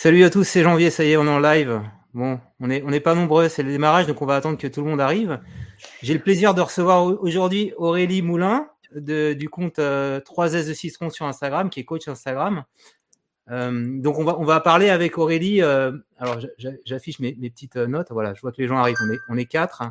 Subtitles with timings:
[0.00, 1.80] Salut à tous, c'est Janvier, ça y est, on est en live.
[2.14, 4.68] Bon, on n'est on est pas nombreux, c'est le démarrage, donc on va attendre que
[4.68, 5.40] tout le monde arrive.
[6.04, 11.26] J'ai le plaisir de recevoir aujourd'hui Aurélie Moulin de, du compte 3S de Citron sur
[11.26, 12.62] Instagram, qui est coach Instagram.
[13.50, 15.62] Euh, donc on va, on va parler avec Aurélie.
[15.62, 18.12] euh, alors j'a- j'affiche mes, mes petites notes.
[18.12, 18.98] Voilà, je vois que les gens arrivent.
[19.04, 19.82] On est, on est quatre.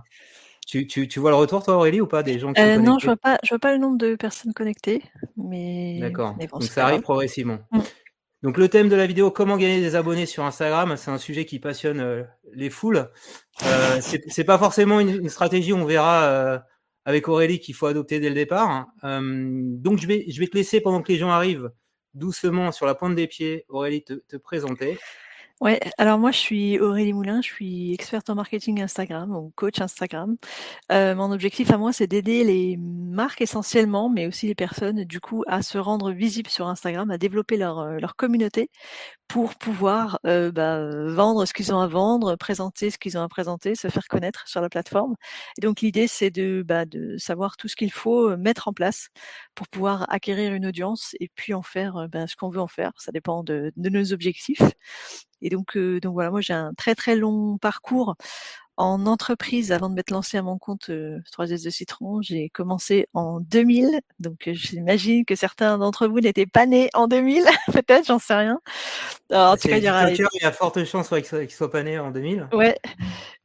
[0.66, 2.82] Tu, tu, tu vois le retour, toi, Aurélie, ou pas des gens qui Euh, sont
[2.82, 5.04] non, je vois pas, je vois pas le nombre de personnes connectées,
[5.36, 6.34] mais, D'accord.
[6.36, 7.58] bon, Donc ça arrive progressivement.
[7.74, 7.80] Mm.
[8.44, 11.46] Donc le thème de la vidéo, comment gagner des abonnés sur Instagram, c'est un sujet
[11.46, 13.10] qui passionne euh, les foules.
[13.66, 16.60] Euh, c'est pas forcément une, stratégie, on verra euh,
[17.06, 18.70] avec Aurélie qu'il faut adopter dès le départ.
[18.70, 18.88] hein.
[19.04, 21.71] Euh, donc je vais, te laisser pendant que les gens arrivent
[22.14, 24.97] doucement sur la pointe des pieds, Aurélie, te présenter.
[25.60, 29.82] Ouais, alors moi je suis Aurélie Moulin, je suis experte en marketing Instagram ou coach
[29.82, 30.36] Instagram.
[30.92, 35.20] Euh, mon objectif à moi c'est d'aider les marques essentiellement, mais aussi les personnes du
[35.20, 38.70] coup à se rendre visibles sur Instagram, à développer leur, euh, leur communauté
[39.28, 40.80] pour pouvoir euh, bah,
[41.13, 44.47] vendre ce qu'ils ont à vendre, présenter ce qu'ils ont à présenter, se faire connaître
[44.47, 45.16] sur la plateforme.
[45.58, 48.73] Et donc l'idée c'est de, bah, de savoir tout ce qu'il faut euh, mettre en
[48.73, 49.09] place
[49.55, 52.67] pour pouvoir acquérir une audience et puis en faire euh, bah, ce qu'on veut en
[52.67, 52.94] faire.
[53.00, 54.61] Ça dépend de, de nos objectifs.
[55.41, 58.16] Et donc, euh, donc voilà, moi j'ai un très très long parcours
[58.77, 62.21] en entreprise avant de m'être lancée à mon compte euh, 3S de Citron.
[62.21, 67.07] J'ai commencé en 2000, donc euh, j'imagine que certains d'entre vous n'étaient pas nés en
[67.07, 68.59] 2000, peut-être, j'en sais rien.
[69.31, 71.29] Alors, en tout C'est cas, il y aura il y a forte chance ouais, qu'il
[71.29, 72.49] soit, qu'il soit pas né en 2000.
[72.53, 72.77] Ouais.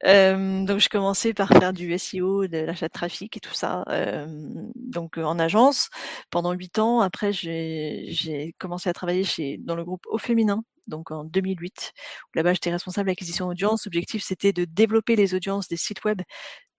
[0.05, 3.83] Euh, donc je commençais par faire du SEO, de l'achat de trafic et tout ça.
[3.89, 4.27] euh,
[4.75, 5.89] donc euh, en agence
[6.29, 6.99] pendant huit ans.
[6.99, 10.63] Après j'ai j'ai commencé à travailler chez dans le groupe Au Féminin.
[10.87, 11.93] Donc en 2008,
[12.25, 13.85] où là-bas j'étais responsable d'acquisition audience.
[13.85, 16.21] L'objectif c'était de développer les audiences des sites web,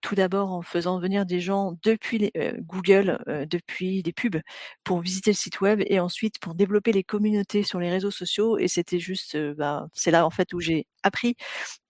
[0.05, 4.39] tout d'abord en faisant venir des gens depuis euh, Google, euh, depuis des pubs,
[4.83, 8.59] pour visiter le site web, et ensuite pour développer les communautés sur les réseaux sociaux.
[8.59, 11.35] Et c'était juste, euh, bah, c'est là en fait où j'ai appris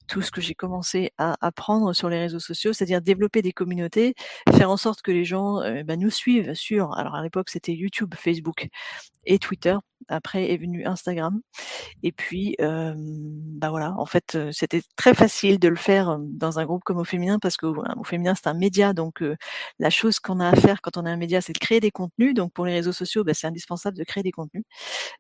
[0.08, 4.14] tout ce que j'ai commencé à apprendre sur les réseaux sociaux, c'est-à-dire développer des communautés,
[4.56, 8.14] faire en sorte que les gens bah, nous suivent sur, alors à l'époque c'était YouTube,
[8.16, 8.68] Facebook
[9.26, 9.76] et Twitter.
[10.10, 11.42] Après est venu Instagram.
[12.04, 16.84] Et puis, bah voilà, en fait, c'était très facile de le faire dans un groupe
[16.84, 19.36] comme au féminin parce que voilà, au féminin c'est un média, donc euh,
[19.80, 21.92] la chose qu'on a à faire quand on est un média, c'est de créer des
[21.92, 22.34] contenus.
[22.34, 24.64] Donc pour les réseaux sociaux, bah, c'est indispensable de créer des contenus.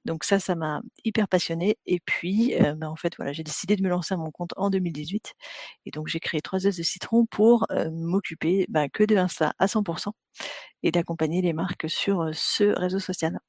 [0.05, 1.77] Donc ça, ça m'a hyper passionnée.
[1.85, 4.51] Et puis, euh, bah, en fait, voilà, j'ai décidé de me lancer à mon compte
[4.57, 5.33] en 2018.
[5.85, 9.67] Et donc j'ai créé 3 S de citron pour m'occuper bah, que de Insta à
[9.67, 10.13] 100%
[10.83, 13.39] et d'accompagner les marques sur ce réseau social.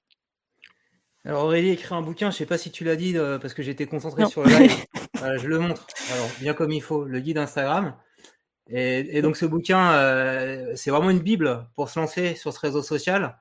[1.26, 3.62] Alors Aurélie écrit un bouquin, je sais pas si tu l'as dit euh, parce que
[3.62, 4.28] j'étais concentré Non.
[4.28, 4.72] sur le live.
[5.18, 5.86] Voilà, je le montre.
[6.12, 7.94] Alors bien comme il faut, le guide Instagram.
[8.68, 12.60] Et, et donc ce bouquin, euh, c'est vraiment une bible pour se lancer sur ce
[12.60, 13.38] réseau social.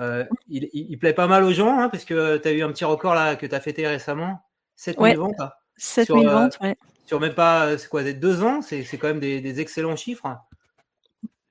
[0.00, 2.62] Euh, il, il, il plaît pas mal aux gens hein, parce que tu as eu
[2.62, 4.40] un petit record là que tu as fêté récemment,
[4.76, 5.14] 7000 Ouais.
[5.16, 5.40] ventes.
[5.40, 5.50] hein.
[5.78, 6.76] 7000 euh, ventes, ouais.
[7.06, 10.26] Sur même pas, c'est quoi, deux ans, c'est c'est quand même des, des excellents chiffres.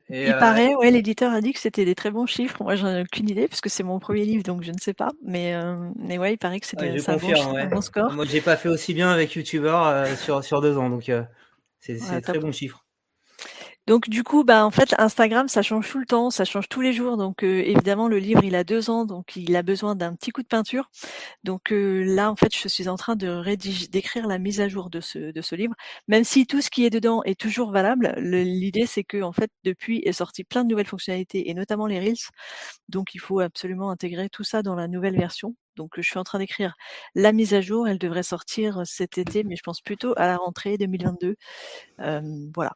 [0.10, 2.64] Et, Il euh, paraît, ouais, l'éditeur a dit que c'était des très bons chiffres.
[2.64, 5.10] Moi, j'en ai aucune idée puisque c'est mon premier livre, donc je ne sais pas.
[5.24, 7.62] Mais, euh, mais ouais, il paraît que ouais, c'était c'est un, bon, ouais.
[7.62, 8.12] un bon score.
[8.14, 11.12] Moi, j'ai pas fait aussi bien avec YouTuber euh, sur, sur deux ans, donc
[11.80, 12.44] c'est Voilà, très top.
[12.44, 12.85] bons chiffres.
[13.88, 16.82] Donc du coup, bah en fait, Instagram, ça change tout le temps, ça change tous
[16.82, 17.18] les jours.
[17.18, 20.32] Donc euh, évidemment, le livre, il a deux ans, donc il a besoin d'un petit
[20.32, 20.90] coup de peinture.
[21.44, 24.70] Donc euh, là, en fait, je suis en train de rédiger, d'écrire la mise à
[24.70, 25.76] jour de ce de ce livre.
[26.08, 29.34] Même si tout ce qui est dedans est toujours valable, le- l'idée c'est que en
[29.34, 32.16] fait, depuis est sorti plein de nouvelles fonctionnalités et notamment les reels.
[32.90, 35.56] Donc il faut absolument intégrer tout ça dans la nouvelle version.
[35.76, 36.76] Donc euh, je suis en train d'écrire
[37.16, 37.88] la mise à jour.
[37.88, 41.36] Elle devrait sortir cet été, mais je pense plutôt à la rentrée 2022.
[42.02, 42.22] Euh,
[42.56, 42.74] voilà.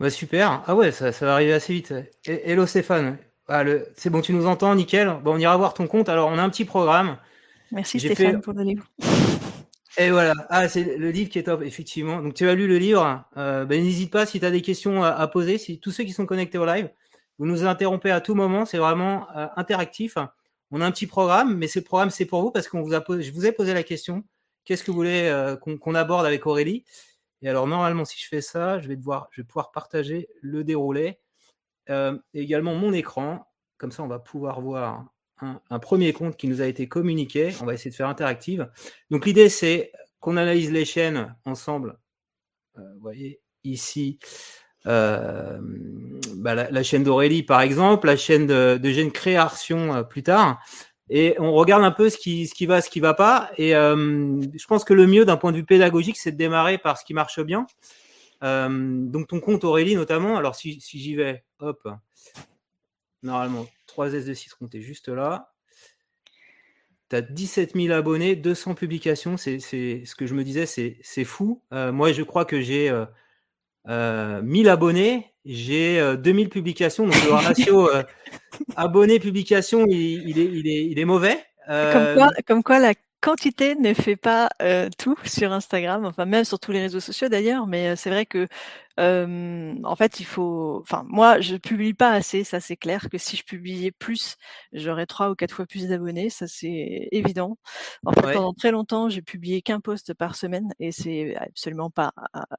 [0.00, 0.62] Bah, super.
[0.66, 1.94] Ah ouais, ça, ça va arriver assez vite.
[2.26, 3.18] Et- Hello Stéphane.
[3.48, 3.86] Ah, le...
[3.96, 5.14] C'est bon, tu nous entends, nickel.
[5.22, 6.08] Bon, on ira voir ton compte.
[6.08, 7.16] Alors, on a un petit programme.
[7.70, 8.84] Merci J'ai Stéphane fait- pour le livre.
[9.96, 10.32] Et voilà.
[10.50, 12.20] Ah, c'est le livre qui est top, effectivement.
[12.20, 13.24] Donc, tu as lu le livre.
[13.36, 15.56] Euh, ben, n'hésite pas si tu as des questions à, à poser.
[15.58, 16.90] Si tous ceux qui sont connectés au live,
[17.38, 18.64] vous nous interrompez à tout moment.
[18.64, 20.16] C'est vraiment euh, interactif.
[20.72, 23.00] On a un petit programme, mais ce programme, c'est pour vous parce qu'on vous a
[23.00, 24.24] posé, je vous ai posé la question.
[24.64, 26.84] Qu'est-ce que vous voulez euh, qu'on qu'on aborde avec Aurélie?
[27.44, 30.64] Et alors, normalement, si je fais ça, je vais devoir, je vais pouvoir partager le
[30.64, 31.20] déroulé.
[31.90, 33.46] Euh, et également mon écran.
[33.76, 35.04] Comme ça, on va pouvoir voir
[35.40, 37.52] un, premier compte qui nous a été communiqué.
[37.60, 38.70] On va essayer de faire interactive.
[39.10, 41.98] Donc, l'idée, c'est qu'on analyse les chaînes ensemble.
[42.78, 44.18] Euh, vous voyez ici
[44.86, 45.58] euh,
[46.36, 50.64] bah, la, chaîne d'Aurélie, par exemple, la chaîne de, de Création plus tard.
[51.10, 53.50] Et on regarde un peu ce qui, ce qui va, ce qui va pas.
[53.58, 56.78] Et euh, je pense que le mieux d'un point de vue pédagogique, c'est de démarrer
[56.78, 57.66] par ce qui marche bien.
[58.42, 61.88] Euh, donc ton compte Aurélie notamment, alors si, j'y vais, hop,
[63.22, 65.52] normalement 3S de citron, t'es juste là.
[67.08, 69.36] tu as 17 000 abonnés, 200 publications.
[69.36, 71.62] C'est ce que je me disais, c'est fou.
[71.72, 72.90] Euh, moi, je crois que j'ai
[73.86, 77.04] 1000 abonnés, j'ai 2000 publications.
[77.04, 77.90] Donc, le ratio
[78.76, 81.38] abonnés-publications, il, il, est, il, est, il est mauvais.
[81.66, 84.50] Comme quoi, comme quoi la quantité ne fait pas
[84.98, 88.46] tout sur Instagram, enfin même sur tous les réseaux sociaux d'ailleurs, mais c'est vrai que
[88.98, 93.36] en fait il faut, enfin moi je publie pas assez, ça c'est clair que si
[93.36, 94.36] je publiais plus,
[94.72, 97.56] j'aurais trois ou quatre fois plus d'abonnés, ça c'est évident.
[98.04, 102.12] En fait pendant très longtemps j'ai publié qu'un post par semaine et c'est absolument pas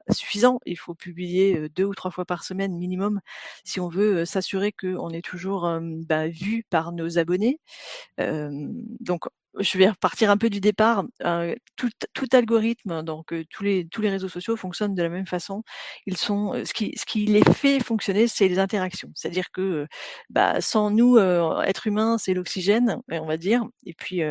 [0.09, 0.59] suffisant.
[0.65, 3.21] Il faut publier deux ou trois fois par semaine minimum
[3.63, 7.59] si on veut s'assurer qu'on est toujours bah, vu par nos abonnés.
[8.17, 9.25] donc
[9.59, 11.05] je vais repartir un peu du départ.
[11.75, 11.89] tout,
[12.33, 15.63] algorithme, donc tous les tous les réseaux sociaux fonctionnent de la même façon.
[16.05, 19.09] Ils sont ce qui ce qui les fait fonctionner, c'est les interactions.
[19.15, 19.87] C'est-à-dire que
[20.29, 24.21] bah, sans nous, être humains, c'est l'oxygène, on va dire, et puis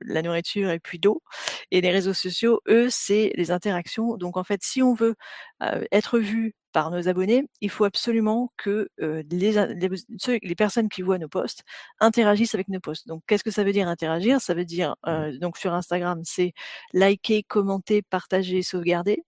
[0.00, 1.22] la nourriture et puis d'eau.
[1.70, 4.16] Et les réseaux sociaux, eux, c'est les interactions.
[4.16, 5.14] Donc en fait, si on veut
[5.92, 9.52] être vu par nos abonnés, il faut absolument que les,
[10.42, 11.62] les, personnes qui voient nos posts
[12.00, 13.06] interagissent avec nos posts.
[13.06, 14.40] Donc, qu'est-ce que ça veut dire interagir?
[14.40, 15.38] Ça veut dire, mmh.
[15.38, 16.52] donc sur Instagram, c'est
[16.92, 19.24] liker, commenter, partager, sauvegarder.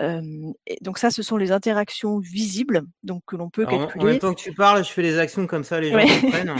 [0.00, 4.02] et donc ça, ce sont les interactions visibles, donc que l'on peut calculer.
[4.02, 6.54] En même temps que tu parles, je fais les actions comme ça, les gens comprennent.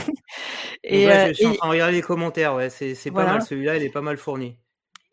[0.83, 3.41] et, je, suis en train de regarder les commentaires, ouais, c'est pas mal.
[3.41, 4.57] Celui-là, il est pas mal fourni.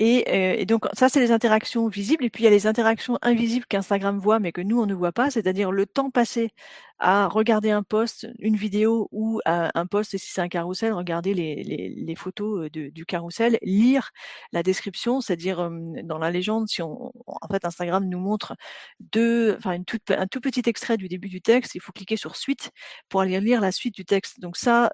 [0.00, 2.24] Et, donc ça, c'est les interactions visibles.
[2.24, 4.94] Et puis il y a les interactions invisibles qu'Instagram voit, mais que nous, on ne
[4.94, 6.50] voit pas, c'est-à-dire le temps passé
[6.98, 11.34] à regarder un post, une vidéo ou un post, et si c'est un carrousel, regarder
[11.34, 14.10] les, photos du carrousel, lire
[14.52, 15.70] la description, c'est-à-dire
[16.04, 18.56] dans la légende, si on, en fait, Instagram nous montre
[19.00, 19.78] deux, enfin
[20.10, 22.70] un tout petit extrait du début du texte, il faut cliquer sur suite
[23.08, 24.40] pour aller lire la suite du texte.
[24.40, 24.90] Donc ça,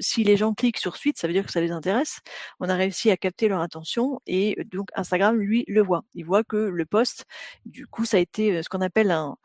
[0.00, 2.20] si les gens cliquent sur suite, ça veut dire que ça les intéresse.
[2.60, 6.04] On a réussi à capter leur attention et donc Instagram, lui, le voit.
[6.14, 7.24] Il voit que le post,
[7.66, 9.36] du coup, ça a été ce qu'on appelle un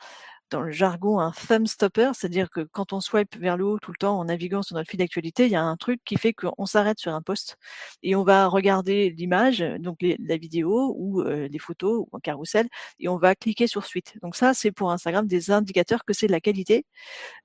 [0.49, 3.91] dans le jargon un thumb stopper, c'est-à-dire que quand on swipe vers le haut tout
[3.91, 6.33] le temps en naviguant sur notre fil d'actualité, il y a un truc qui fait
[6.33, 7.57] qu'on s'arrête sur un post
[8.03, 12.67] et on va regarder l'image, donc la vidéo ou euh, les photos ou un carrousel,
[12.99, 14.15] et on va cliquer sur suite.
[14.21, 16.85] Donc ça, c'est pour Instagram des indicateurs que c'est de la qualité,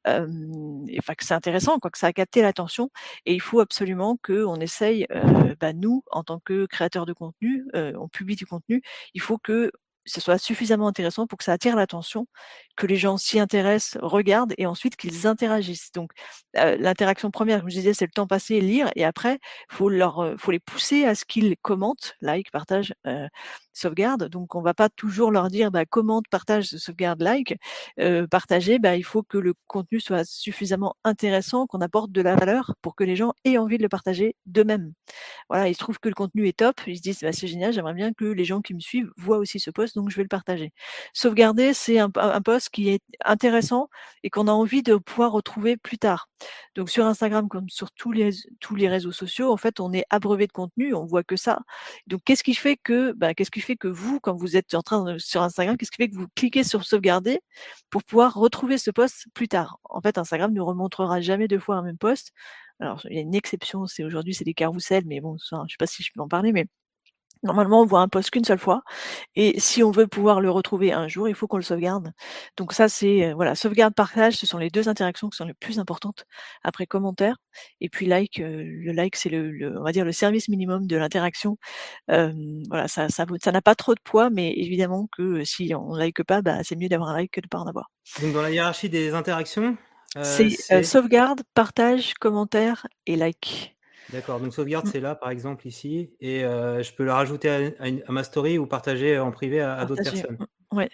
[0.06, 0.26] euh,
[0.98, 2.90] enfin que c'est intéressant, quoi, que ça a capté l'attention,
[3.26, 7.64] et il faut absolument qu'on essaye, euh, bah, nous, en tant que créateurs de contenu,
[7.74, 8.82] on publie du contenu,
[9.14, 9.70] il faut que
[10.06, 12.26] ce soit suffisamment intéressant pour que ça attire l'attention,
[12.76, 15.90] que les gens s'y intéressent, regardent et ensuite qu'ils interagissent.
[15.92, 16.12] Donc
[16.54, 19.38] l'interaction première, comme je disais, c'est le temps passé, lire et après,
[19.70, 22.94] faut leur, faut les pousser à ce qu'ils commentent, like, partagent,
[23.72, 24.28] sauvegarde.
[24.28, 27.56] Donc on va pas toujours leur dire bah, commente, partage, sauvegarde, like.
[28.30, 32.74] partager, bah, il faut que le contenu soit suffisamment intéressant, qu'on apporte de la valeur
[32.82, 34.92] pour que les gens aient envie de le partager d'eux-mêmes.
[35.50, 37.94] Voilà, ils trouvent que le contenu est top, ils se disent bah, c'est génial, j'aimerais
[37.94, 40.28] bien que les gens qui me suivent voient aussi ce post, donc je vais le
[40.28, 40.72] partager.
[41.12, 43.88] Sauvegarder, c'est un, un post qui est intéressant
[44.22, 46.28] et qu'on a envie de pouvoir retrouver plus tard.
[46.74, 48.30] Donc sur Instagram comme sur tous les
[48.60, 51.60] tous les réseaux sociaux, en fait, on est abreuvé de contenu, on voit que ça.
[52.06, 54.82] Donc qu'est-ce qui fait que bah, qu'est-ce qui fait que vous, quand vous êtes en
[54.82, 57.40] train de, sur Instagram, qu'est-ce qui fait que vous cliquez sur sauvegarder
[57.90, 59.78] pour pouvoir retrouver ce post plus tard?
[59.84, 62.32] En fait, Instagram ne remontrera jamais deux fois un même post.
[62.80, 65.76] Alors il y a une exception, c'est aujourd'hui c'est des carousels, mais bon, je sais
[65.78, 66.66] pas si je peux en parler, mais
[67.44, 68.82] Normalement, on voit un post qu'une seule fois,
[69.36, 72.12] et si on veut pouvoir le retrouver un jour, il faut qu'on le sauvegarde.
[72.56, 75.54] Donc ça, c'est euh, voilà, sauvegarde, partage, ce sont les deux interactions qui sont les
[75.54, 76.24] plus importantes
[76.62, 77.36] après commentaire,
[77.80, 78.40] et puis like.
[78.40, 81.56] Euh, le like, c'est le, on va dire le service minimum de l'interaction.
[82.08, 86.22] voilà, ça, ça, ça n'a pas trop de poids, mais évidemment que si on like
[86.24, 87.90] pas, bah, c'est mieux d'avoir un like que de pas en avoir.
[88.20, 89.76] Donc dans la hiérarchie des interactions,
[90.16, 93.73] euh, c'est sauvegarde, partage, commentaire et like.
[94.14, 94.90] D'accord, donc sauvegarde, mmh.
[94.92, 99.18] c'est là, par exemple, ici, et je peux le rajouter à, ma story ou partager
[99.18, 100.38] en privé à, d'autres personnes.
[100.72, 100.90] Mmh, ouais.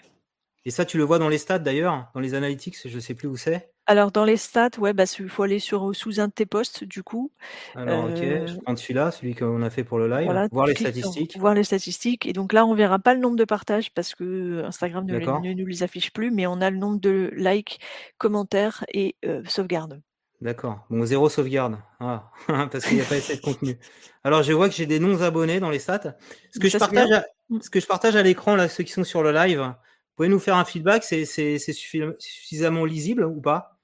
[0.67, 3.15] Et ça, tu le vois dans les stats d'ailleurs, dans les analytics, je ne sais
[3.15, 3.71] plus où c'est.
[3.87, 6.85] Alors dans les stats, ouais, bah, il faut aller sur sous un de tes posts
[6.85, 7.33] du coup.
[7.75, 11.37] Alors ok, je prends celui-là, celui qu'on a fait pour le live, voir les statistiques.
[11.39, 12.27] Voir les statistiques.
[12.27, 15.55] Et donc là, on verra pas le nombre de partages parce que Instagram ne, ne
[15.55, 17.81] nous les affiche plus, mais on a le nombre de likes,
[18.19, 20.01] commentaires et sauvegardes.
[20.41, 20.87] D'accord.
[20.89, 21.77] Bon, zéro sauvegarde.
[21.99, 23.79] Ah, parce qu'il n'y a pas assez de contenu.
[24.25, 26.17] Alors, je vois que j'ai des non-abonnés dans les stats.
[26.51, 27.27] Ce que, je partage, à,
[27.61, 29.75] ce que je partage à l'écran, là, ceux qui sont sur le live, vous
[30.17, 33.79] pouvez nous faire un feedback C'est suffisamment lisible ou pas?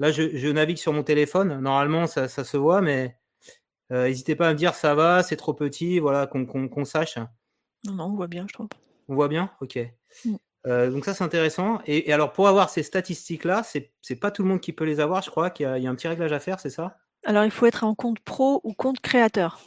[0.00, 1.60] Là, je, navigue sur mon téléphone.
[1.60, 3.16] Normalement, ça, se voit, mais
[3.92, 7.18] euh, n'hésitez pas à me dire ça va, c'est trop petit, voilà, qu'on sache.
[7.84, 8.68] Non, non, on voit bien, je trouve.
[9.08, 9.50] On voit bien?
[9.60, 9.78] Ok.
[10.24, 10.36] Mmh.
[10.66, 11.80] Euh, donc ça c'est intéressant.
[11.86, 15.00] Et, alors pour avoir ces statistiques-là, c'est, c'est pas tout le monde qui peut les
[15.00, 16.98] avoir, je crois qu'il y a, un petit réglage à faire, c'est ça?
[17.24, 19.60] Alors il faut être en compte pro ou compte créateur.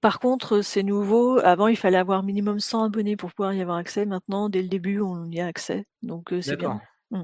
[0.00, 1.38] par contre, c'est nouveau.
[1.38, 4.06] Avant, il fallait avoir minimum 100 abonnés pour pouvoir y avoir accès.
[4.06, 5.86] Maintenant, dès le début, on y a accès.
[6.02, 6.80] Donc, c'est bien.
[7.10, 7.22] Mmh.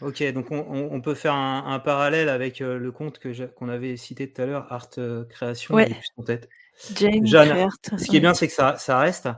[0.00, 4.42] Ok, donc on, peut faire un, parallèle avec le compte que qu'on avait cité tout
[4.42, 4.90] à l'heure, Art
[5.28, 5.90] Création, ouais.
[6.16, 6.48] en tête.
[6.94, 9.28] Jane, ce qui est bien, c'est que ça, ça reste.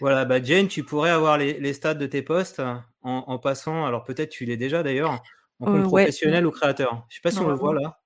[0.00, 2.62] Voilà, bah Jane, tu pourrais avoir les, les stats de tes posts
[3.02, 5.22] en, passant, alors peut-être tu l'es déjà d'ailleurs,
[5.60, 7.06] en compte professionnel ou créateur.
[7.08, 7.98] Je sais pas si on le voit là.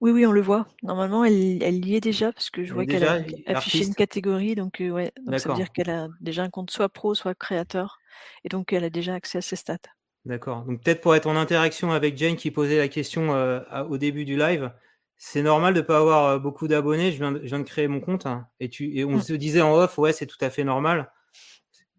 [0.00, 0.66] Oui, oui, on le voit.
[0.82, 4.54] Normalement, elle, elle y est déjà parce que je vois qu'elle a affiché une catégorie,
[4.54, 7.98] donc ouais, donc ça veut dire qu'elle a déjà un compte soit pro, soit créateur,
[8.44, 9.78] et donc elle a déjà accès à ses stats.
[10.26, 10.64] D'accord.
[10.64, 13.30] Donc peut-être pour être en interaction avec Jane qui posait la question
[13.88, 14.70] au début du live,
[15.16, 17.12] c'est normal de pas avoir beaucoup d'abonnés.
[17.12, 19.22] Je viens, de, je viens de créer mon compte hein, et, tu, et on mmh.
[19.22, 21.10] se disait en off, ouais, c'est tout à fait normal.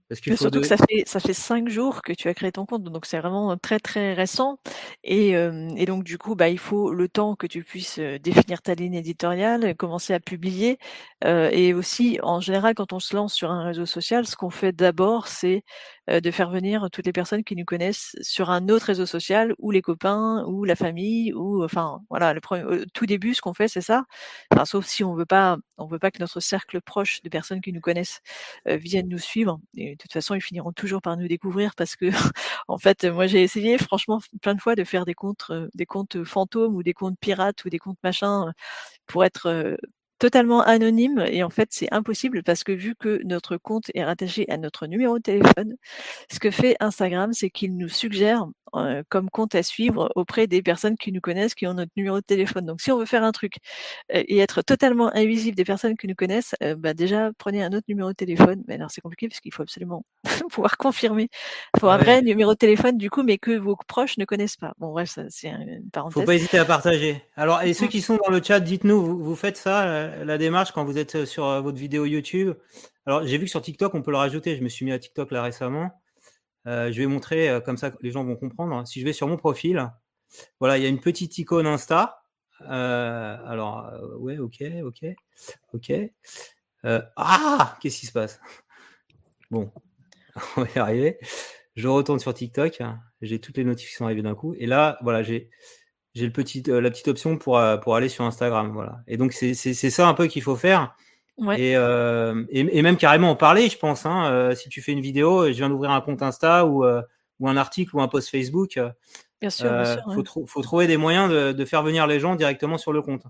[0.09, 2.65] Parce que surtout que ça fait ça fait cinq jours que tu as créé ton
[2.65, 4.57] compte, donc c'est vraiment très très récent.
[5.03, 8.73] Et, et, donc du coup, bah il faut le temps que tu puisses définir ta
[8.73, 10.77] ligne éditoriale, commencer à publier.
[11.25, 14.49] Euh, et aussi, en général, quand on se lance sur un réseau social, ce qu'on
[14.49, 15.61] fait d'abord, c'est euh,
[16.07, 19.71] de faire venir toutes les personnes qui nous connaissent sur un autre réseau social ou
[19.71, 23.67] les copains ou la famille ou enfin voilà le premier, tout début ce qu'on fait
[23.67, 24.05] c'est ça.
[24.51, 27.61] Enfin, sauf si on veut pas on veut pas que notre cercle proche de personnes
[27.61, 28.21] qui nous connaissent
[28.67, 29.59] euh, viennent nous suivre.
[29.75, 32.05] Et de toute façon ils finiront toujours par nous découvrir parce que
[32.67, 35.85] en fait moi j'ai essayé franchement plein de fois de faire des comptes euh, des
[35.85, 38.51] comptes fantômes ou des comptes pirates ou des comptes machin
[39.07, 39.77] pour être
[40.19, 44.49] totalement anonyme et en fait c'est impossible parce que vu que notre compte est rattaché
[44.49, 45.75] à notre numéro de téléphone,
[46.31, 50.61] ce que fait Instagram, c'est qu'il nous suggère euh, comme compte à suivre auprès des
[50.61, 52.65] personnes qui nous connaissent, qui ont notre numéro de téléphone.
[52.65, 53.55] Donc si on veut faire un truc
[54.13, 57.71] euh, et être totalement invisible des personnes qui nous connaissent, euh, bah déjà prenez un
[57.71, 58.63] autre numéro de téléphone.
[58.67, 60.03] Mais alors c'est compliqué parce qu'il faut absolument
[60.51, 61.29] pouvoir confirmer.
[61.75, 64.57] Il faut un vrai numéro de téléphone du coup, mais que vos proches ne connaissent
[64.57, 64.73] pas.
[64.79, 66.21] Bon bref, c'est une parenthèse.
[66.21, 67.23] Faut pas hésiter à partager.
[67.37, 70.71] Alors et ceux qui sont dans le chat, dites-nous, vous, vous faites ça, la démarche
[70.71, 72.53] quand vous êtes sur votre vidéo YouTube.
[73.05, 74.55] Alors j'ai vu que sur TikTok on peut le rajouter.
[74.55, 75.91] Je me suis mis à TikTok là récemment.
[76.67, 78.85] Euh, je vais montrer euh, comme ça, les gens vont comprendre.
[78.85, 79.89] Si je vais sur mon profil,
[80.59, 82.21] voilà, il y a une petite icône Insta.
[82.61, 85.05] Euh, alors, ouais, ok, ok,
[85.73, 85.93] ok.
[87.15, 88.41] ah, qu'est-ce qui se passe?
[89.49, 89.71] Bon,
[90.57, 91.19] on va y arriver.
[91.75, 92.81] Je retourne sur TikTok.
[93.21, 94.53] J'ai toutes les notifications arrivées d'un coup.
[94.57, 95.49] Et là, voilà, j'ai
[96.17, 98.71] j'ai le petit, la petite option pour, pour aller sur Instagram.
[98.73, 98.99] Voilà.
[99.07, 100.95] Et donc, c'est ça un peu qu'il faut faire.
[101.39, 104.05] Euh, et, et, même carrément en parler, je pense.
[104.05, 107.01] Hein, euh, si tu fais une vidéo, je viens d'ouvrir un compte Insta ou, euh,
[107.39, 108.79] ou un article ou un post Facebook.
[109.39, 112.35] Bien sûr, bien sûr faut, faut, trouver des moyens de, de, faire venir les gens
[112.35, 113.23] directement sur le compte.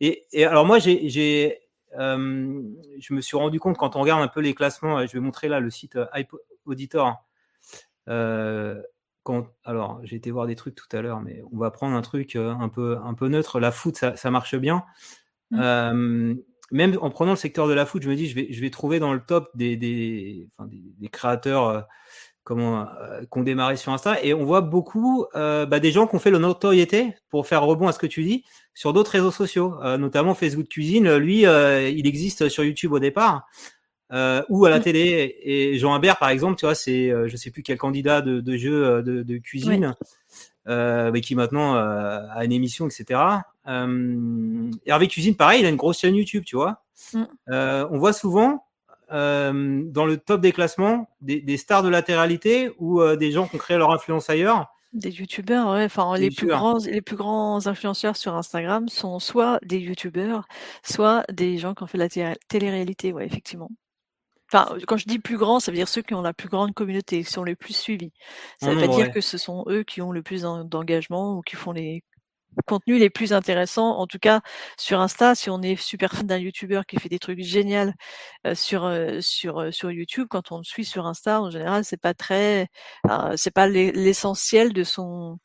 [0.00, 1.58] Et, et alors moi, j'ai, j'ai
[1.94, 5.48] je me suis rendu compte quand on regarde un peu les classements, je vais montrer
[5.48, 6.34] là le site Hype
[6.64, 7.22] Auditor.
[9.22, 12.02] Quand, alors, j'ai été voir des trucs tout à l'heure, mais on va prendre un
[12.02, 13.60] truc un peu, un peu neutre.
[13.60, 14.84] La foot, ça, ça marche bien.
[15.50, 16.34] Mmh
[16.72, 18.70] même en prenant le secteur de la foot, je me dis, je vais, je vais
[18.70, 21.80] trouver dans le top des, des, enfin, des, créateurs euh,
[22.44, 24.22] comment, euh, qui ont démarré sur Insta.
[24.24, 27.62] Et on voit beaucoup euh, bah, des gens qui ont fait le notoriété, pour faire
[27.62, 31.14] rebond à ce que tu dis, sur d'autres réseaux sociaux, euh, notamment Facebook Cuisine.
[31.16, 33.46] Lui, euh, il existe sur YouTube au départ.
[34.48, 37.62] Ou à la télé et Jean Imbert par exemple tu vois c'est je sais plus
[37.62, 39.94] quel candidat de, de jeu de, de cuisine
[40.68, 43.20] euh, mais qui maintenant euh, a une émission, etc.
[43.68, 46.82] Euh, Hervé Cuisine, pareil, il a une grosse chaîne YouTube, tu vois.
[47.14, 47.22] Mm.
[47.50, 48.64] Euh, on voit souvent
[49.12, 53.56] euh, dans le top des classements des, des stars de latéralité ou des gens qui
[53.56, 54.68] ont créé leur influence ailleurs.
[54.92, 55.84] Des youtubeurs, ouais.
[55.84, 60.46] Enfin, les plus grands, les plus grands influenceurs sur Instagram sont soit des youtubeurs,
[60.82, 62.08] soit des gens qui ont fait la
[62.48, 63.70] télé-réalité, ouais, effectivement.
[64.52, 66.74] Enfin, quand je dis plus grand, ça veut dire ceux qui ont la plus grande
[66.74, 68.12] communauté, qui sont les plus suivis.
[68.60, 71.40] Ça ne veut pas dire que ce sont eux qui ont le plus d'engagement ou
[71.40, 72.02] qui font les
[72.66, 73.96] contenus les plus intéressants.
[73.98, 74.40] En tout cas,
[74.76, 77.92] sur Insta, si on est super fan d'un YouTuber qui fait des trucs géniaux
[78.46, 81.84] euh, sur euh, sur euh, sur YouTube, quand on le suit sur Insta, en général,
[81.84, 82.68] c'est pas très,
[83.36, 85.38] c'est pas l'essentiel de son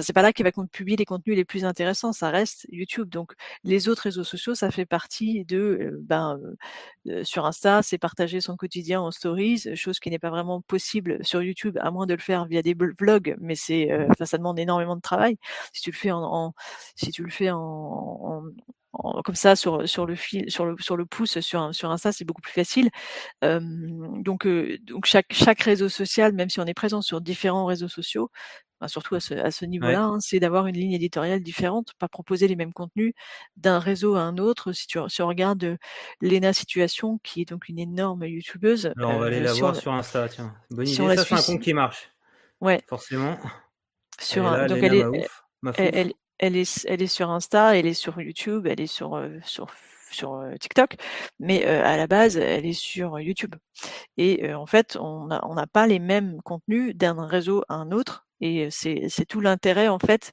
[0.00, 3.08] c'est pas là qu'il va publier les contenus les plus intéressants, ça reste YouTube.
[3.08, 3.32] Donc
[3.64, 6.38] les autres réseaux sociaux, ça fait partie de, euh, ben,
[7.08, 11.24] euh, sur Insta, c'est partager son quotidien en stories, chose qui n'est pas vraiment possible
[11.24, 14.58] sur YouTube, à moins de le faire via des vlogs, mais c'est, euh, ça, demande
[14.58, 15.36] énormément de travail.
[15.72, 16.54] Si tu le fais en,
[16.96, 18.42] si tu le fais en,
[19.24, 22.24] comme ça sur sur le fil sur le sur le pouce sur sur Insta c'est
[22.24, 22.90] beaucoup plus facile
[23.40, 24.48] donc
[24.82, 28.30] donc chaque chaque réseau social même si on est présent sur différents réseaux sociaux
[28.88, 32.48] surtout à ce, à ce niveau-là, hein, c'est d'avoir une ligne éditoriale différente, pas proposer
[32.48, 33.12] les mêmes contenus
[33.56, 34.72] d'un réseau à un autre.
[34.72, 35.76] Si, tu, si on regarde euh,
[36.20, 38.92] Lena Situation, qui est donc une énorme youtubeuse.
[38.96, 40.54] Alors on va aller euh, la voir sur Insta, tiens.
[40.70, 42.10] Bonne idée, ça c'est un compte qui marche.
[42.60, 42.80] Ouais.
[42.88, 43.38] Forcément.
[44.18, 45.04] Sur elle donc elle est,
[45.76, 49.38] elle, elle, est, elle est sur Insta, elle est sur YouTube, elle est sur, euh,
[49.42, 49.68] sur
[50.12, 50.96] sur TikTok,
[51.38, 53.54] mais à la base, elle est sur YouTube.
[54.16, 58.26] Et en fait, on n'a on pas les mêmes contenus d'un réseau à un autre.
[58.40, 60.32] Et c'est tout l'intérêt, en fait,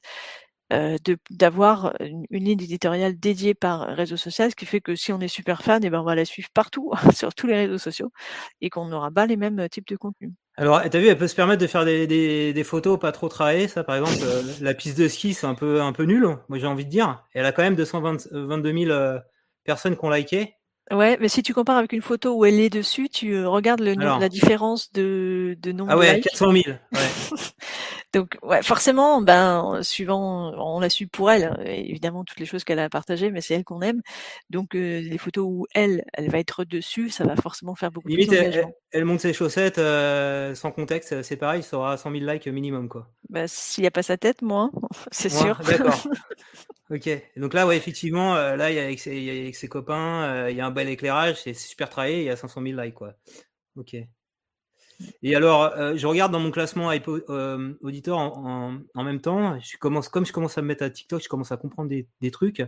[1.30, 5.28] d'avoir une, ligne éditoriale dédiée par réseau social, ce qui fait que si on est
[5.28, 8.10] super fan, et ben on va la suivre partout sur tous les réseaux sociaux
[8.60, 10.32] et qu'on n'aura pas les mêmes types de contenus.
[10.56, 12.06] Alors, t'as vu, elle peut se permettre de faire des,
[12.52, 13.68] des, photos pas trop travaillées.
[13.68, 14.18] Ça, par exemple,
[14.60, 16.26] la piste de ski, c'est un peu un peu nul.
[16.48, 17.24] Moi, j'ai envie de dire.
[17.32, 19.18] elle a quand même 222 000
[19.62, 20.57] personnes qui ont liké.
[20.90, 23.94] Ouais, mais si tu compares avec une photo où elle est dessus, tu regardes le,
[23.94, 26.24] la différence de, de nombre ah ouais, de likes.
[26.30, 26.64] 400 000.
[26.66, 27.38] Ouais.
[28.14, 32.64] Donc, ouais, forcément, ben, suivant, on la suit pour elle, hein, évidemment, toutes les choses
[32.64, 34.00] qu'elle a partagées, mais c'est elle qu'on aime.
[34.48, 38.08] Donc, euh, les photos où elle, elle va être dessus, ça va forcément faire beaucoup
[38.08, 42.12] Limite, plus elle, elle, monte ses chaussettes euh, sans contexte, c'est pareil, ça aura 100
[42.12, 43.10] 000 likes minimum, quoi.
[43.28, 44.70] Bah, s'il n'y a pas sa tête, moi,
[45.12, 45.60] c'est sûr.
[45.66, 46.08] D'accord.
[46.90, 47.10] ok.
[47.36, 50.56] Donc là, ouais, effectivement, euh, là, il y a avec ses, avec ses copains, il
[50.56, 53.12] y a un bel éclairage, c'est super travaillé, il y a 500 000 likes, quoi.
[53.76, 53.96] Ok.
[55.22, 59.58] Et alors, euh, je regarde dans mon classement euh, auditeur en, en, même temps.
[59.60, 62.08] Je commence, comme je commence à me mettre à TikTok, je commence à comprendre des,
[62.20, 62.62] des trucs.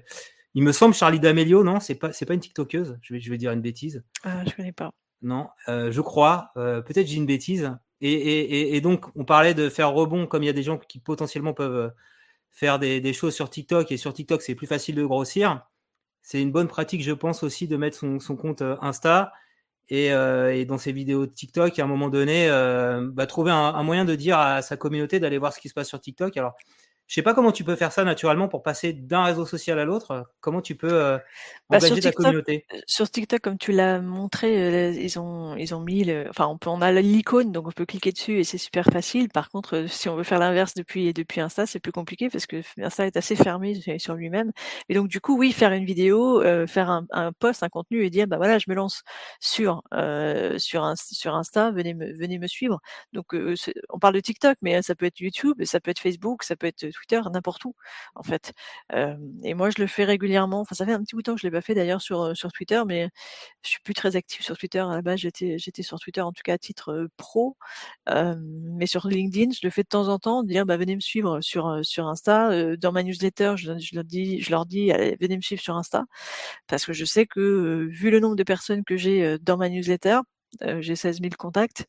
[0.54, 2.98] Il me semble Charlie D'Amelio, non C'est pas, c'est pas une TikTokeuse.
[3.02, 4.02] Je vais, je vais dire une bêtise.
[4.24, 4.92] Ah, je connais pas.
[5.22, 6.50] Non, euh, je crois.
[6.56, 7.72] Euh, peut-être j'ai une bêtise.
[8.00, 10.78] Et, et, et, donc, on parlait de faire rebond, comme il y a des gens
[10.78, 11.92] qui potentiellement peuvent
[12.50, 13.92] faire des, des choses sur TikTok.
[13.92, 15.66] Et sur TikTok, c'est plus facile de grossir.
[16.22, 19.32] C'est une bonne pratique, je pense aussi, de mettre son, son compte Insta
[19.90, 23.50] et, euh, et, dans ses vidéos de TikTok, à un moment donné, euh, bah, trouver
[23.50, 26.00] un, un, moyen de dire à sa communauté d'aller voir ce qui se passe sur
[26.00, 26.36] TikTok.
[26.36, 26.54] Alors,
[27.10, 29.84] je sais pas comment tu peux faire ça naturellement pour passer d'un réseau social à
[29.84, 30.30] l'autre.
[30.38, 31.18] Comment tu peux euh,
[31.68, 32.66] bah, engager ta communauté?
[32.72, 36.46] euh, Sur TikTok, comme tu l'as montré, euh, ils ont ils ont mis, le, enfin
[36.46, 39.28] on peut on a l'icône donc on peut cliquer dessus et c'est super facile.
[39.28, 42.46] Par contre, euh, si on veut faire l'inverse depuis depuis Insta, c'est plus compliqué parce
[42.46, 44.52] que Insta est assez fermé sur lui-même.
[44.88, 48.04] Et donc du coup, oui, faire une vidéo, euh, faire un, un, post, un contenu
[48.04, 49.02] et dire bah voilà, je me lance
[49.40, 52.80] sur euh, sur un, sur Insta, venez me venez me suivre.
[53.12, 53.34] Donc
[53.88, 56.68] on parle de TikTok, mais ça peut être YouTube, ça peut être Facebook, ça peut
[56.68, 56.99] être Twitter,
[57.32, 57.74] n'importe où,
[58.14, 58.52] en fait.
[59.44, 60.60] et moi, je le fais régulièrement.
[60.60, 62.36] Enfin, ça fait un petit bout de temps que je l'ai pas fait d'ailleurs sur
[62.36, 63.08] sur Twitter, mais
[63.62, 64.80] je suis plus très active sur Twitter.
[64.80, 67.56] À la base, j'étais j'étais sur Twitter en tout cas à titre pro,
[68.06, 70.42] mais sur LinkedIn, je le fais de temps en temps.
[70.42, 72.76] Dire, bah venez me suivre sur sur Insta.
[72.76, 75.76] dans ma newsletter, je, je leur dis, je leur dis, allez, venez me suivre sur
[75.76, 76.04] Insta,
[76.66, 80.20] parce que je sais que vu le nombre de personnes que j'ai dans ma newsletter,
[80.80, 81.86] j'ai 16 000 contacts.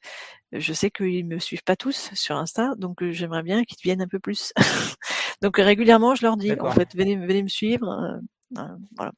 [0.51, 4.07] Je sais qu'ils me suivent pas tous sur Insta, donc j'aimerais bien qu'ils viennent un
[4.07, 4.53] peu plus.
[5.41, 8.19] donc régulièrement, je leur dis, en fait, venez, venez me suivre.
[8.95, 9.11] voilà.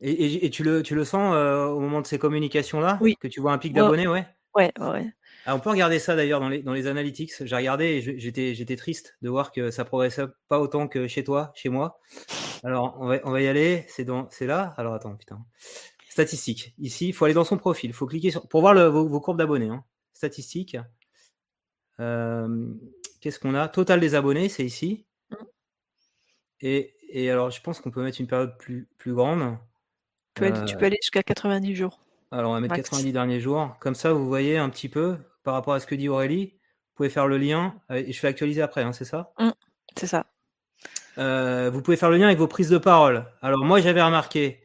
[0.00, 2.98] Et, et, tu, le, tu le sens au moment de ces communications-là?
[3.00, 3.16] Oui.
[3.18, 4.26] Que tu vois un pic d'abonnés, ouais?
[4.54, 5.12] Ouais, ouais.
[5.46, 7.32] Ah, on peut regarder ça d'ailleurs dans les, dans les analytics.
[7.44, 11.22] J'ai regardé et j'étais, j'étais triste de voir que ça progressait pas autant que chez
[11.22, 12.00] toi, chez moi.
[12.62, 13.84] Alors, on va, on va y aller.
[13.88, 14.72] C'est, dans, c'est là?
[14.78, 15.44] Alors, attends, putain.
[16.14, 16.72] Statistiques.
[16.78, 17.90] Ici, il faut aller dans son profil.
[17.90, 19.68] Il faut cliquer sur pour voir le, vos, courbes d'abonnés.
[19.68, 19.82] Hein.
[20.12, 20.76] Statistiques.
[21.98, 22.72] Euh,
[23.20, 23.66] qu'est-ce qu'on a?
[23.66, 25.06] Total des abonnés, c'est ici.
[25.30, 25.34] Mmh.
[26.60, 29.58] Et, et, alors, je pense qu'on peut mettre une période plus, plus grande.
[30.36, 31.98] Tu peux, aller, peux aller jusqu'à 90 jours.
[32.30, 33.76] Alors, on va mettre 90 derniers jours.
[33.80, 36.52] Comme ça, vous voyez un petit peu par rapport à ce que dit Aurélie.
[36.52, 37.74] Vous pouvez faire le lien.
[37.90, 39.32] Et je vais actualiser après, hein, c'est ça?
[39.40, 39.50] Mmh,
[39.96, 40.26] C'est ça.
[41.18, 43.26] Euh, vous pouvez faire le lien avec vos prises de parole.
[43.42, 44.60] Alors, moi, j'avais remarqué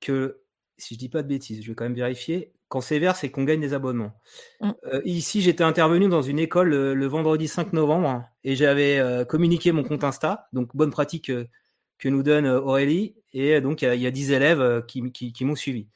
[0.00, 0.41] que
[0.82, 2.52] si je dis pas de bêtises, je vais quand même vérifier.
[2.68, 4.12] Quand c'est vert, c'est qu'on gagne des abonnements.
[4.60, 4.70] Mmh.
[4.92, 9.72] Euh, ici, j'étais intervenu dans une école le, vendredi 5 novembre et j'avais euh, communiqué
[9.72, 11.46] mon compte Insta, donc bonne pratique euh,
[11.98, 13.14] que nous donne Aurélie.
[13.32, 15.86] Et donc, il y, a 10 élèves qui, qui, m'ont suivi.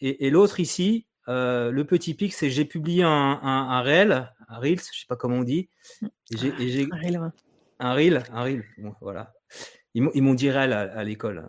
[0.00, 4.58] Et, et l'autre ici, le petit pic, c'est j'ai publié un, un, un réel, un
[4.58, 5.70] Reels, je sais pas comment on dit.
[6.30, 7.30] Et j'ai, un Reel,
[7.78, 9.32] un Reel, un Reel, bon, voilà.
[9.94, 11.44] Ils m'ont dit réel à, l'école.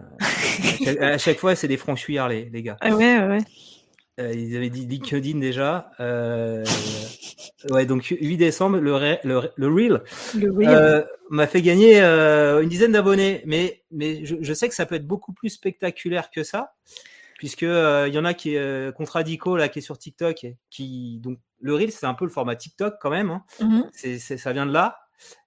[0.99, 2.77] à chaque fois, c'est des franchouillards, les, les gars.
[2.81, 3.39] Ah ouais, ouais.
[4.19, 5.89] Euh, ils avaient dit LinkedIn déjà.
[5.99, 6.63] Euh,
[7.71, 10.03] ouais, donc 8 décembre, le, le, le Reel,
[10.35, 13.41] euh, m'a fait gagner euh, une dizaine d'abonnés.
[13.45, 16.75] Mais, mais je, je, sais que ça peut être beaucoup plus spectaculaire que ça,
[17.39, 21.19] puisque euh, il y en a qui est Contradico là, qui est sur TikTok, qui
[21.19, 23.31] donc le Reel, c'est un peu le format TikTok quand même.
[23.31, 23.43] Hein.
[23.59, 24.19] Mm-hmm.
[24.19, 24.99] c'est ça vient de là.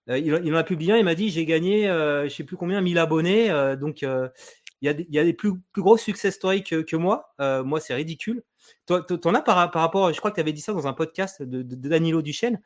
[0.09, 2.45] Euh, il, il, en a publié un, il m'a dit j'ai gagné, euh, je sais
[2.45, 3.51] plus combien, 1000 abonnés.
[3.51, 4.09] Euh, donc il
[4.83, 7.35] y, a des, il y a des plus, plus gros success stories que, que moi.
[7.39, 8.43] moi, c'est ridicule.
[8.87, 10.93] Toi, t'en as par, par rapport, je crois que tu avais dit ça dans un
[10.93, 12.61] podcast de, de, Danilo Duchesne,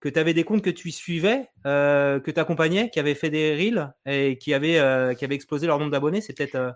[0.00, 3.54] que tu avais des comptes que tu suivais, que tu accompagnais, qui avaient fait des
[3.54, 6.20] reels et qui avaient, qui avaient explosé leur nombre d'abonnés.
[6.20, 6.70] C'est peut-être euh,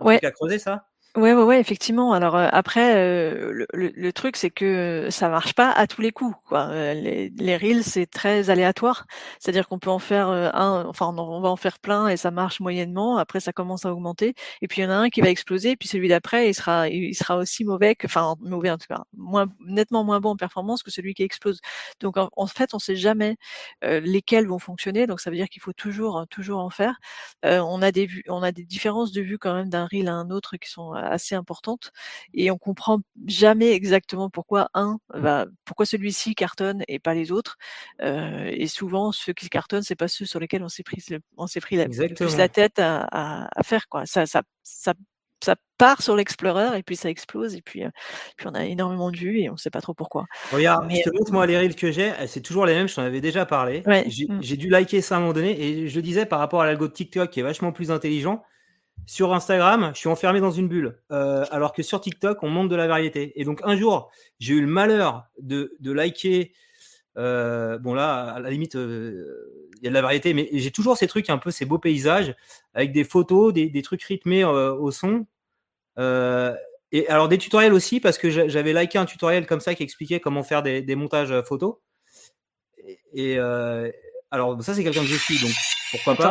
[0.00, 0.24] ouais.
[0.24, 0.86] à creuser ça?
[1.18, 2.12] Ouais, ouais, ouais, effectivement.
[2.12, 6.00] Alors euh, après, euh, le, le, le, truc c'est que ça marche pas à tous
[6.00, 6.36] les coups.
[6.46, 6.68] Quoi.
[6.70, 9.04] Euh, les, les reels c'est très aléatoire,
[9.40, 12.60] c'est-à-dire qu'on peut en faire un, enfin on va en faire plein et ça marche
[12.60, 13.16] moyennement.
[13.18, 15.74] Après ça commence à augmenter et puis il y en a un qui va exploser,
[15.74, 19.02] puis celui d'après il sera, il sera aussi mauvais que, enfin mauvais en tout cas,
[19.16, 21.58] moins nettement moins bon en performance que celui qui explose.
[22.00, 23.36] Donc en, en fait on sait jamais
[23.82, 25.08] lesquels vont fonctionner.
[25.08, 26.94] Donc ça veut dire qu'il faut toujours toujours en faire.
[27.42, 30.14] on a des vues, on a des différences de vue quand même d'un reel à
[30.14, 31.92] un autre qui sont assez importante
[32.34, 37.56] et on comprend jamais exactement pourquoi un va, pourquoi celui-ci cartonne et pas les autres.
[38.02, 41.02] Euh, et souvent, ceux qui cartonnent, c'est pas ceux sur lesquels on s'est pris,
[41.36, 44.06] on s'est pris la, plus la tête à, à, à, faire quoi.
[44.06, 44.94] Ça, ça, ça,
[45.42, 47.90] ça part sur l'Explorer et puis ça explose et puis, euh,
[48.36, 50.26] puis on a énormément de vues et on sait pas trop pourquoi.
[50.52, 53.02] Regarde, je te montre moi les reels que j'ai, c'est toujours les mêmes, je t'en
[53.02, 53.82] avais déjà parlé.
[53.86, 54.04] Ouais.
[54.08, 54.40] J'ai mmh.
[54.40, 56.92] dû liker ça à un moment donné et je disais par rapport à l'algo de
[56.92, 58.42] TikTok qui est vachement plus intelligent,
[59.06, 62.68] sur Instagram, je suis enfermé dans une bulle, euh, alors que sur TikTok, on monte
[62.68, 63.32] de la variété.
[63.40, 66.52] Et donc un jour, j'ai eu le malheur de, de liker.
[67.16, 70.70] Euh, bon là, à la limite, euh, il y a de la variété, mais j'ai
[70.70, 72.34] toujours ces trucs un peu, ces beaux paysages
[72.74, 75.26] avec des photos, des, des trucs rythmés au son.
[76.90, 80.20] Et alors des tutoriels aussi parce que j'avais liké un tutoriel comme ça qui expliquait
[80.20, 81.76] comment faire des, des montages photos.
[82.86, 83.38] Et, et
[84.30, 85.54] alors ça c'est quelqu'un que je suis, donc
[85.90, 86.30] pourquoi pas.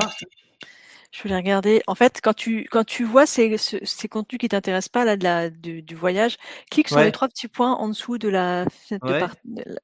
[1.12, 1.82] Je vais les regarder.
[1.88, 5.24] En fait, quand tu quand tu vois ces, ces contenus qui t'intéressent pas là de
[5.24, 6.38] la du, du voyage,
[6.70, 7.06] clique sur Ouais.
[7.06, 9.36] les trois petits points en dessous de la fenêtre de part-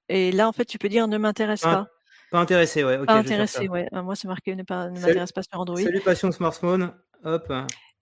[0.09, 1.87] et là en fait tu peux dire ne m'intéresse Pas,
[2.31, 2.39] pas.
[2.39, 2.97] intéressé, ouais.
[3.05, 3.87] Pas intéressé, ouais.
[3.93, 5.79] Moi c'est marqué ne pas ne m'intéresse pas sur Android.
[5.79, 6.93] salut passion smartphone.
[7.23, 7.51] Hop.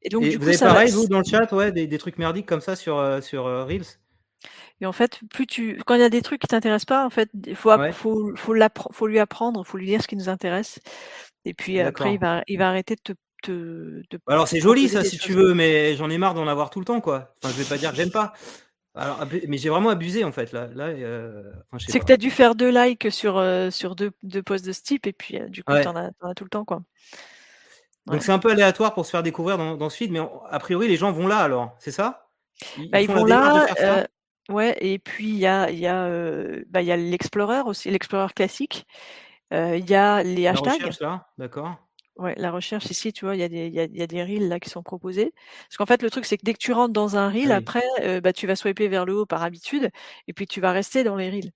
[0.02, 0.74] Et donc Et du vous coup avez ça va.
[0.74, 3.46] pareil vous dans le chat, ouais, des, des trucs merdiques comme ça sur euh, sur
[3.46, 3.86] euh, Reels?
[4.82, 7.12] Et en fait, plus tu quand il y a des trucs qui t'intéressent pas, en
[7.12, 7.92] fait, il faut Ouais.
[7.92, 8.54] faut faut,
[8.92, 10.80] faut lui apprendre, faut lui dire ce qui nous intéresse.
[11.46, 14.60] Et puis après il va il va arrêter de te te, de Alors te c'est
[14.60, 17.36] joli ça si tu veux, mais j'en ai marre d'en avoir tout le temps quoi.
[17.44, 18.34] Enfin, je vais pas dire que j'aime pas.
[18.94, 20.68] Alors, mais j'ai vraiment abusé en fait là.
[20.78, 24.44] Euh, enfin, C'est que tu as dû faire deux likes sur, euh, sur deux, deux
[24.44, 25.82] posts de ce type et puis euh, du coup, Ouais.
[25.82, 26.66] tu en, as tout le temps.
[26.66, 26.82] quoi.
[28.08, 30.44] Donc c'est un peu aléatoire pour se faire découvrir dans, dans ce feed, mais on-
[30.46, 32.28] a priori les gens vont là alors, c'est ça?
[32.78, 33.68] Ils, Bah, ils vont là.
[33.78, 34.08] ça?
[34.50, 36.10] ouais, et puis il y a, y a,
[36.68, 38.86] bah, y a l'Explorer aussi, l'Explorer classique.
[39.52, 40.82] Il y a les La hashtags.
[40.82, 41.76] recherche là, d'accord.
[42.18, 44.06] Ouais, la recherche ici, tu vois, il y a des, il y a, y a
[44.08, 45.34] des reels là qui sont proposés.
[45.70, 47.54] Parce qu'en fait, le truc, c'est que dès que tu rentres dans un reel, oui.
[47.54, 49.90] après, euh, bah, tu vas swiper vers le haut par habitude,
[50.28, 51.52] et puis tu vas rester dans les reels.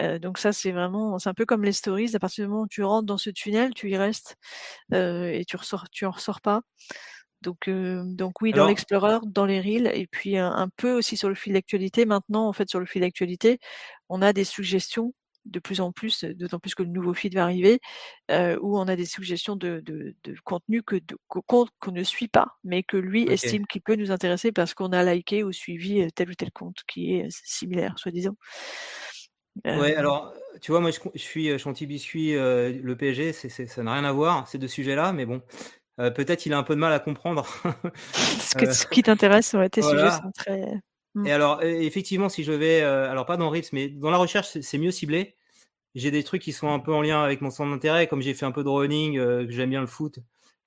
[0.00, 2.16] Euh, donc ça, c'est vraiment, c'est un peu comme les stories.
[2.16, 4.36] À partir du moment où tu rentres dans ce tunnel, tu y restes
[4.94, 6.62] euh, et tu ressors, tu en ressors pas.
[7.42, 11.16] Donc, euh, donc oui, dans l'Explorer, dans les reels, et puis un, un peu aussi
[11.16, 12.06] sur le fil d'actualité.
[12.06, 13.58] Maintenant, en fait, sur le fil d'actualité,
[14.08, 17.44] on a des suggestions de plus en plus, d'autant plus que le nouveau feed va
[17.44, 17.80] arriver,
[18.30, 20.96] euh, où on a des suggestions de, de, de contenu que
[21.28, 25.02] qu'on ne suit pas, mais que lui estime qu'il peut nous intéresser parce qu'on a
[25.14, 28.36] liké ou suivi euh, tel ou tel compte qui est euh, similaire, soi-disant.
[29.64, 33.32] Ouais, Euh, alors, tu vois, moi je, je suis euh, Chanty Biscuit, euh, le PSG,
[33.32, 35.42] ça n'a rien à voir, ces deux sujets-là, mais bon,
[36.00, 37.46] euh, peut-être il a un peu de mal à comprendre.
[38.14, 40.16] ce, que, Euh, ce qui t'intéresse, ouais, tes sujets voilà.
[40.18, 40.80] sont très.
[41.24, 44.16] Et alors, e- effectivement, si je vais, euh, alors pas dans Reels, mais dans la
[44.18, 45.36] recherche, c'est, mieux ciblé.
[45.94, 48.34] J'ai des trucs qui sont un peu en lien avec mon centre d'intérêt, comme j'ai
[48.34, 50.18] fait un peu de running, euh, que j'aime bien le foot,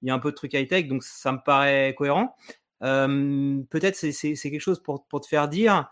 [0.01, 2.35] il y a un peu de trucs high-tech, donc ça me paraît cohérent.
[2.83, 5.89] Euh, peut-être c'est, quelque chose pour, pour te faire dire,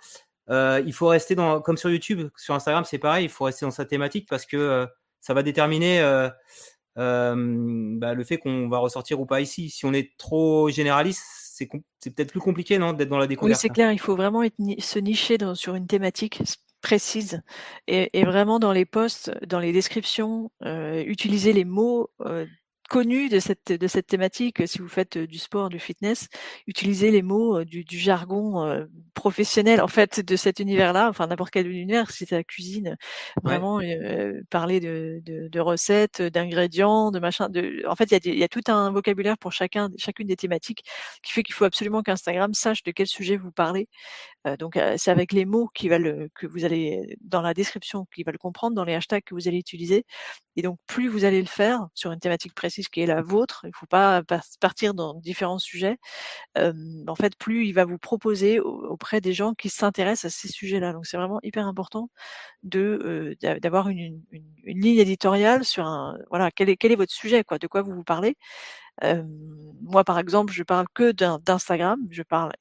[0.49, 3.65] euh, il faut rester dans, comme sur YouTube, sur Instagram, c'est pareil, il faut rester
[3.65, 4.85] dans sa thématique parce que euh,
[5.19, 6.29] ça va déterminer euh,
[6.97, 7.35] euh,
[7.97, 9.69] bah, le fait qu'on va ressortir ou pas ici.
[9.69, 11.23] Si on est trop généraliste,
[11.55, 11.67] c'est,
[12.11, 13.61] peut-être plus compliqué, non, d'être dans la Oui, découverte.
[13.61, 16.41] c'est clair, il faut vraiment être ni- se nicher dans, sur une thématique
[16.81, 17.41] précise
[17.87, 22.45] et, et vraiment dans les posts, dans les descriptions, euh, utiliser les mots euh,
[22.89, 24.67] connus de cette, de cette thématique.
[24.67, 26.27] Si vous faites euh, du sport, du fitness,
[26.67, 31.27] utilisez les mots euh, du, du jargon euh, professionnel en fait de cet univers-là, enfin
[31.27, 32.95] n'importe quel univers, si c'est la cuisine,
[33.43, 33.53] Ouais.
[33.57, 37.49] vraiment euh, parler de, de, de recettes, d'ingrédients, de machin.
[37.49, 37.83] De...
[37.87, 40.27] En fait, il y, a des- il y a tout un vocabulaire pour chacun, chacune
[40.27, 40.83] des thématiques
[41.23, 43.87] qui fait qu'il faut absolument qu'Instagram sache de quel sujet vous parlez.
[44.47, 47.53] Euh, donc, euh, c'est avec les mots qui va le, que vous allez dans la
[47.53, 50.05] description, qui va le comprendre, dans les hashtags que vous allez utiliser.
[50.55, 53.61] Et donc, plus vous allez le faire sur une thématique précise qui est la vôtre,
[53.65, 55.97] il ne faut pas par- partir dans différents sujets.
[57.07, 60.47] en fait, plus il va vous proposer au- auprès des gens qui s'intéressent à ces
[60.49, 60.93] sujets-là.
[60.93, 62.09] Donc, c'est vraiment hyper important
[62.63, 66.91] de euh, d'a- d'avoir une, une, une ligne éditoriale sur un voilà quel est quel
[66.93, 68.37] est votre sujet quoi, de quoi vous vous parlez
[69.01, 72.51] moi, par exemple, je parle que d'Instagram, je parle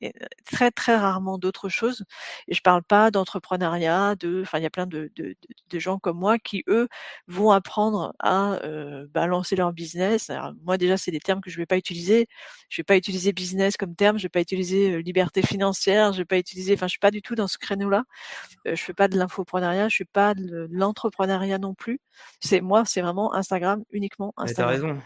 [0.45, 2.05] très très rarement d'autres choses,
[2.49, 5.37] et je parle pas d'entrepreneuriat, de, enfin, il y a plein de, de,
[5.71, 6.89] de, gens comme moi qui eux
[7.29, 10.31] vont apprendre à euh, bah, lancer leur business.
[10.31, 12.29] Alors, moi, déjà, c'est des termes que je vais pas utiliser.
[12.69, 16.25] Je vais pas utiliser business comme terme, je vais pas utiliser liberté financière, je vais
[16.25, 18.05] pas utiliser, enfin, je suis pas du tout dans ce créneau-là.
[18.67, 22.01] je fais pas de l'infopreneuriat, je suis pas de l'entrepreneuriat non plus.
[22.41, 24.77] C'est moi, c'est vraiment Instagram uniquement Instagram.
[24.77, 25.03] T'as raison.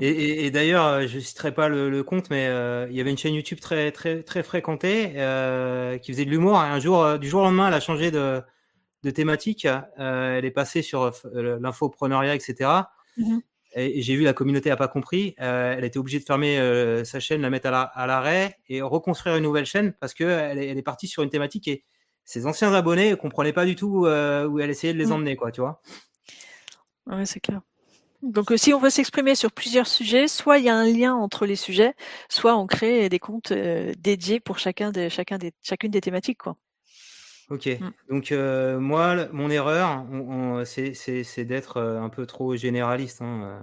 [0.00, 3.18] Et, d'ailleurs, euh, je ne citerai pas le, compte, mais euh, il y avait une
[3.18, 6.58] chaîne YouTube très très très fréquentée euh, qui faisait de l'humour.
[6.58, 8.42] Un jour, du jour au lendemain, elle a changé de,
[9.14, 9.66] thématique.
[9.96, 12.70] elle est passée sur l'infopreneuriat, etc.
[13.16, 13.38] Mmh
[13.74, 15.34] et, j'ai vu la communauté n'a pas compris.
[15.36, 16.58] elle était obligée de fermer
[17.04, 20.78] sa chaîne, la mettre à l'arrêt et reconstruire une nouvelle chaîne parce qu'elle est, elle
[20.78, 21.84] est partie sur une thématique et
[22.24, 25.12] ses anciens abonnés ne comprenaient pas du tout où elle essayait de les mmh.
[25.12, 25.82] emmener, quoi, tu vois.
[27.08, 27.60] Oui, c'est clair.
[28.22, 31.14] Donc, euh, si on veut s'exprimer sur plusieurs sujets, soit il y a un lien
[31.14, 31.94] entre les sujets,
[32.28, 36.38] soit on crée des comptes euh, dédiés pour chacun des, chacun des, chacune des thématiques,
[36.38, 36.56] quoi.
[37.50, 37.66] Ok.
[37.66, 37.90] Mmh.
[38.10, 40.04] Donc euh, moi, mon erreur,
[40.66, 43.22] c'est d'être un peu trop généraliste.
[43.22, 43.58] Hein,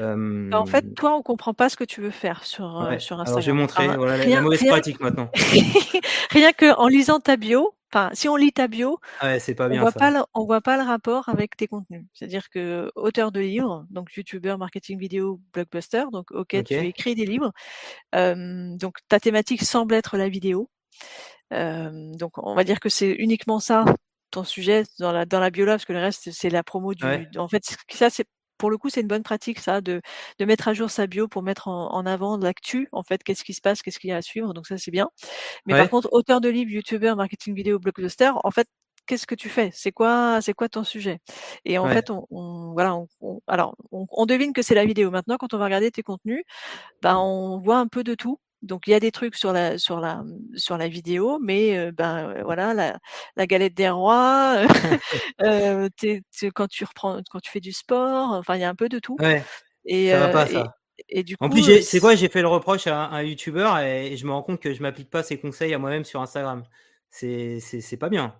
[0.00, 2.66] en fait, toi, on comprend pas ce que tu veux faire sur,
[2.98, 3.26] sur Instagram.
[3.26, 5.30] Alors, je vais montrer voilà, la, mauvaise pratique maintenant.
[6.30, 9.00] rien que en lisant ta bio, Enfin, si on lit ta bio,
[9.40, 12.04] c'est pas bien on voit pas le, on voit pas le rapport avec tes contenus.
[12.14, 17.26] C'est-à-dire que auteur de livres, donc youtubeur, marketing vidéo, blockbuster, donc ok, tu écris des
[17.26, 17.52] livres.
[18.12, 20.70] donc ta thématique semble être la vidéo.
[21.50, 23.84] donc on va dire que c'est uniquement ça
[24.30, 26.94] ton sujet dans la dans la bio là, parce que le reste c'est la promo
[26.94, 27.04] du.
[27.36, 28.26] En fait, ça c'est
[28.60, 30.02] pour le coup, c'est une bonne pratique, ça, de,
[30.38, 33.42] de mettre à jour sa bio pour mettre en, en avant l'actu, en fait, qu'est-ce
[33.42, 34.52] qui se passe, qu'est-ce qu'il y a à suivre.
[34.52, 35.08] Donc ça, c'est bien.
[35.66, 38.68] Mais par contre, auteur de livres, youtubeur, marketing vidéo, blockbuster, en fait,
[39.06, 39.70] qu'est-ce que tu fais?
[39.72, 41.20] C'est quoi, c'est quoi ton sujet?
[41.64, 45.10] Et en fait, on, on voilà, on, alors on, on, devine que c'est la vidéo.
[45.10, 46.42] Maintenant, quand on va regarder tes contenus,
[47.02, 48.38] ben on voit un peu de tout.
[48.62, 50.22] Donc il y a des trucs sur la sur la
[50.54, 52.98] sur la vidéo, mais ben voilà la,
[53.36, 54.58] la, galette des rois,
[55.42, 55.88] euh,
[56.54, 58.98] quand tu reprends quand tu fais du sport, enfin il y a un peu de
[58.98, 59.16] tout.
[59.18, 59.42] Ouais.
[59.86, 60.74] Et, ça va pas, ça.
[61.08, 64.16] Et, du coup, en plus, c'est quoi J'ai fait le reproche à un, youtubeur et,
[64.16, 66.62] je me rends compte que je m'applique pas ses conseils à moi-même sur Instagram.
[67.10, 68.34] C'est c'est pas bien.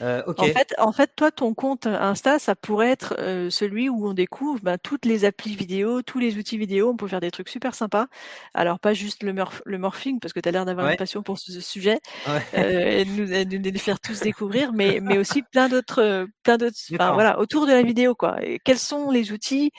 [0.00, 4.06] Euh, en fait, en fait, toi, ton compte Insta, ça pourrait être euh, celui où
[4.06, 6.90] on découvre bah, toutes les applis vidéo, tous les outils vidéo.
[6.90, 8.06] On peut faire des trucs super sympas.
[8.54, 11.38] Alors pas juste le, le morphing, parce que tu as l'air d'avoir une passion pour
[11.38, 15.68] ce, sujet, euh, et de nous, de les faire tous découvrir, mais mais aussi plein
[15.68, 16.76] d'autres, plein d'autres.
[16.90, 18.36] voilà, autour de la vidéo, quoi.
[18.42, 19.72] Et quels sont les outils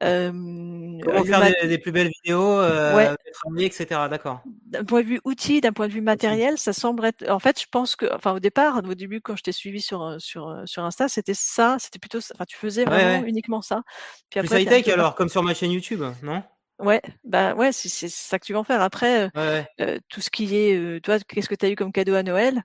[0.00, 3.14] Comment faire des, plus belles vidéos, euh,
[3.58, 4.08] etc.
[4.10, 4.42] D'accord.
[4.44, 7.28] D'un point de vue outil, d'un point de vue matériel, ça semble être.
[7.30, 10.16] En fait, je pense que, enfin, au départ, au début, quand je t'ai suivi sur
[10.18, 13.82] sur sur Insta, c'était ça, c'était plutôt, enfin, tu faisais vraiment uniquement ça.
[14.30, 16.42] Puis après, plus high tech alors, comme sur ma chaîne YouTube, non?
[16.78, 18.82] Ouais, bah ouais, c'est ça que tu vas en faire.
[18.82, 22.22] Après, euh, tout ce qui est, toi, qu'est-ce que tu as eu comme cadeau à
[22.22, 22.62] Noël?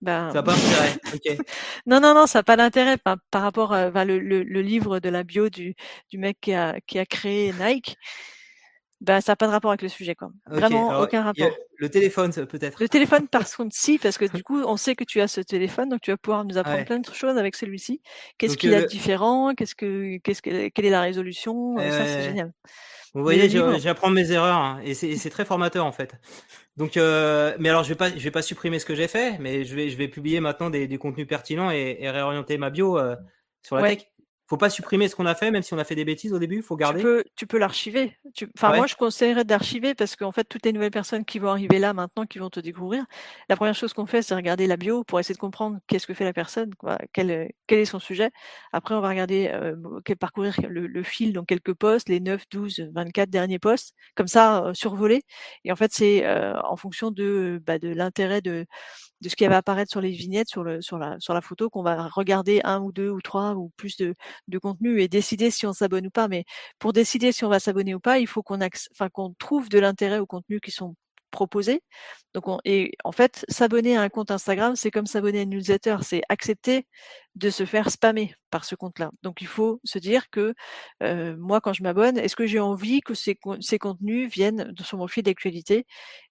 [0.00, 1.38] Ben, ça n'a pas d'intérêt.
[1.86, 5.08] non, non, non, ça n'a pas d'intérêt par, rapport à le, le, le, livre de
[5.08, 5.74] la bio du,
[6.10, 7.96] du mec qui a, qui a créé Nike.
[9.00, 10.30] Ben, ça n'a pas de rapport avec le sujet, quoi.
[10.46, 11.50] Vraiment aucun rapport.
[11.76, 12.80] Le téléphone, peut-être.
[12.80, 15.40] Le téléphone, par contre, si, parce que du coup, on sait que tu as ce
[15.40, 18.00] téléphone, donc tu vas pouvoir nous apprendre plein de choses avec celui-ci.
[18.38, 19.54] Qu'est-ce qu'il a de différent?
[19.54, 21.76] Qu'est-ce que, qu'est-ce que, quelle est la résolution?
[21.78, 22.52] Ça, c'est génial.
[23.14, 26.14] Vous voyez, j'apprends mes erreurs hein, et c'est très formateur en fait.
[26.78, 29.36] Donc, euh, mais alors je vais pas, je vais pas supprimer ce que j'ai fait,
[29.38, 32.70] mais je vais, je vais publier maintenant des, des contenus pertinents et, et réorienter ma
[32.70, 33.16] bio euh,
[33.62, 34.06] sur la tech
[34.48, 36.38] faut pas supprimer ce qu'on a fait, même si on a fait des bêtises au
[36.38, 37.00] début, faut garder.
[37.00, 38.16] Tu peux, tu peux l'archiver.
[38.56, 41.78] Enfin, moi, je conseillerais d'archiver parce qu'en fait, toutes les nouvelles personnes qui vont arriver
[41.78, 43.04] là maintenant, qui vont te découvrir,
[43.50, 46.14] la première chose qu'on fait, c'est regarder la bio pour essayer de comprendre qu'est-ce que
[46.14, 48.30] fait la personne, quoi, quel, quel est son sujet.
[48.72, 49.76] Après, on va regarder, euh,
[50.18, 54.74] parcourir le, fil dans quelques posts, les 9, 12, 24 derniers posts, comme ça, euh,
[54.74, 55.22] survolés.
[55.64, 58.64] Et en fait, c'est euh, en fonction de, bah, de l'intérêt de,
[59.20, 61.70] de ce qui va apparaître sur les vignettes, sur, le, sur, la, sur la photo,
[61.70, 64.14] qu'on va regarder un ou deux ou trois ou plus de,
[64.48, 66.28] de contenu et décider si on s'abonne ou pas.
[66.28, 66.44] Mais
[66.78, 68.58] pour décider si on va s'abonner ou pas, il faut qu'on
[68.92, 70.94] enfin, trouve de l'intérêt aux contenus qui sont
[71.30, 71.82] proposés.
[72.34, 75.98] Donc et en fait, s'abonner à un compte Instagram, c'est comme s'abonner à une newsletter,
[76.02, 76.86] c'est accepter
[77.34, 79.10] de se faire spammer par ce compte-là.
[79.22, 80.54] Donc il faut se dire que
[81.02, 84.98] euh, moi, quand je m'abonne, est-ce que j'ai envie que ces, ces contenus viennent sur
[84.98, 85.86] mon fil d'actualité?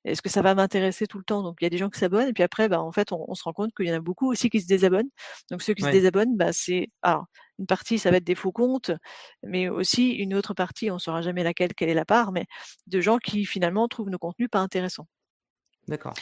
[0.05, 1.43] Est-ce que ça va m'intéresser tout le temps?
[1.43, 3.33] Donc il y a des gens qui s'abonnent et puis après, bah, en fait, on,
[3.35, 5.09] se rend compte qu'il y en a beaucoup aussi qui se désabonnent.
[5.51, 7.25] Donc ceux qui se désabonnent, bah, c'est alors
[7.59, 8.91] une partie, ça va être des faux comptes,
[9.43, 12.45] mais aussi une autre partie, on ne saura jamais laquelle, quelle est la part, mais
[12.87, 15.07] de gens qui finalement trouvent nos contenus pas intéressants.
[15.87, 16.13] D'accord.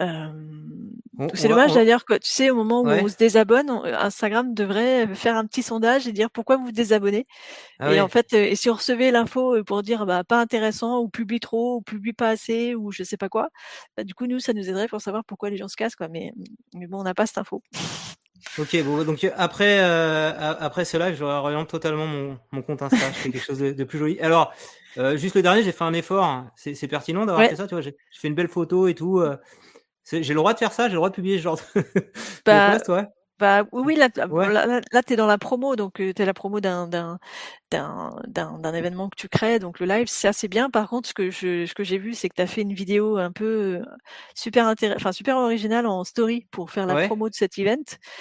[0.00, 5.36] C'est dommage d'ailleurs que tu sais au moment où on se désabonne, Instagram devrait faire
[5.36, 7.26] un petit sondage et dire pourquoi vous vous désabonnez.
[7.78, 11.08] Ah et en fait, et si on recevait l'info pour dire bah pas intéressant ou
[11.08, 13.50] publie trop ou publie pas assez ou je sais pas quoi,
[13.96, 16.08] bah, du coup nous ça nous aiderait pour savoir pourquoi les gens se cassent quoi.
[16.08, 16.32] Mais,
[16.74, 17.62] mais bon on n'a pas cette info.
[18.58, 22.96] Ok, bon, donc après, euh, après ce live, je réoriente totalement mon, mon compte Insta.
[22.96, 24.20] je fais quelque chose de, de plus joli.
[24.20, 24.52] Alors,
[24.96, 26.44] euh, juste le dernier, j'ai fait un effort.
[26.54, 27.80] C'est pertinent d'avoir fait ça, tu vois.
[27.80, 29.18] J'ai fait une belle photo et tout.
[29.18, 29.36] Euh,
[30.10, 31.82] j'ai le droit de faire ça, j'ai le droit de publier ce genre de,
[32.46, 33.06] bah, post, ouais.
[33.38, 36.60] Bah oui, là, là, là, tu es dans la promo, donc tu es la promo
[36.60, 37.18] d'un
[37.74, 40.70] d'un événement que tu crées, donc le live, c'est assez bien.
[40.70, 42.72] Par contre, ce que je ce que j'ai vu, c'est que tu as fait une
[42.72, 43.80] vidéo un peu
[44.34, 47.76] super intéressant, enfin super originale en story pour faire la promo de cet event.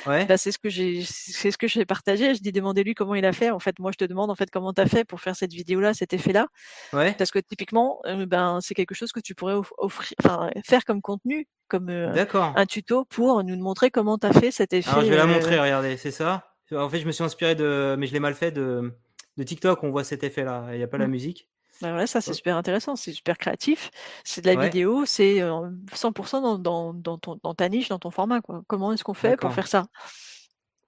[0.06, 0.26] Ouais.
[0.26, 2.36] Bah, c'est ce que j'ai c'est ce que j'ai partagé.
[2.36, 3.50] Je dis demandez-lui comment il a fait.
[3.50, 5.54] En fait, moi, je te demande en fait comment tu as fait pour faire cette
[5.54, 6.48] vidéo-là, cet effet-là.
[6.92, 7.14] Ouais.
[7.18, 11.48] Parce que typiquement, ben c'est quelque chose que tu pourrais offrir, enfin faire comme contenu
[11.68, 14.92] comme un tuto pour nous montrer comment tu as fait cet effet.
[14.92, 16.50] Alors, je vais la montrer, regardez, c'est ça?
[16.72, 18.94] En fait, je me suis inspiré de, mais je l'ai mal fait, de,
[19.38, 19.84] de TikTok.
[19.84, 20.68] On voit cet effet-là.
[20.72, 21.12] Il n'y a pas la mmh.
[21.12, 21.50] musique.
[21.82, 23.90] Bah ça c'est super intéressant, c'est super créatif.
[24.24, 28.12] C'est de la vidéo, c'est 100% dans, dans, dans, ton, dans ta niche, dans ton
[28.12, 28.42] format.
[28.42, 28.64] Quoi.
[28.68, 29.88] Comment est-ce qu'on fait pour faire ça?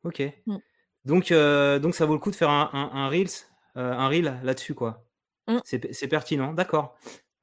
[0.03, 0.21] Ok.
[0.45, 0.57] Mmh.
[1.05, 1.33] Donc,
[1.81, 4.75] donc ça vaut le coup de faire un, un, Reels, un Reel là-dessus.
[4.75, 5.03] quoi.
[5.47, 5.57] Mmh.
[5.63, 6.95] C'est pertinent, d'accord.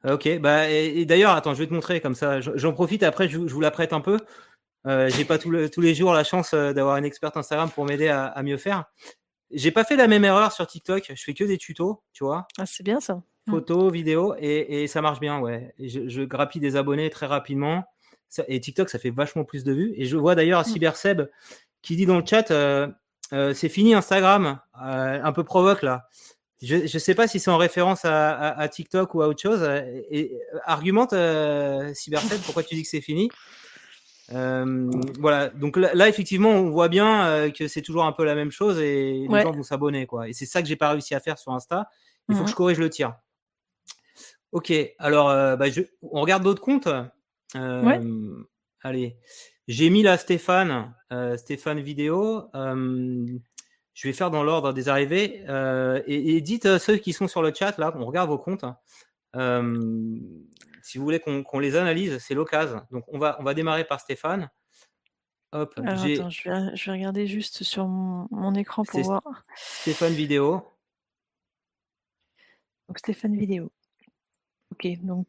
[0.04, 2.40] Ok, bah et, d'ailleurs, attends, je vais te montrer comme ça.
[2.40, 3.04] J'en profite.
[3.04, 4.18] Après, je, vous la prête un peu.
[4.86, 8.08] Euh, j'ai pas tous les jours la chance euh, d'avoir une experte Instagram pour m'aider
[8.08, 8.86] à, mieux faire.
[9.52, 11.12] J'ai pas fait la même erreur sur TikTok.
[11.14, 12.46] Je fais que des tutos, tu vois.
[12.58, 13.22] Ah, c'est bien ça.
[13.50, 15.74] Photos, vidéos, et, ça marche bien, ouais.
[15.80, 17.84] je, je, grappille des abonnés très rapidement.
[18.46, 19.94] et TikTok, ça fait vachement plus de vues.
[19.96, 20.64] Et je vois d'ailleurs mm.
[20.64, 21.22] Cyberseb
[21.82, 22.88] qui dit dans le chat, euh,
[23.52, 26.08] c'est fini Instagram, un peu provoque là.
[26.62, 29.68] Je ne sais pas si c'est en référence à, TikTok ou à autre chose.
[30.10, 31.92] Et, argumente, euh,
[32.44, 33.28] pourquoi tu dis que c'est fini?
[34.34, 38.34] Euh, voilà, donc là, effectivement, on voit bien euh, que c'est toujours un peu la
[38.34, 40.28] même chose et les gens vont s'abonner, quoi.
[40.28, 41.88] Et c'est ça que j'ai pas réussi à faire sur Insta.
[42.28, 42.50] Il faut que mhm.
[42.50, 43.14] je corrige le tir.
[44.52, 46.88] Ok, alors, euh, bah, je, on regarde d'autres comptes.
[48.84, 49.16] Allez,
[49.68, 50.94] j'ai mis là Stéphane,
[51.36, 52.48] Stéphane vidéo.
[52.54, 55.44] Je vais faire dans l'ordre des arrivées.
[56.06, 58.64] Et, dites ceux qui sont sur le chat, là, on regarde vos comptes.
[59.36, 60.18] Euh,
[60.82, 62.82] si vous voulez qu'on les analyse, c'est l'occasion.
[62.90, 64.50] Donc, on va, on va démarrer par Stéphane.
[65.52, 69.22] Hop, attends, je vais, je vais, regarder juste sur mon, écran pour voir.
[69.54, 70.66] Stéphane Vidéo.
[72.88, 73.70] Donc, Stéphane Vidéo.
[74.72, 75.26] Ok, donc.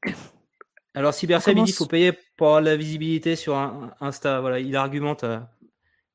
[0.94, 3.58] Alors, Cybersab, il dit qu'il faut payer pour avoir la visibilité sur
[4.00, 4.40] Insta.
[4.40, 5.24] Voilà, il argumente.
[5.24, 5.40] Euh,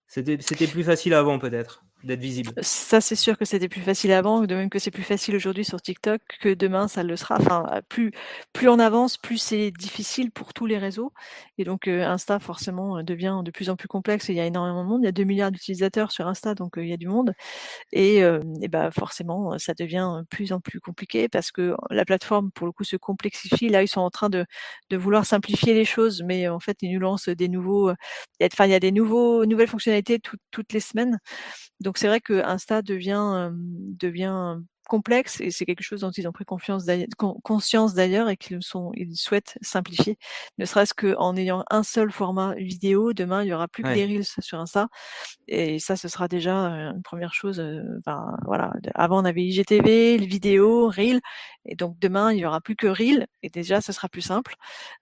[0.07, 2.53] c'était plus facile avant, peut-être d'être visible.
[2.61, 5.65] Ça, c'est sûr que c'était plus facile avant, de même que c'est plus facile aujourd'hui
[5.65, 7.37] sur TikTok, que demain, ça le sera.
[7.39, 8.13] Enfin, plus,
[8.53, 11.13] plus on avance, plus c'est difficile pour tous les réseaux.
[11.57, 14.29] Et donc, euh, Insta, forcément, devient de plus en plus complexe.
[14.29, 15.03] il y a énormément de monde.
[15.03, 17.33] Il y a 2 milliards d'utilisateurs sur Insta, donc euh, il y a du monde.
[17.93, 22.67] Et, euh, bah, forcément, ça devient plus en plus compliqué parce que la plateforme, pour
[22.67, 23.69] le coup, se complexifie.
[23.69, 24.47] Là, ils sont en train de,
[24.91, 27.93] de vouloir simplifier les choses, mais en fait, ils nous lancent des nouveaux,
[28.43, 31.19] enfin, il y a des nouveaux, nouvelles fonctionnalités toutes les semaines.
[31.81, 33.51] Donc c'est vrai que Insta devient
[33.99, 36.85] devient complexe et c'est quelque chose dont ils ont pris confiance
[37.45, 40.19] conscience d'ailleurs et qu'ils sont ils souhaitent simplifier.
[40.59, 44.05] Ne serait-ce qu'en ayant un seul format vidéo demain il y aura plus que des
[44.05, 44.89] reels sur Insta.
[45.47, 47.63] Et ça ce sera déjà une première chose
[48.05, 51.21] ben, voilà avant on avait IGTV les vidéos reel
[51.65, 54.55] et donc demain il y aura plus que reel et déjà ce sera plus simple.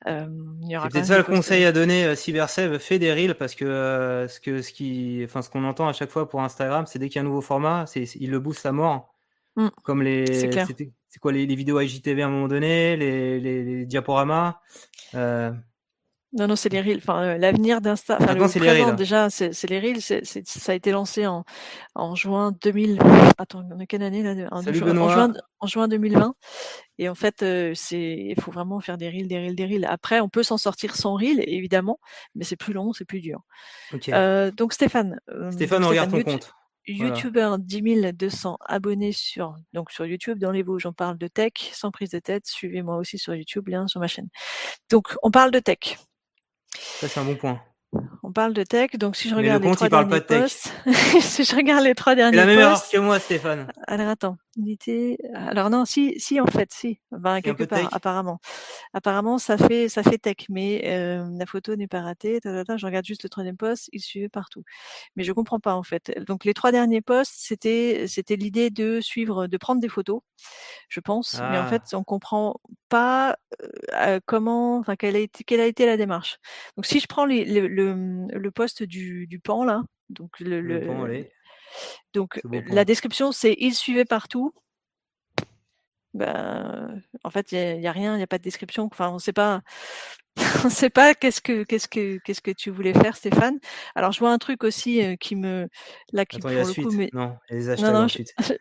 [0.06, 0.26] Euh,
[0.68, 4.62] c'est peut-être ça le conseil à donner Cybersev fait des reels parce que ce que
[4.62, 7.18] ce qui enfin ce qu'on entend à chaque fois pour Instagram c'est dès qu'il y
[7.20, 9.15] a un nouveau format c'est il le booste à mort
[9.56, 9.68] Mmh.
[9.82, 10.26] Comme les.
[11.08, 14.60] C'est quoi les, vidéos IGTV à un moment donné, les, les, diaporamas
[15.14, 15.50] euh...
[16.32, 16.98] Non, non, c'est les reels.
[16.98, 18.18] Enfin, euh, l'avenir d'Insta.
[18.20, 20.02] Enfin, le présent, déjà, c'est les reels.
[20.02, 21.44] c'est ça a été lancé en,
[21.94, 22.98] en juin 2000.
[23.38, 26.34] Attends, on quelle année là en, juin, en, juin, 2020.
[26.98, 29.86] Et en fait, euh, c'est il faut vraiment faire des reels, des reels, des reels.
[29.86, 31.98] Après, on peut s'en sortir sans reels, évidemment,
[32.34, 33.40] mais c'est plus long, c'est plus dur.
[34.08, 35.18] Euh, donc, Stéphane.
[35.52, 36.52] Stéphane, on regarde ton compte.
[36.86, 40.38] YouTuber 10 200 abonnés sur, donc sur YouTube.
[40.38, 42.46] Dans les Vosges, j'en parle de tech, sans prise de tête.
[42.46, 44.28] Suivez-moi aussi sur YouTube, lien sur ma chaîne.
[44.90, 45.98] Donc, on parle de tech.
[46.78, 47.60] Ça, c'est un bon point.
[48.22, 50.72] On parle de tech, donc si je regarde les trois derniers posts,
[51.20, 53.72] si je regarde les trois derniers la même erreur que moi, Stéphane.
[53.86, 54.36] Alors attends,
[55.34, 56.98] Alors non, si, si en fait, si.
[57.10, 58.38] Ben, quelque part, apparemment.
[58.94, 62.40] Apparemment, ça fait, ça fait tech, mais euh, la photo n'est pas ratée.
[62.44, 64.62] je regarde juste le troisième poste, il suivait partout.
[65.16, 66.12] Mais je comprends pas en fait.
[66.26, 70.20] Donc les trois derniers posts, c'était, c'était l'idée de suivre, de prendre des photos,
[70.88, 71.38] je pense.
[71.50, 71.98] Mais en fait, ah.
[71.98, 73.36] on comprend pas
[73.94, 76.38] euh, comment, enfin quelle a été, quelle a été la démarche.
[76.76, 80.60] Donc si je prends les, le, le, le poste du, du pan là, donc le,
[80.60, 81.06] le, le pan,
[82.12, 84.52] Donc la description, c'est il suivait partout.
[86.14, 88.88] Ben, en fait, il n'y a, rien, il n'y a pas de description.
[88.90, 89.60] Enfin, on ne sait pas,
[90.64, 93.58] on sait pas qu'est-ce que qu'est-ce que qu'est-ce que tu voulais faire, Stéphane.
[93.94, 95.68] Alors, je vois un truc aussi qui me
[96.12, 97.10] là qui pour le coup, mais...
[97.12, 98.22] non, les non, non, je...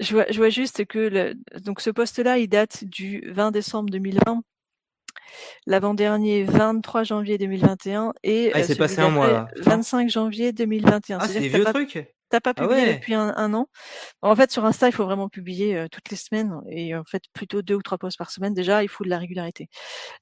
[0.00, 1.34] je, vois, je vois juste que le...
[1.60, 4.42] donc ce poste-là, il date du 20 décembre 2020
[5.66, 11.18] l'avant-dernier 23 janvier 2021 et ah, il passé un mois, 25 janvier 2021.
[11.20, 12.15] Ah, c'est des vieux trucs?
[12.28, 13.68] T'as pas ah publié depuis un, an?
[14.22, 17.62] En fait, sur Insta, il faut vraiment publier toutes les semaines et en fait plutôt
[17.62, 18.54] deux ou trois posts par semaine.
[18.54, 19.68] Déjà, il faut de la régularité.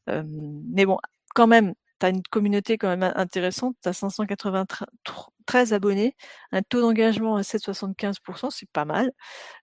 [0.06, 0.98] Mais bon,
[1.34, 3.76] quand même, t'as une communauté quand même intéressante.
[3.80, 4.86] T'as 583
[5.46, 6.16] 13 abonnés,
[6.52, 9.10] un taux d'engagement à 7,75%, c'est pas mal,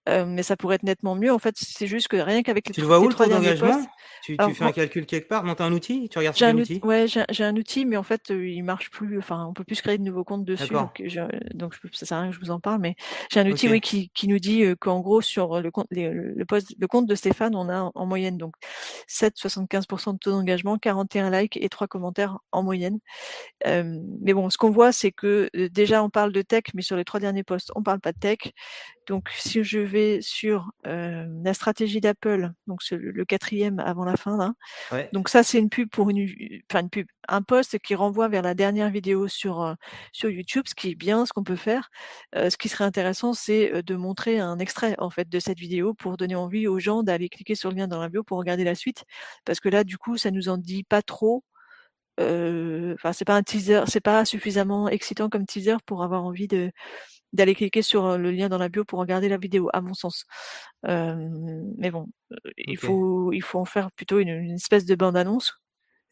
[0.09, 1.31] euh, mais ça pourrait être nettement mieux.
[1.31, 3.85] En fait, c'est juste que rien qu'avec les Tu le vois où le taux d'engagement?
[4.23, 6.81] Tu, fais un calcul quelque part, montes un outil, tu regardes un outil?
[7.29, 9.17] j'ai un outil, mais en fait, euh, il marche plus.
[9.17, 11.21] Enfin, on peut plus créer de nouveaux comptes dessus, donc, je,
[11.53, 12.95] donc ça sert à rien que je vous en parle, mais
[13.31, 16.75] j'ai un outil, oui, qui, nous dit euh, qu'en gros sur le compte, le, poste,
[16.79, 18.55] le compte de Stéphane, on a en, moyenne donc
[19.07, 22.99] 7,75% de taux d'engagement, 41 likes et 3 commentaires en moyenne.
[23.65, 27.05] Mais bon, ce qu'on voit, c'est que déjà, on parle de tech, mais sur les
[27.05, 28.39] trois derniers postes, on parle pas de tech.
[29.07, 34.53] Donc, si je vais sur la stratégie d'Apple, donc le quatrième avant la fin, là.
[35.13, 36.27] Donc ça, c'est une pub pour une,
[36.71, 39.75] enfin une pub, un post qui renvoie vers la dernière vidéo sur
[40.13, 41.89] sur YouTube, ce qui est bien, ce qu'on peut faire.
[42.35, 46.17] ce qui serait intéressant, c'est de montrer un extrait en fait de cette vidéo pour
[46.17, 48.75] donner envie aux gens d'aller cliquer sur le lien dans la bio pour regarder la
[48.75, 49.05] suite,
[49.45, 51.43] parce que là, du coup, ça nous en dit pas trop
[52.95, 56.71] enfin c'est pas un teaser, c'est pas suffisamment excitant comme teaser pour avoir envie de
[57.33, 60.25] d'aller cliquer sur le lien dans la bio pour regarder la vidéo, à mon sens.
[60.83, 62.07] mais bon,
[62.57, 65.53] il faut il faut en faire plutôt une, espèce de bande annonce.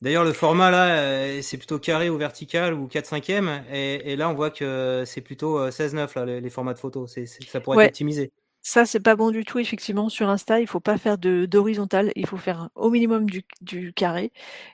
[0.02, 4.30] D'ailleurs, le format là, c'est plutôt carré ou vertical ou 4 5 et, et là
[4.30, 7.14] on voit que c'est plutôt 16-9 là les, formats de photos.
[7.48, 8.32] Ça pourrait être optimisé.
[8.70, 10.10] Ça, c'est pas bon du tout, effectivement.
[10.10, 12.12] Sur Insta, il faut pas faire de d'horizontal.
[12.16, 14.32] Il faut faire au minimum du, du carré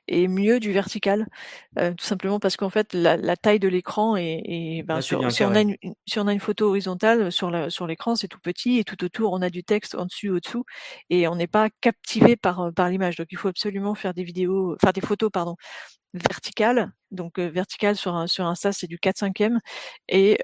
[0.09, 1.27] et mieux du vertical.
[1.79, 5.21] Euh, tout simplement parce qu'en fait, la, la taille de l'écran est, ben, si, on
[5.55, 8.79] a une, si on a une photo horizontale sur la, sur l'écran, c'est tout petit
[8.79, 10.65] et tout autour, on a du texte en dessus, au-dessous
[11.09, 13.15] et on n'est pas captivé par, par l'image.
[13.15, 15.55] Donc, il faut absolument faire des vidéos, faire des photos, pardon,
[16.15, 16.91] verticale.
[17.11, 19.49] Donc vertical sur un sur Insta c'est du 4 5 e
[20.09, 20.37] et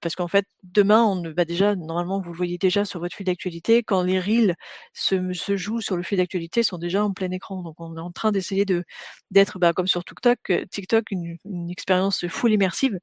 [0.00, 3.16] parce qu'en fait demain on va bah, déjà normalement vous le voyez déjà sur votre
[3.16, 4.54] fil d'actualité quand les reels
[4.92, 7.62] se, se jouent sur le fil d'actualité sont déjà en plein écran.
[7.62, 8.84] Donc on est en train d'essayer de
[9.30, 10.38] d'être bah, comme sur TikTok
[10.70, 11.38] TikTok une,
[11.70, 12.98] expérience full immersive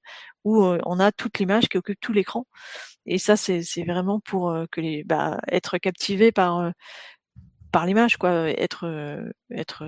[0.45, 2.45] où on a toute l'image qui occupe tout l'écran.
[3.05, 6.71] Et ça c'est c'est vraiment pour que les bah, être captivé par
[7.71, 8.85] par l'image, quoi, être
[9.51, 9.83] être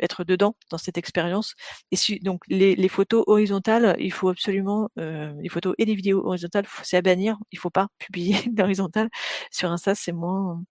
[0.00, 1.54] être dedans dans cette expérience.
[1.90, 6.24] Et si, donc les, les, photos horizontales, il faut absolument les photos et les vidéos
[6.26, 7.36] horizontales, c'est à bannir.
[7.52, 9.08] Il faut pas publier d'horizontale
[9.50, 10.62] sur Insta, c'est moins,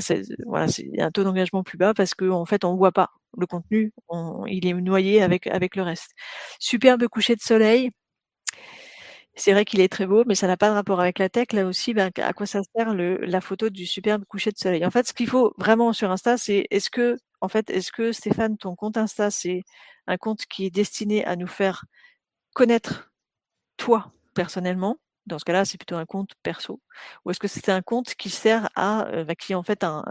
[0.00, 3.10] c'est, voilà, c'est un taux d'engagement plus bas parce qu'en en fait on voit pas
[3.38, 6.12] le contenu, on, il est noyé avec avec le reste.
[6.58, 7.90] Superbe coucher de soleil.
[9.38, 11.48] C'est vrai qu'il est très beau, mais ça n'a pas de rapport avec la tech.
[11.52, 14.84] Là aussi, ben, à quoi ça sert la photo du superbe coucher de soleil?
[14.86, 18.12] En fait, ce qu'il faut vraiment sur Insta, c'est est-ce que, en fait, est-ce que
[18.12, 19.62] Stéphane, ton compte Insta, c'est
[20.06, 21.84] un compte qui est destiné à nous faire
[22.54, 23.12] connaître
[23.78, 24.98] toi personnellement?
[25.26, 26.80] Dans ce cas-là, c'est plutôt un compte perso.
[27.24, 29.84] Ou est-ce que c'est un compte qui sert à, euh, bah, qui est en fait
[29.84, 30.04] un,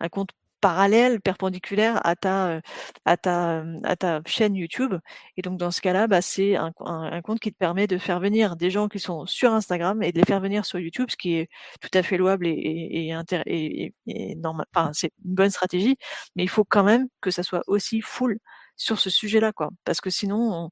[0.00, 2.60] un compte parallèle, perpendiculaire à ta,
[3.04, 4.94] à ta, à ta chaîne YouTube.
[5.36, 8.20] Et donc dans ce cas-là, bah, c'est un, un, compte qui te permet de faire
[8.20, 11.16] venir des gens qui sont sur Instagram et de les faire venir sur YouTube, ce
[11.16, 11.48] qui est
[11.80, 13.14] tout à fait louable et, et,
[13.46, 14.66] et, et normal.
[14.74, 15.96] Enfin, c'est une bonne stratégie,
[16.36, 18.38] mais il faut quand même que ça soit aussi full
[18.76, 19.70] sur ce sujet-là, quoi.
[19.84, 20.70] Parce que sinon,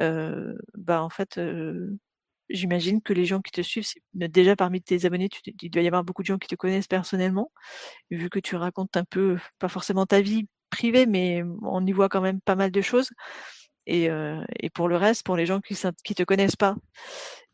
[0.00, 1.96] euh, bah en fait, euh,
[2.48, 5.86] j'imagine que les gens qui te suivent, déjà parmi tes abonnés, tu, il doit y
[5.86, 7.52] avoir beaucoup de gens qui te connaissent personnellement,
[8.10, 12.08] vu que tu racontes un peu, pas forcément ta vie privée, mais on y voit
[12.08, 13.10] quand même pas mal de choses.
[13.86, 16.76] Et, euh, et pour le reste, pour les gens qui qui te connaissent pas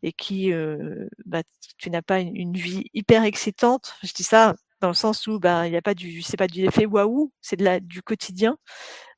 [0.01, 1.43] et qui, euh, bah,
[1.77, 5.67] tu n'as pas une, vie hyper excitante, je dis ça dans le sens où bah
[5.67, 8.57] il y a pas du, c'est pas du effet waouh, c'est de la du quotidien.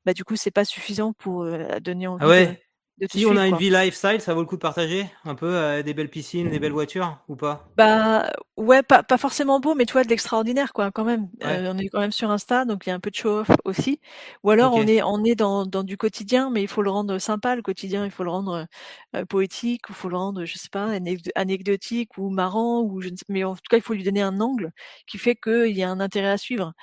[0.06, 2.26] Bah du coup c'est pas suffisant pour euh, donner envie.
[2.26, 2.62] Ah ouais?
[3.02, 5.84] Si on a une vie lifestyle, ça vaut le coup de partager un peu euh,
[5.84, 7.76] des belles piscines, des belles voitures ou pas?
[7.76, 11.28] Bah ouais, pas, pas forcément beau, mais tu vois de l'extraordinaire quoi quand même.
[11.44, 13.48] Euh, on est quand même sur Insta, donc il y a un peu de show-off
[13.66, 14.00] aussi.
[14.44, 17.18] Ou alors on est on est dans, dans du quotidien, mais il faut le rendre
[17.18, 18.68] sympa le quotidien, il faut le rendre
[19.16, 20.88] euh, poétique, ou il faut le rendre je sais pas
[21.36, 24.22] anecdotique ou marrant ou je ne sais, mais en tout cas il faut lui donner
[24.22, 24.72] un angle
[25.08, 26.74] qui fait qu'il y a un intérêt à suivre.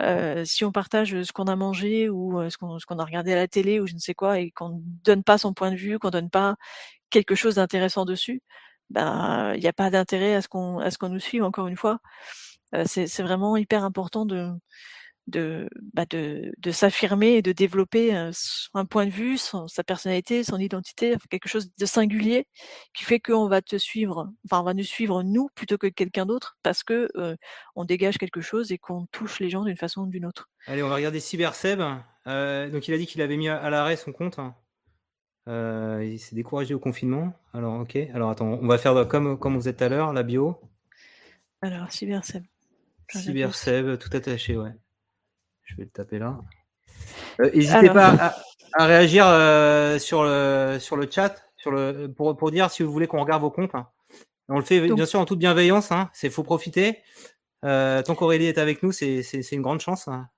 [0.00, 3.32] Euh, si on partage ce qu'on a mangé ou ce qu'on ce qu'on a regardé
[3.32, 5.76] à la télé ou je ne sais quoi et qu'on donne pas son point de
[5.76, 6.56] vue, qu'on donne pas
[7.10, 8.42] quelque chose d'intéressant dessus,
[8.90, 11.68] ben il n'y a pas d'intérêt à ce qu'on à ce qu'on nous suive encore
[11.68, 12.00] une fois.
[12.74, 14.50] Euh, c'est vraiment hyper important de
[15.26, 18.30] de, bah de, de s'affirmer et de développer un,
[18.88, 22.46] point de vue, sa personnalité, son identité, quelque chose de singulier
[22.94, 26.26] qui fait qu'on va te suivre, enfin on va nous suivre nous plutôt que quelqu'un
[26.26, 27.36] d'autre parce que euh,
[27.74, 30.48] on dégage quelque chose et qu'on touche les gens d'une façon ou d'une autre.
[30.66, 31.80] Allez, on va regarder Cyberseb.
[32.26, 34.38] Euh, donc il a dit qu'il avait mis à, l'arrêt son compte.
[35.48, 37.32] Euh, il s'est découragé au confinement.
[37.52, 37.96] Alors ok.
[38.14, 40.60] Alors attends, on va faire comme comme vous êtes à l'heure, la bio.
[41.62, 42.44] Alors Cyberseb.
[43.08, 44.72] Cyberseb, tout attaché, ouais.
[45.66, 46.38] Je vais le taper là.
[47.40, 48.34] Euh, n'hésitez pas
[48.72, 52.92] à, réagir euh, sur, le, sur le chat sur le, pour, pour dire si vous
[52.92, 53.72] voulez qu'on regarde vos comptes.
[54.48, 55.90] On le fait bien sûr en toute bienveillance.
[55.90, 56.08] Hein.
[56.12, 56.98] C'est faut profiter.
[57.64, 60.06] Euh, tant qu'Aurélie est avec nous, c'est une grande chance.
[60.06, 60.28] Hein.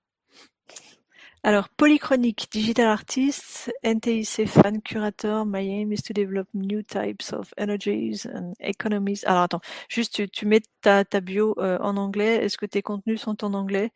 [1.44, 7.52] Alors, Polychronique, Digital Artist, NTIC Fan Curator, my aim is to develop new types of
[7.58, 9.24] energies and economies.
[9.24, 12.44] Alors, attends, juste tu, mets ta, ta bio en anglais.
[12.44, 13.92] Est-ce que tes contenus sont en anglais?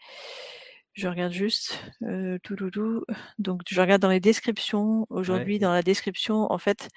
[0.93, 3.05] Je regarde juste, euh, tout, tout, tout.
[3.39, 5.07] Donc, je regarde dans les descriptions.
[5.11, 6.89] Aujourd'hui, dans la description, en fait,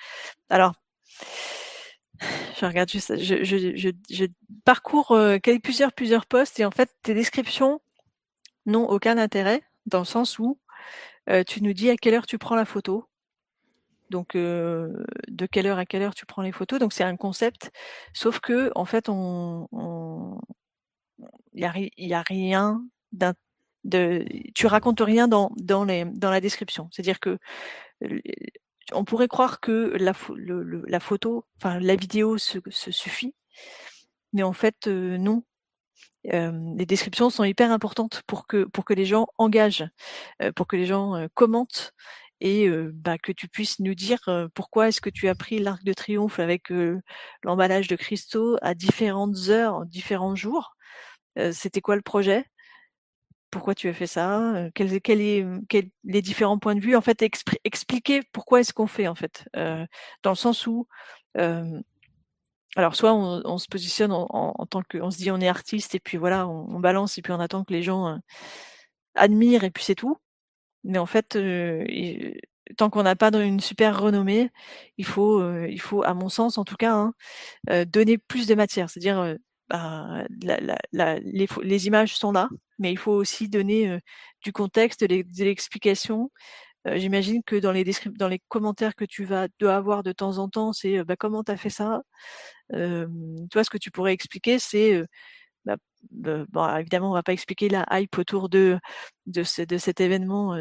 [0.50, 0.74] alors,
[2.60, 4.26] je regarde juste, je, je, je, je
[4.64, 7.82] parcours euh, plusieurs, plusieurs postes et en fait, tes descriptions
[8.66, 10.60] n'ont aucun intérêt dans le sens où
[11.30, 13.06] euh, tu nous dis à quelle heure tu prends la photo.
[14.12, 16.80] Donc, euh, de quelle heure à quelle heure tu prends les photos.
[16.80, 17.72] Donc, c'est un concept.
[18.14, 19.68] Sauf que, en fait, on,
[21.54, 23.45] il n'y a, y a rien d'intéressant
[23.86, 26.90] de, tu racontes rien dans, dans, les, dans la description.
[26.92, 27.38] C'est-à-dire que
[28.92, 30.14] on pourrait croire que la,
[30.88, 33.34] la photo, enfin la vidéo se, suffit,
[34.34, 35.44] mais en fait euh, non.
[36.34, 39.88] Euh, les descriptions sont hyper importantes pour que pour que les gens engagent,
[40.42, 41.94] euh, pour que les gens commentent
[42.42, 44.20] et bah, que tu puisses nous dire
[44.54, 46.70] pourquoi est-ce que tu as pris l'arc de triomphe avec
[47.44, 50.76] l'emballage de cristaux à différentes heures, différents jours.
[51.54, 52.46] C'était quoi le projet?
[53.52, 55.46] Pourquoi tu as fait ça, quels, est,
[56.04, 57.24] les différents points de vue, en fait,
[57.64, 60.88] expliquer pourquoi est-ce qu'on fait, en fait, dans le sens où,
[62.76, 66.00] alors soit on, se positionne en, tant que, on se dit on est artiste et
[66.00, 68.20] puis voilà, on, balance et puis on attend que les gens
[69.16, 70.18] admirent et puis c'est tout,
[70.84, 71.38] mais en fait,
[72.78, 74.52] tant qu'on n'a pas une super renommée,
[74.98, 78.90] il faut, il faut, à mon sens en tout cas, hein, donner plus de matière,
[78.90, 79.38] c'est-à-dire
[79.70, 80.24] bah,
[80.92, 82.50] les, images sont là,
[82.80, 84.00] mais il faut aussi donner
[84.42, 86.32] du contexte, de l'explication.
[86.86, 87.84] J'imagine que dans les,
[88.18, 91.44] dans les commentaires que tu vas dois avoir de temps en temps, c'est bah, comment
[91.44, 92.02] tu as fait ça?
[92.72, 93.08] tu
[93.54, 95.04] vois, ce que tu pourrais expliquer, c'est
[95.66, 95.78] bah,
[96.12, 98.80] bon, évidemment, on va pas expliquer la hype autour de,
[99.44, 100.56] cet événement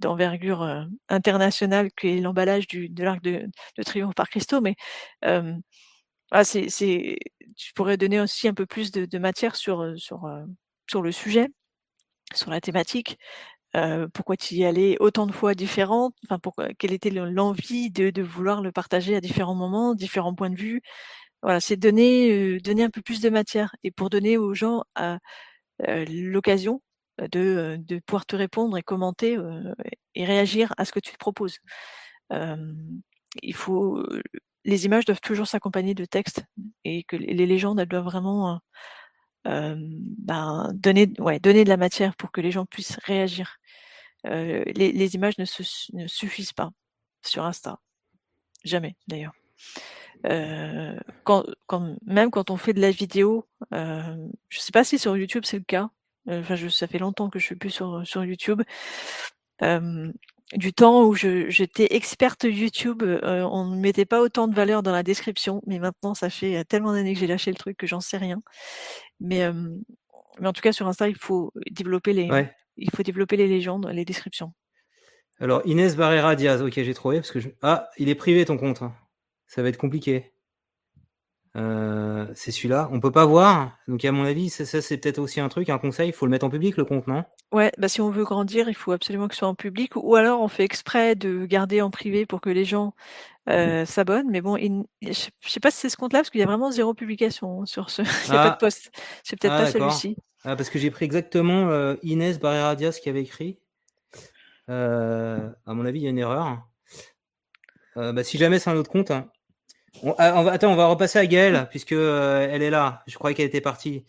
[0.00, 3.48] d'envergure internationale qui est l'emballage de l'arc de,
[3.84, 4.74] triomphe par Christo, mais
[6.32, 9.84] ah, tu pourrais donner aussi un peu plus de, matière sur,
[10.88, 11.48] sur le sujet,
[12.34, 13.18] sur la thématique.
[14.14, 18.72] Pourquoi tu y allais autant de fois différentes, pourquoi, quelle était l'envie de, vouloir le
[18.72, 20.80] partager à différents moments, différents points de vue?
[21.42, 24.84] Voilà, c'est donner, un peu plus de matière et pour donner aux gens
[26.08, 26.82] l'occasion
[27.18, 29.38] de, pouvoir te répondre et commenter
[30.14, 31.58] et réagir à ce que tu te proposes.
[33.42, 34.02] il faut
[34.66, 36.44] les images doivent toujours s'accompagner de textes
[36.84, 38.60] et que les légendes doivent vraiment
[39.46, 43.58] ben, donner, de la matière pour que les gens puissent réagir.
[44.26, 46.70] Euh, les, images ne, se, ne, suffisent pas
[47.22, 47.78] sur Insta,
[48.64, 49.32] jamais d'ailleurs.
[50.26, 50.98] Euh,
[52.06, 54.16] même quand on fait de la vidéo, euh,
[54.48, 55.90] je sais pas si sur YouTube c'est le cas.
[56.70, 58.62] Ça fait longtemps que je suis plus sur YouTube.
[60.54, 64.82] Euh, du temps où j'étais experte YouTube, euh, on ne mettait pas autant de valeur
[64.82, 67.86] dans la description, mais maintenant ça fait tellement d'années que j'ai lâché le truc que
[67.86, 68.40] j'en sais rien.
[69.20, 69.50] Mais,
[70.40, 72.28] mais en tout cas sur Insta, il faut développer les,
[72.76, 74.52] il faut développer les légendes, les descriptions.
[75.38, 78.82] Alors Inès Barrera Diaz, ok j'ai trouvé parce que ah il est privé ton compte,
[78.82, 78.94] hein.
[79.46, 80.32] ça va être compliqué.
[81.56, 82.88] Euh, c'est celui-là.
[82.92, 83.78] On peut pas voir.
[83.88, 86.10] Donc, à mon avis, ça, ça, c'est peut-être aussi un truc, un conseil.
[86.10, 87.24] Il faut le mettre en public, le compte, non?
[87.52, 89.92] Ouais, bah si on veut grandir, il faut absolument que ce soit en public.
[89.96, 92.92] Ou alors, on fait exprès de garder en privé pour que les gens
[93.48, 94.28] euh, s'abonnent.
[94.30, 96.70] Mais bon, il, je sais pas si c'est ce compte-là, parce qu'il y a vraiment
[96.70, 98.02] zéro publication hein, sur ce.
[98.26, 98.58] il n'y a pas de Ah.
[98.60, 98.90] post.
[99.24, 100.16] C'est peut-être Ah, pas celui-ci.
[100.44, 103.58] Ah, parce que j'ai pris exactement euh, Inès Barrera Diaz qui avait écrit.
[104.68, 106.58] Euh, à mon avis, il y a une erreur.
[107.94, 109.10] Bah, si jamais c'est un autre compte.
[109.10, 109.30] hein.
[110.02, 113.02] On, ah, attends, on va repasser à Gaëlle, puisque euh, elle est là.
[113.06, 114.04] Je croyais qu'elle était partie.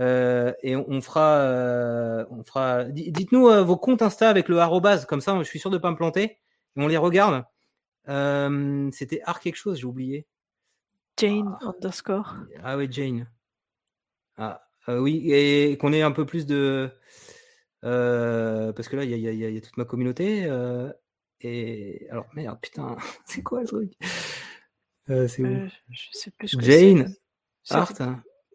[0.00, 1.36] Euh, et on, on fera.
[1.38, 2.84] euh, on fera...
[2.84, 5.78] di- Dites-nous euh, vos comptes Insta avec le arrobase, comme ça, je suis sûr de
[5.78, 6.38] pas me planter.
[6.76, 7.44] On les regarde.
[8.08, 10.26] Euh, C'était art quelque chose, j'ai oublié.
[11.18, 12.34] Jane underscore.
[12.64, 13.28] Ah oui, Jane.
[14.36, 16.90] Ah euh, oui, et qu'on ait un peu plus de.
[17.84, 20.44] euh, parce que là, il y y a- y y toute ma communauté.
[20.46, 20.90] euh,
[21.42, 22.96] et alors, merde, putain,
[23.26, 23.92] c'est quoi le truc?
[25.10, 27.14] Euh, C'est où je sais plus ce que Jane.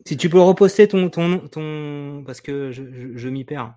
[0.05, 1.09] Si tu peux reposter ton.
[1.09, 3.75] ton, ton parce que je, je, je m'y perds.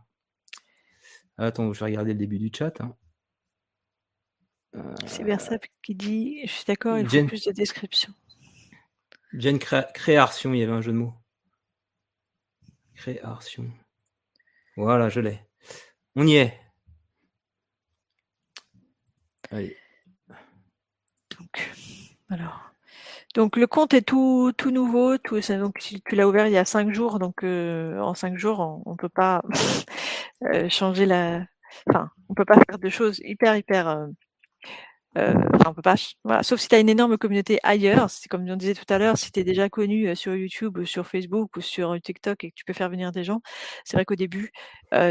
[1.39, 2.81] Attends, je vais regarder le début du chat.
[2.81, 2.97] hein.
[4.75, 7.27] Euh, C'est Versap qui dit, je suis d'accord, il faut Jane.
[7.27, 8.13] plus de description.
[9.33, 11.15] Jane Cré- Création, il y avait un jeu de mots.
[12.95, 13.71] Création.
[14.77, 15.41] Voilà, je l'ai.
[16.17, 16.59] On y est.
[19.51, 19.77] Allez.
[21.39, 21.71] Donc,
[22.29, 22.68] alors.
[23.39, 25.59] Donc le compte est tout, tout nouveau, tout ça.
[25.59, 28.83] Donc tu l'as ouvert il y a cinq jours, donc euh, en cinq jours on,
[28.85, 29.43] on peut pas
[30.43, 31.45] euh, changer la,
[31.89, 34.09] enfin on peut pas faire de choses hyper hyper.
[35.19, 35.35] Euh,
[35.67, 35.97] on peut pas,
[36.43, 38.09] sauf si tu as une énorme communauté ailleurs.
[38.11, 40.79] C'est comme on disait tout à l'heure, si tu es déjà connu euh, sur YouTube,
[40.79, 43.41] ou sur Facebook ou sur euh, TikTok et que tu peux faire venir des gens,
[43.85, 44.53] c'est vrai qu'au début,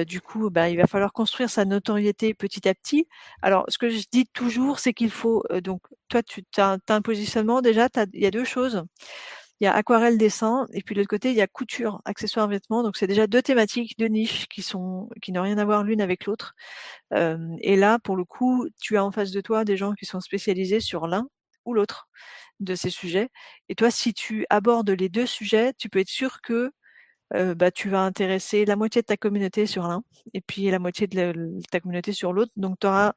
[0.07, 3.07] du coup, bah, il va falloir construire sa notoriété petit à petit.
[3.41, 7.61] Alors, ce que je dis toujours, c'est qu'il faut donc toi, tu as, un positionnement
[7.61, 7.87] déjà.
[8.13, 8.83] Il y a deux choses.
[9.59, 12.47] Il y a aquarelle dessin et puis de l'autre côté il y a couture, accessoires,
[12.47, 12.83] vêtements.
[12.83, 16.01] Donc c'est déjà deux thématiques, deux niches qui sont qui n'ont rien à voir l'une
[16.01, 16.53] avec l'autre.
[17.13, 20.21] Et là, pour le coup, tu as en face de toi des gens qui sont
[20.21, 21.27] spécialisés sur l'un
[21.65, 22.07] ou l'autre
[22.59, 23.29] de ces sujets.
[23.69, 26.71] Et toi, si tu abordes les deux sujets, tu peux être sûr que
[27.55, 30.03] bah, tu vas intéresser la moitié de ta communauté sur l'un
[30.33, 32.51] et puis la moitié de, de ta communauté sur l'autre.
[32.57, 33.13] Donc, tu auras,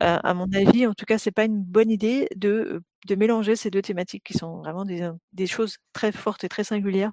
[0.00, 3.70] à mon avis, en tout cas, c'est pas une bonne idée de, de mélanger ces
[3.70, 7.12] deux thématiques qui sont vraiment des, des choses très fortes et très singulières.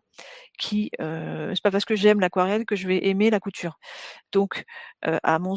[0.59, 3.79] Qui, euh, c'est pas parce que j'aime l'aquarelle que je vais aimer la couture.
[4.33, 4.65] Donc,
[5.07, 5.55] euh, à mon,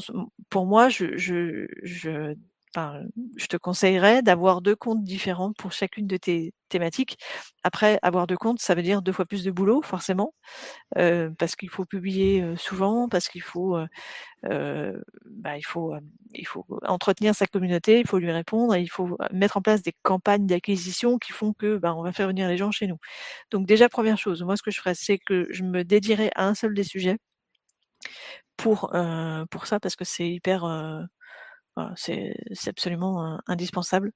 [0.50, 2.34] pour moi, je, je, je,
[2.76, 7.18] je te conseillerais d'avoir deux comptes différents pour chacune de tes thématiques.
[7.64, 10.34] Après, avoir deux comptes, ça veut dire deux fois plus de boulot, forcément,
[10.98, 13.76] euh, parce qu'il faut publier euh, souvent, parce qu'il faut,
[14.44, 15.94] euh, bah, il faut,
[16.34, 19.82] il faut entretenir sa communauté, il faut lui répondre, et il faut mettre en place
[19.82, 22.98] des campagnes d'acquisition qui font que, bah, on va faire venir les gens chez nous.
[23.50, 26.46] Donc déjà, première chose, moi, ce que je ferais, c'est que je me dédierais à
[26.48, 27.18] un seul des sujets
[28.56, 28.90] pour
[29.50, 30.64] pour ça parce que c'est hyper
[31.80, 34.12] voilà, c'est absolument euh, indispensable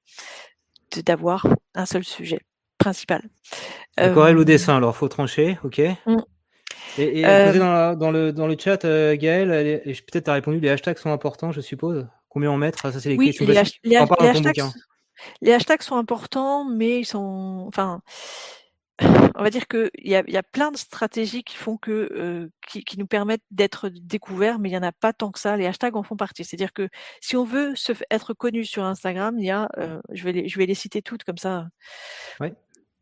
[1.04, 2.40] d'avoir un seul sujet
[2.78, 3.22] principal.
[3.96, 5.80] Aquarelle Euh, ou dessin, alors faut trancher, ok.
[6.06, 6.16] Mm.
[6.98, 9.48] Et, et Euh, dans, la- dans le, dans le chat, euh, Gaël,
[9.84, 12.06] peut-être tu as répondu, les hashtags sont importants, je suppose.
[12.28, 12.80] Combien en mettre?
[12.80, 14.62] Ça, c'est les oui, questions les, hashtags,
[15.40, 18.02] les hashtags sont importants, mais ils sont, enfin,
[19.00, 22.08] on va dire que il y a, y a plein de stratégies qui font que,
[22.14, 25.40] euh, qui, qui nous permettent d'être découverts, mais il y en a pas tant que
[25.40, 25.56] ça.
[25.56, 26.44] Les hashtags en font partie.
[26.44, 26.88] C'est-à-dire que
[27.20, 30.48] si on veut se être connu sur Instagram, il y a, euh, je vais les,
[30.48, 31.66] je vais les citer toutes comme ça.
[32.40, 32.54] Ouais.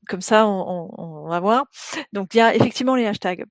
[0.09, 1.65] Comme ça, on, on- on va voir.
[2.13, 3.45] Donc il y a effectivement les hashtags.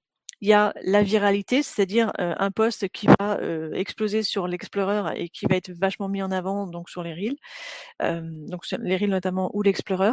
[0.44, 5.22] Il y a la viralité, c'est-à-dire euh, un post qui va euh, exploser sur l'Explorer
[5.22, 7.36] et qui va être vachement mis en avant donc sur les reels,
[8.02, 10.12] euh, donc sur les reels notamment ou l'Explorer.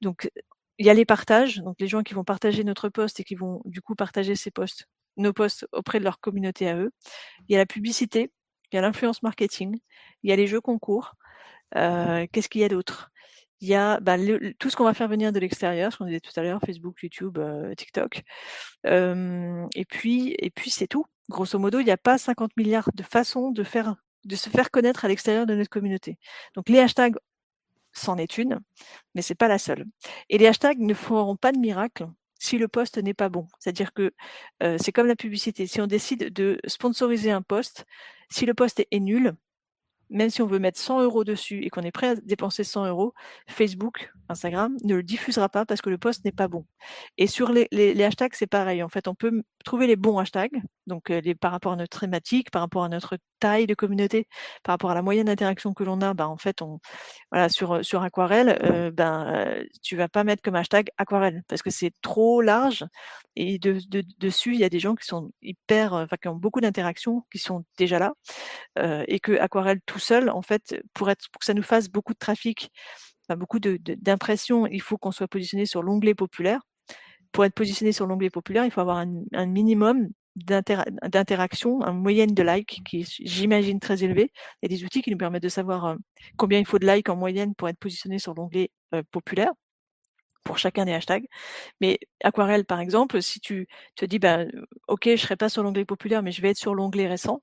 [0.00, 0.30] Donc
[0.78, 3.34] il y a les partages, donc les gens qui vont partager notre post et qui
[3.34, 6.90] vont du coup partager ces posts, nos posts auprès de leur communauté à eux.
[7.48, 8.32] Il y a la publicité,
[8.72, 9.78] il y a l'influence marketing,
[10.22, 11.14] il y a les jeux concours.
[11.76, 13.10] Euh, Qu'est-ce qu'il y a d'autre?
[13.60, 14.16] Il y a bah,
[14.58, 17.02] tout ce qu'on va faire venir de l'extérieur, ce qu'on disait tout à l'heure, Facebook,
[17.02, 18.22] YouTube, euh, TikTok.
[18.86, 21.04] Euh, et puis, et puis c'est tout.
[21.28, 24.70] Grosso modo, il n'y a pas 50 milliards de façons de faire, de se faire
[24.70, 26.18] connaître à l'extérieur de notre communauté.
[26.54, 27.16] Donc les hashtags,
[27.92, 28.60] c'en est une,
[29.14, 29.84] mais c'est pas la seule.
[30.28, 32.08] Et les hashtags ne feront pas de miracle
[32.38, 33.46] si le post n'est pas bon.
[33.58, 34.12] C'est-à-dire que
[34.62, 35.66] euh, c'est comme la publicité.
[35.66, 37.84] Si on décide de sponsoriser un post,
[38.30, 39.34] si le post est, est nul,
[40.10, 42.86] même si on veut mettre 100 euros dessus et qu'on est prêt à dépenser 100
[42.86, 43.14] euros,
[43.46, 46.66] Facebook Instagram ne le diffusera pas parce que le post n'est pas bon.
[47.16, 47.68] Et sur les,
[48.02, 48.82] hashtags, c'est pareil.
[48.82, 52.50] En fait, on peut trouver les bons hashtags, donc les, par rapport à notre thématique,
[52.50, 54.26] par rapport à notre taille de communauté,
[54.62, 56.14] par rapport à la moyenne d'interaction que l'on a.
[56.14, 56.80] Ben, en fait, on,
[57.30, 61.70] voilà, sur, sur Aquarelle, euh, ben, tu vas pas mettre comme hashtag Aquarelle parce que
[61.70, 62.84] c'est trop large.
[63.36, 66.34] Et de, de, dessus, il y a des gens qui sont hyper, enfin, qui ont
[66.34, 68.12] beaucoup d'interactions, qui sont déjà là,
[68.78, 71.88] euh, et que Aquarelle tout seul, en fait, pour être, pour que ça nous fasse
[71.88, 72.70] beaucoup de trafic
[73.36, 76.60] beaucoup d'impressions, il faut qu'on soit positionné sur l'onglet populaire.
[77.32, 82.42] Pour être positionné sur l'onglet populaire, il faut avoir un, minimum d'interaction, une moyenne de
[82.42, 84.32] likes qui est, j'imagine, très élevé.
[84.62, 85.96] Il y a des outils qui nous permettent de savoir euh,
[86.36, 89.52] combien il faut de likes en moyenne pour être positionné sur l'onglet euh, populaire
[90.44, 91.26] pour chacun des hashtags.
[91.80, 94.44] Mais Aquarelle, par exemple, si tu te dis, bah,
[94.88, 97.42] OK, je serai pas sur l'onglet populaire, mais je vais être sur l'onglet récent,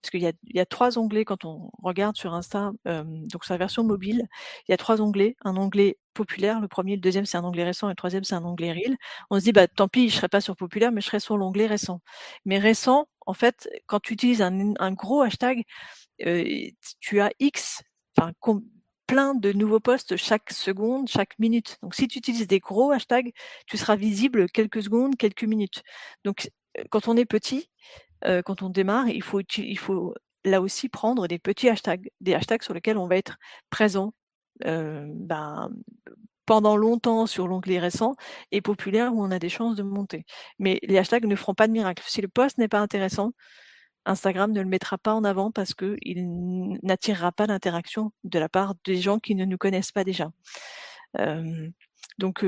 [0.00, 4.26] parce qu'il y a, trois onglets quand on regarde sur Insta, donc sa version mobile,
[4.68, 5.36] il y a trois onglets.
[5.44, 8.34] Un onglet populaire, le premier, le deuxième c'est un onglet récent et le troisième c'est
[8.34, 8.96] un onglet reel.
[9.30, 11.36] On se dit bah tant pis, je serai pas sur populaire, mais je serai sur
[11.36, 12.00] l'onglet récent.
[12.44, 15.62] Mais récent, en fait, quand tu utilises un, gros hashtag,
[17.00, 17.82] tu as X,
[18.16, 18.32] enfin
[19.06, 21.76] plein de nouveaux posts chaque seconde, chaque minute.
[21.82, 23.32] Donc si tu utilises des gros hashtags,
[23.66, 25.82] tu seras visible quelques secondes, quelques minutes.
[26.24, 26.50] Donc
[26.90, 27.68] quand on est petit,
[28.26, 30.14] euh, quand on démarre, il faut,
[30.44, 33.38] là aussi prendre des petits hashtags, des hashtags sur lesquels on va être
[33.70, 34.14] présent
[34.64, 35.70] euh, ben,
[36.46, 38.14] pendant longtemps sur l'onglet récent
[38.50, 40.24] et populaire où on a des chances de monter.
[40.58, 42.02] Mais les hashtags ne feront pas de miracle.
[42.06, 43.32] Si le post n'est pas intéressant,
[44.04, 48.74] Instagram ne le mettra pas en avant parce qu'il n'attirera pas l'interaction de la part
[48.84, 50.32] des gens qui ne nous connaissent pas déjà.
[51.18, 51.68] Euh,
[52.18, 52.44] donc,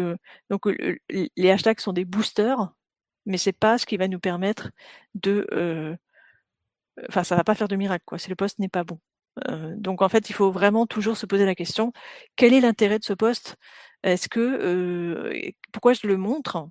[0.50, 0.66] donc
[1.08, 2.72] les hashtags sont des boosters
[3.26, 4.70] mais c'est pas ce qui va nous permettre
[5.14, 5.96] de euh,
[7.08, 8.18] enfin ça va pas faire de miracle quoi.
[8.18, 9.00] Si le poste n'est pas bon.
[9.48, 11.92] Euh, donc en fait il faut vraiment toujours se poser la question
[12.36, 13.56] quel est l'intérêt de ce poste?
[14.04, 16.68] Est-ce que euh, pourquoi je le montre?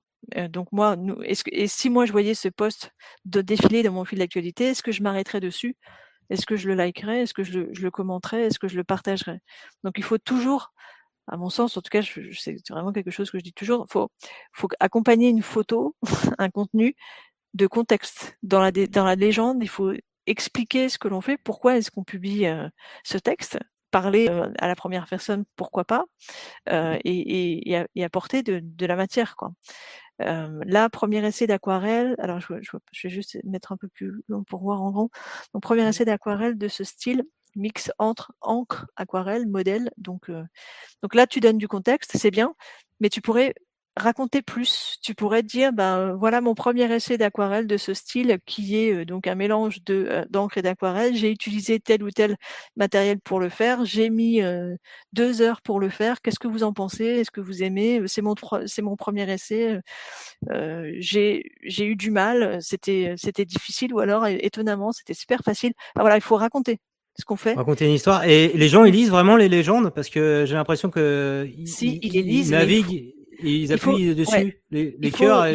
[0.49, 2.91] Donc moi nous, et si moi je voyais ce poste
[3.25, 5.75] de défiler dans mon fil d'actualité est-ce que je m'arrêterais dessus?
[6.29, 7.21] Est-ce que je le likerais?
[7.23, 8.43] Est-ce que je le, je le commenterais?
[8.43, 9.39] Est-ce que je le partagerais?
[9.83, 10.73] Donc il faut toujours
[11.27, 13.85] à mon sens, en tout cas, c'est vraiment quelque chose que je dis toujours.
[13.89, 14.09] Faut,
[14.51, 15.95] faut accompagner une photo,
[16.37, 16.95] un contenu
[17.53, 18.37] de contexte.
[18.43, 19.93] Dans la, dans la légende, il faut
[20.25, 22.67] expliquer ce que l'on fait, pourquoi est-ce qu'on publie euh,
[23.03, 23.59] ce texte,
[23.93, 26.05] parler euh, à la première personne, pourquoi pas,
[26.69, 29.35] euh, et, et, et, apporter de, de, la matière.
[29.35, 29.51] Quoi.
[30.21, 34.23] Euh, là, premier essai d'aquarelle, alors je, je, je, vais juste mettre un peu plus
[34.27, 35.09] long pour voir en grand.
[35.53, 37.23] Donc, premier mmh essai d'aquarelle de ce style,
[37.55, 39.91] mix entre encre, aquarelle, modèle.
[39.97, 40.43] Donc, euh,
[41.01, 42.55] donc là, tu donnes du contexte, c'est bien,
[42.99, 43.55] mais tu pourrais
[43.95, 44.97] raconter plus.
[45.03, 49.05] Tu pourrais dire, ben voilà mon premier essai d'aquarelle de ce style qui est euh,
[49.05, 51.15] donc un mélange de euh, d'encre et d'aquarelle.
[51.15, 52.35] J'ai utilisé tel ou tel
[52.75, 53.85] matériel pour le faire.
[53.85, 54.41] J'ai mis
[55.13, 56.21] deux heures pour le faire.
[56.21, 57.05] Qu'est-ce que vous en pensez?
[57.05, 58.01] Est-ce que vous aimez?
[58.07, 58.35] C'est mon
[58.65, 59.79] c'est mon premier essai.
[60.99, 62.59] j'ai j'ai eu du mal.
[62.61, 65.73] C'était c'était difficile ou alors étonnamment c'était super facile.
[65.95, 66.79] voilà, il faut raconter
[67.15, 67.53] ce qu'on fait.
[67.53, 68.23] Raconter une histoire.
[68.25, 72.13] Et les gens, ils lisent vraiment les légendes parce que j'ai l'impression que si, ils,
[72.13, 75.45] les lisent, ils naviguent, ils appuient dessus, les, les cœurs.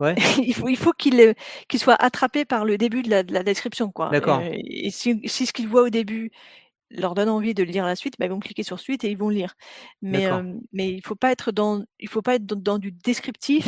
[0.00, 0.14] Ouais.
[0.44, 1.34] il faut, il faut qu'ils
[1.68, 4.10] qu soient attrapés par le début de la, de la description, quoi.
[4.10, 4.38] D'accord.
[4.38, 6.30] Euh, et si, si ce qu'ils voient au début
[6.90, 9.16] leur donne envie de lire la suite, bah, ils vont cliquer sur suite et ils
[9.16, 9.54] vont lire.
[10.02, 12.92] Mais euh, mais il faut pas être dans il faut pas être dans, dans du
[12.92, 13.66] descriptif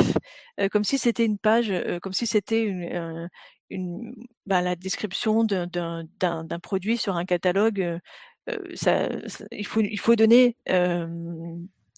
[0.59, 3.29] euh, comme si c'était une page, euh, comme si c'était une,
[3.71, 4.13] une
[4.45, 7.99] bah, la description d'un produit sur un catalogue.
[8.47, 10.57] Il faut il faut donner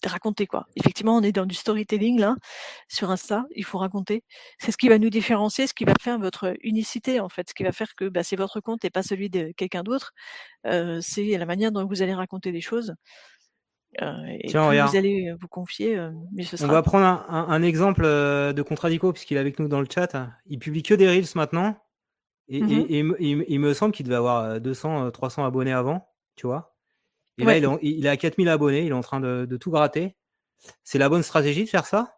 [0.08, 0.66] raconter quoi.
[0.76, 2.36] Effectivement, on est dans du storytelling là
[2.88, 4.24] sur Insta, il faut raconter.
[4.58, 7.54] C'est ce qui va nous différencier, ce qui va faire votre unicité en fait, ce
[7.54, 10.12] qui va faire que bah, c'est votre compte et pas celui de quelqu'un d'autre.
[10.66, 12.94] Euh, c'est la manière dont vous allez raconter les choses.
[14.02, 16.68] Euh, et Tiens, vous allez vous confier, euh, mais ce sera...
[16.68, 19.86] On va prendre un, un, un exemple de Contradico puisqu'il est avec nous dans le
[19.92, 20.30] chat.
[20.46, 21.76] Il publie que des reels maintenant.
[22.48, 22.86] Et, mm -hmm.
[22.90, 26.74] et, et, et il me semble qu'il devait avoir 200, 300 abonnés avant, tu vois.
[27.38, 27.60] Et ouais.
[27.60, 30.14] là, il, il, est à 4000 abonnés, il est en train de, de tout gratter.
[30.82, 32.16] C'est la bonne stratégie de faire ça?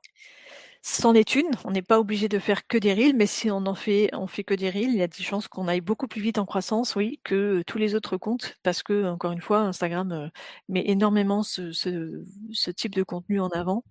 [0.88, 1.50] C'en est une.
[1.64, 4.28] On n'est pas obligé de faire que des reels, mais si on en fait, on
[4.28, 6.46] fait que des reels, il y a des chances qu'on aille beaucoup plus vite en
[6.46, 10.28] croissance, oui, que tous les autres comptes, parce que encore une fois, Instagram euh,
[10.68, 13.82] met énormément ce, type de contenu en avant.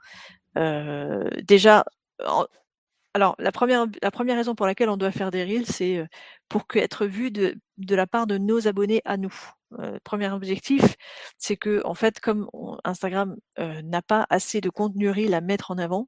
[0.57, 1.83] Euh, déjà,
[3.13, 6.05] alors la première, la première raison pour laquelle on doit faire des reels, c'est euh,
[6.49, 9.33] pour être vu de, la part de nos abonnés à nous.
[9.79, 10.95] Euh, premier objectif,
[11.37, 12.47] c'est que en fait, comme
[12.83, 16.07] Instagram euh, n'a pas assez de contenu reel à mettre en avant,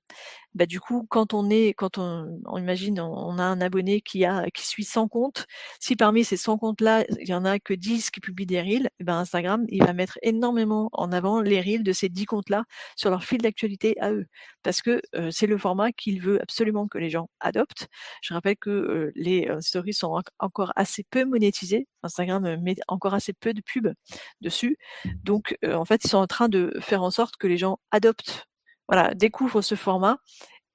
[0.53, 4.25] bah du coup, quand on est, quand on, imagine, on, a un abonné qui
[4.57, 5.45] suit 100 comptes,
[5.79, 8.89] si parmi ces 100 comptes-là, il y en a que 10 qui publient des reels,
[8.99, 12.63] eh ben Instagram, il va mettre énormément en avant les reels de ces 10 comptes-là
[12.95, 14.27] sur leur fil d'actualité à eux,
[14.63, 17.87] parce que euh, c'est le format qu'il veut absolument que les gens adoptent.
[18.21, 21.87] Je rappelle que les stories sont encore assez peu monétisées.
[22.03, 23.93] Instagram met encore assez peu de pubs
[24.41, 24.77] dessus.
[25.23, 28.47] Donc, en fait, ils sont en train de faire en sorte que les gens adoptent,
[28.87, 30.19] voilà, découvrent ce format,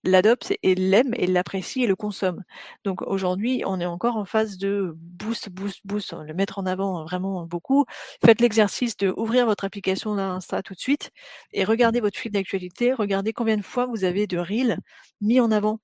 [0.04, 2.42] l'adoptent et l'aiment et l'apprécient et le consomment.
[2.84, 7.04] Donc aujourd'hui, on est encore en phase de boost, boost, boost, le mettre en avant
[7.04, 7.84] vraiment beaucoup.
[8.24, 11.10] Faites l'exercice de ouvrir votre application Insta tout de suite
[11.52, 14.78] et regardez votre fil d'actualité, regardez combien de fois vous avez de reels
[15.20, 15.78] mis en avant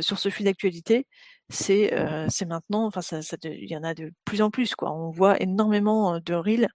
[0.00, 1.06] sur ce fil d'actualité
[1.48, 1.92] c'est
[2.28, 4.92] c'est maintenant, enfin ça, il y en a de plus en plus quoi.
[4.92, 6.68] On voit énormément de reels.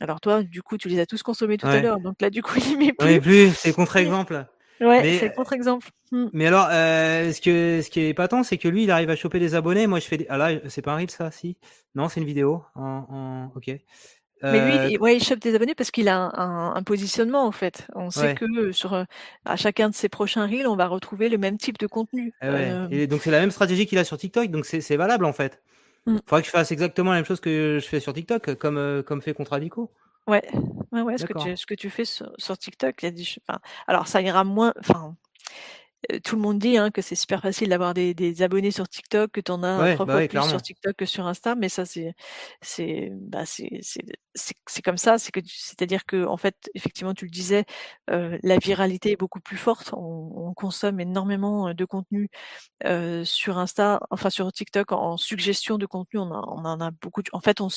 [0.00, 2.42] Alors toi, du coup, tu les as tous consommés tout à l'heure, donc là du
[2.42, 3.20] coup il met plus.
[3.20, 4.46] plus, c'est contre-exemple.
[4.80, 5.90] Ouais, c'est contre-exemple.
[6.10, 6.26] Mmh.
[6.32, 9.38] Mais alors, ce que ce qui est épatant, c'est que lui, il arrive à choper
[9.38, 9.86] des abonnés.
[9.86, 10.16] Moi, je fais.
[10.16, 10.26] Des...
[10.30, 11.58] Ah là, c'est pas un reel ça, si?
[11.94, 12.62] Non, c'est une vidéo.
[12.74, 13.52] En, en...
[13.56, 13.70] Ok.
[14.42, 17.52] Mais lui, il, ouais, il chope des abonnés parce qu'il a un, un, positionnement en
[17.52, 17.86] fait.
[17.94, 19.04] On sait que sur
[19.44, 22.32] à chacun de ses prochains reels, on va retrouver le même type de contenu.
[22.42, 25.24] Eh euh, Et donc c'est la même stratégie qu'il a sur TikTok, donc c'est valable
[25.24, 25.62] en fait.
[26.06, 26.20] Il mmh.
[26.26, 29.20] faudrait que je fasse exactement la même chose que je fais sur TikTok, comme comme
[29.20, 29.90] fait Contradico.
[30.26, 30.42] Ouais,
[30.92, 31.18] ouais, ouais.
[31.18, 33.58] Ce que tu ce que tu fais sur, sur TikTok, il y a des, enfin,
[33.86, 35.16] alors ça ira moins, enfin
[36.24, 39.30] tout le monde dit hein, que c'est super facile d'avoir des, des, abonnés sur TikTok,
[39.30, 41.84] que tu en as trois bah fois plus sur TikTok que sur Insta, mais ça
[41.84, 42.14] c'est
[42.62, 43.80] c'est bah c'est
[44.34, 47.64] c'est comme ça, c'est que c'est-à-dire que en fait effectivement tu le disais,
[48.10, 52.28] euh, la viralité est beaucoup plus forte, on, on consomme énormément de contenu
[52.86, 57.22] euh, sur Insta, enfin sur TikTok en, suggestion de contenu, on, on en a beaucoup.
[57.32, 57.68] En fait, on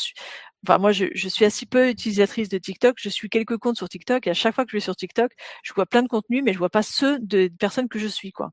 [0.63, 3.89] enfin moi je, je, suis assez peu utilisatrice de TikTok, je suis quelques comptes sur
[3.89, 5.31] TikTok et à chaque fois que je vais sur TikTok,
[5.63, 8.31] je vois plein de contenus, mais je vois pas ceux de personnes que je suis
[8.31, 8.51] quoi.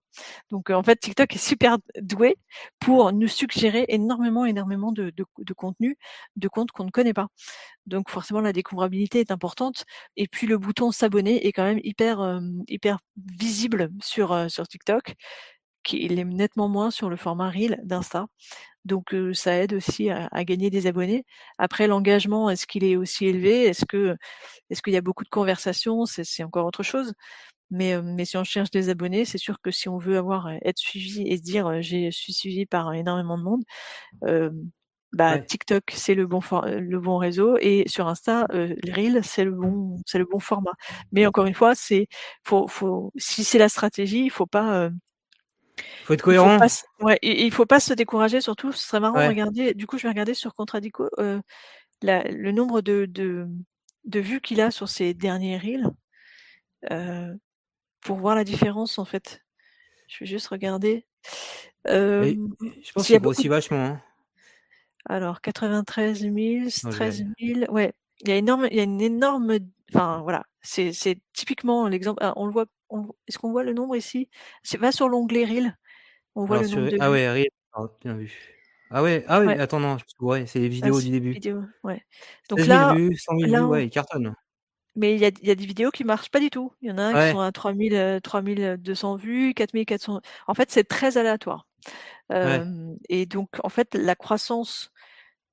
[0.51, 2.37] Donc en fait TikTok est super doué
[2.81, 5.97] pour nous suggérer énormément énormément de, de, de contenu,
[6.37, 7.29] de comptes qu'on ne connaît pas.
[7.87, 9.85] Donc forcément la découvrabilité est importante
[10.17, 14.67] et puis le bouton s'abonner est quand même hyper euh, hyper visible sur euh, sur
[14.69, 15.15] TikTok
[15.83, 18.27] qui est nettement moins sur le format reel d'Insta.
[18.85, 21.25] Donc ça aide aussi à, gagner des abonnés.
[21.59, 23.65] Après l'engagement, est-ce qu'il est aussi élevé?
[23.67, 24.17] Est-ce que
[24.71, 26.07] est-ce qu'il y a beaucoup de conversations?
[26.07, 27.13] C'est encore autre chose.
[27.71, 30.79] Mais, mais si on cherche des abonnés, c'est sûr que si on veut avoir être
[30.79, 33.63] suivi et se dire je suis suivi par énormément de monde,
[34.25, 34.51] euh,
[35.13, 39.51] bah, TikTok c'est le bon le bon réseau et sur Insta euh, Reel c'est le
[39.53, 40.75] bon c'est le bon format.
[41.13, 42.07] Mais encore une fois c'est
[42.45, 44.91] faut faut si c'est la stratégie il faut pas euh,
[46.05, 46.59] faut être cohérent.
[46.63, 48.73] Il faut pas, ouais, il faut pas se décourager surtout.
[48.73, 49.75] Ce serait marrant de regarder.
[49.75, 51.41] Du coup je vais regarder sur Contradico euh,
[52.03, 53.47] la, le nombre de de,
[54.05, 55.89] de vues qu'il a sur ses derniers reels
[56.91, 57.35] euh,
[58.01, 59.43] pour voir la différence en fait.
[60.09, 61.07] Je vais juste regarder.
[61.89, 62.35] Euh,
[62.83, 63.85] je pense qu'il y a aussi vachement.
[63.85, 64.03] Hein.
[65.07, 67.93] Alors, 93 000, 13 000, ouais.
[68.21, 69.57] Il y a énorme, il y a une énorme,
[69.91, 72.23] enfin voilà, c'est, c'est typiquement l'exemple.
[72.23, 72.67] Ah, on le voit.
[73.27, 74.29] Est-ce qu'on voit le nombre ici?
[74.79, 75.77] Va sur l'onglet Reel.
[76.35, 76.97] On voit le nombre de.
[77.01, 77.49] Ah ouais, Reel.
[77.73, 78.33] Ah, bien vu.
[78.91, 81.31] Ah ouais, ah ouais, attends non, ouais, c'est les ah, vidéos du début.
[81.31, 82.05] Vidéo, ouais.
[82.49, 84.35] Donc là, vues, 100 000 vues, ouais, il cartonne.
[84.97, 86.73] Mais il y a, il y a des vidéos qui marchent pas du tout.
[86.83, 90.21] Il y en a qui sont à 3000, 3200 euh, vues, 4400.
[90.49, 91.69] En fait, c'est très aléatoire.
[92.33, 94.91] Euh, et donc, en fait, la croissance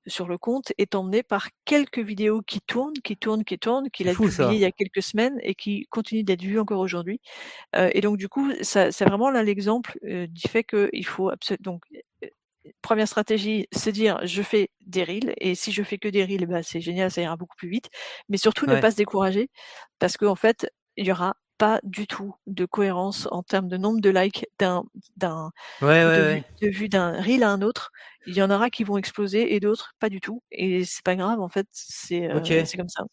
[0.07, 4.09] sur le compte est emmenée par quelques vidéos qui tournent, qui tournent, qui tournent, qu'il
[4.09, 7.19] a publiées il y a quelques semaines et qui continuent d'être vues encore aujourd'hui.
[7.75, 11.29] Euh, et donc, du coup, ça, c'est vraiment là l'exemple euh, du fait qu'il faut
[11.29, 11.61] absolument.
[11.61, 11.83] Donc,
[12.81, 16.45] première stratégie, se dire je fais des reels et si je fais que des reels,
[16.47, 17.89] bah, c'est génial, ça ira beaucoup plus vite.
[18.29, 19.49] Mais surtout ne pas se décourager
[19.99, 23.77] parce qu'en en fait, il y aura pas du tout de cohérence en termes de
[23.77, 24.83] nombre de likes d'un
[25.15, 25.51] d'un
[25.81, 27.91] de, vue d'un reel à un autre.
[28.25, 30.43] Il y en aura qui vont exploser et d'autres pas du tout.
[30.51, 33.03] Et c'est pas grave en fait, c'est euh, c'est comme ça.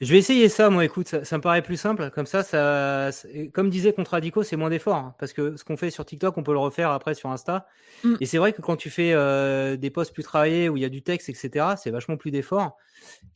[0.00, 0.82] Je vais essayer ça, moi.
[0.82, 2.10] Écoute, ça, me paraît plus simple.
[2.10, 3.10] Comme ça, ça,
[3.52, 4.96] comme disait Contradico, c'est moins d'efforts.
[4.96, 7.66] Hein, parce que ce qu'on fait sur TikTok, on peut le refaire après sur Insta.
[8.02, 8.14] Mmh.
[8.18, 10.86] Et c'est vrai que quand tu fais euh, des posts plus travaillés où il y
[10.86, 12.78] a du texte, etc., c'est vachement plus d'efforts.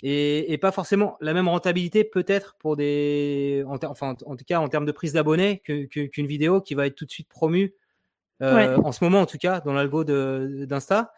[0.02, 3.62] Et, pas forcément la même rentabilité, peut-être, pour des.
[3.66, 6.94] En enfin, en tout cas, en termes de prise d'abonnés, qu'une vidéo qui va être
[6.94, 7.74] tout de suite promue.
[8.40, 11.12] Euh, en ce moment, en tout cas, dans l'algo d'Insta.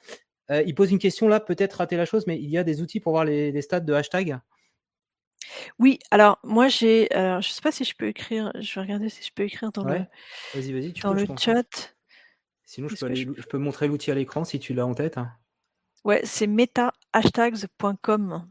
[0.50, 2.80] Euh, il pose une question là, peut-être rater la chose, mais il y a des
[2.80, 4.38] outils pour voir les, les stats de hashtag.
[5.78, 9.24] Oui, alors moi j'ai, je sais pas si je peux écrire, je vais regarder si
[9.24, 10.00] je peux écrire dans le
[10.54, 11.94] Vas-y, vas-y, dans le chat.
[12.64, 15.18] Sinon, je peux, je peux montrer l'outil à l'écran si tu l'as en tête.
[15.18, 15.32] Hein.
[16.04, 18.48] Ouais, c'est metahashtags.com,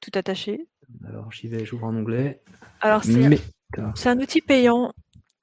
[0.00, 0.66] tout attaché.
[1.06, 2.42] Alors j'y vais, j'ouvre un onglet.
[2.80, 4.92] Alors c'est un outil payant,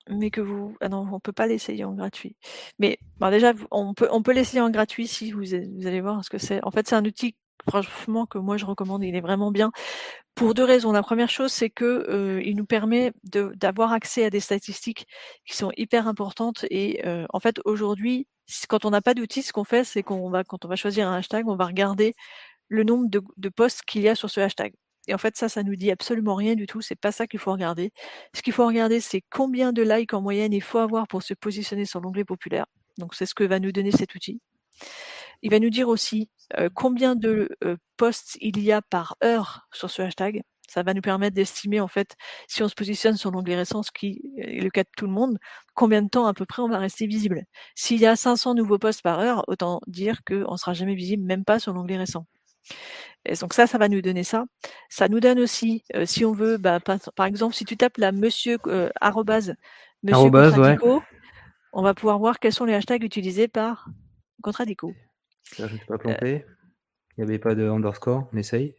[0.09, 0.75] mais que vous.
[0.81, 2.35] Ah non, on peut pas l'essayer en gratuit.
[2.77, 6.29] Mais déjà, on peut, on peut l'essayer en gratuit si vous, vous allez voir ce
[6.29, 6.63] que c'est.
[6.63, 7.35] En fait, c'est un outil
[7.69, 9.03] franchement que moi je recommande.
[9.03, 9.71] Il est vraiment bien
[10.35, 10.91] pour deux raisons.
[10.91, 15.05] La première chose, c'est que euh, il nous permet d'avoir accès à des statistiques
[15.45, 16.65] qui sont hyper importantes.
[16.71, 18.27] Et euh, en fait, aujourd'hui,
[18.67, 21.07] quand on n'a pas d'outil, ce qu'on fait, c'est qu'on va, quand on va choisir
[21.07, 22.13] un hashtag, on va regarder
[22.69, 24.73] le nombre de, de posts qu'il y a sur ce hashtag.
[25.07, 26.81] Et en fait, ça, ça nous dit absolument rien du tout.
[26.81, 27.91] C'est pas ça qu'il faut regarder.
[28.35, 31.33] Ce qu'il faut regarder, c'est combien de likes en moyenne il faut avoir pour se
[31.33, 32.65] positionner sur l'onglet populaire.
[32.97, 34.39] Donc, c'est ce que va nous donner cet outil.
[35.41, 39.67] Il va nous dire aussi euh, combien de euh, posts il y a par heure
[39.71, 40.41] sur ce hashtag.
[40.67, 42.15] Ça va nous permettre d'estimer en fait
[42.47, 45.11] si on se positionne sur l'onglet récent, ce qui est le cas de tout le
[45.11, 45.39] monde,
[45.73, 47.43] combien de temps à peu près on va rester visible.
[47.73, 51.23] S'il y a 500 nouveaux posts par heure, autant dire qu'on ne sera jamais visible,
[51.23, 52.27] même pas sur l'onglet récent.
[53.25, 54.45] Et donc ça, ça va nous donner ça.
[54.89, 58.11] Ça nous donne aussi, euh, si on veut, bah, par, exemple, si tu tapes la
[58.11, 59.55] monsieur euh, arrobase,
[60.03, 60.29] monsieur
[61.71, 63.87] on va pouvoir voir quels sont les hashtags utilisés par
[64.41, 64.93] Contradico.
[65.57, 66.45] Je ne suis pas planté.
[67.17, 68.75] Il n'y avait pas de underscore, on essaye.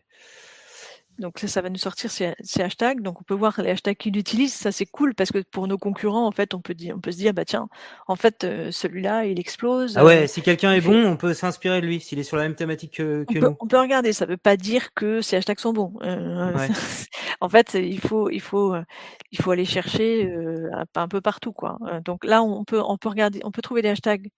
[1.21, 3.03] Donc ça, ça va nous sortir ces, hashtags.
[3.03, 4.55] Donc on peut voir les hashtags qu'il utilise.
[4.55, 7.13] Ça c'est cool parce que pour nos concurrents, en fait, on peut dire, on peut
[7.13, 7.69] se dire, bah tiens,
[8.07, 9.99] en fait, euh, celui-là, il explose.
[9.99, 12.39] Ah ouais, euh, si quelqu'un est bon, on peut s'inspirer de lui s'il est sur
[12.39, 13.41] la même thématique que, on nous.
[13.41, 14.15] Peut, on peut regarder.
[14.15, 15.93] Ça veut pas dire que ces hashtags sont bons.
[16.03, 16.57] Euh,
[17.43, 18.75] en fait, il faut, il faut,
[19.31, 20.33] il faut aller chercher
[20.95, 21.79] un peu partout, quoi.
[22.05, 24.29] Donc là, on peut, on peut regarder, on peut trouver des hashtags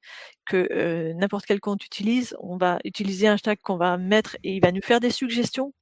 [0.47, 2.37] que n'importe quel compte utilise.
[2.41, 5.73] On va utiliser un hashtag qu'on va mettre et il va nous faire des suggestions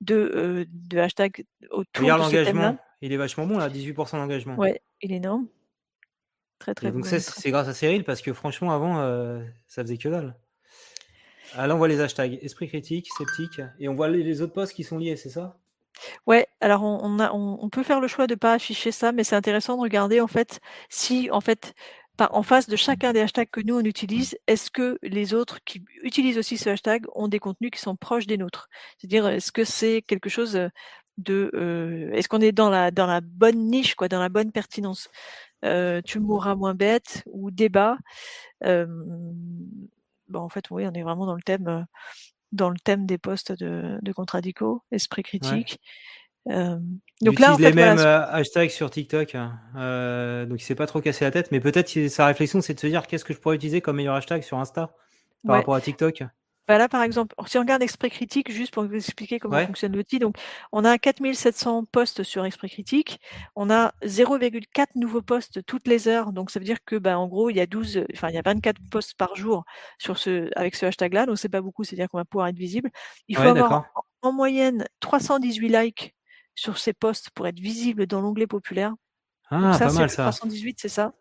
[0.00, 4.56] de, de hashtags autour Regarde l'engagement, il est vachement bon là, 18% d'engagement.
[4.56, 5.46] Ouais, il est énorme.
[6.58, 7.00] Très très bon.
[7.00, 10.34] Donc c'est grâce à Cyril parce que franchement avant euh, ça faisait que dalle.
[11.56, 14.84] Là on voit les hashtags esprit critique, sceptique et on voit les, autres posts qui
[14.84, 15.56] sont liés, c'est ça?
[16.26, 19.24] Ouais, alors on, a, on, on, peut faire le choix de pas afficher ça, mais
[19.24, 21.74] c'est intéressant de regarder en fait si en fait
[22.32, 25.84] en face de chacun des hashtags que nous on utilise, est-ce que les autres qui
[26.02, 28.68] utilisent aussi ce hashtag ont des contenus qui sont proches des nôtres?
[28.98, 30.58] C'est-à-dire, est-ce que c'est quelque chose
[31.18, 34.52] de, euh, est-ce qu'on est dans la dans la bonne niche, quoi, dans la bonne
[34.52, 35.08] pertinence?
[35.64, 37.98] Euh, Tu mourras moins bête ou débat.
[38.64, 38.86] Euh,
[40.28, 41.86] bon, en fait, oui, on est vraiment dans le thème
[42.52, 45.80] dans le thème des postes de, de Contradico, esprit critique.
[45.80, 46.17] Euh,
[47.20, 49.58] donc là, en les mêmes euh, hashtags sur TikTok, hein.
[49.76, 52.80] euh, donc il s'est pas trop cassé la tête, mais peut-être sa réflexion c'est de
[52.80, 54.94] se dire qu'est-ce que je pourrais utiliser comme meilleur hashtag sur Insta
[55.44, 56.22] par rapport à TikTok?
[56.68, 59.96] Bah là, par exemple, si on regarde Esprit Critique, juste pour vous expliquer comment fonctionne
[59.96, 60.36] l'outil, donc
[60.70, 63.20] on a 4700 posts sur Esprit Critique,
[63.56, 67.26] on a 0,4 nouveaux posts toutes les heures, donc ça veut dire que, bah, en
[67.26, 69.64] gros, il y a 12, enfin, il y a 24 posts par jour
[69.96, 72.90] sur ce, avec ce hashtag-là, donc c'est pas beaucoup, c'est-à-dire qu'on va pouvoir être visible.
[73.28, 73.86] Il faut avoir
[74.20, 76.17] en moyenne 318 likes
[76.58, 78.94] sur ces postes pour être visible dans l'onglet populaire.
[79.50, 81.12] Ah, ça, c'est 318, c'est ça.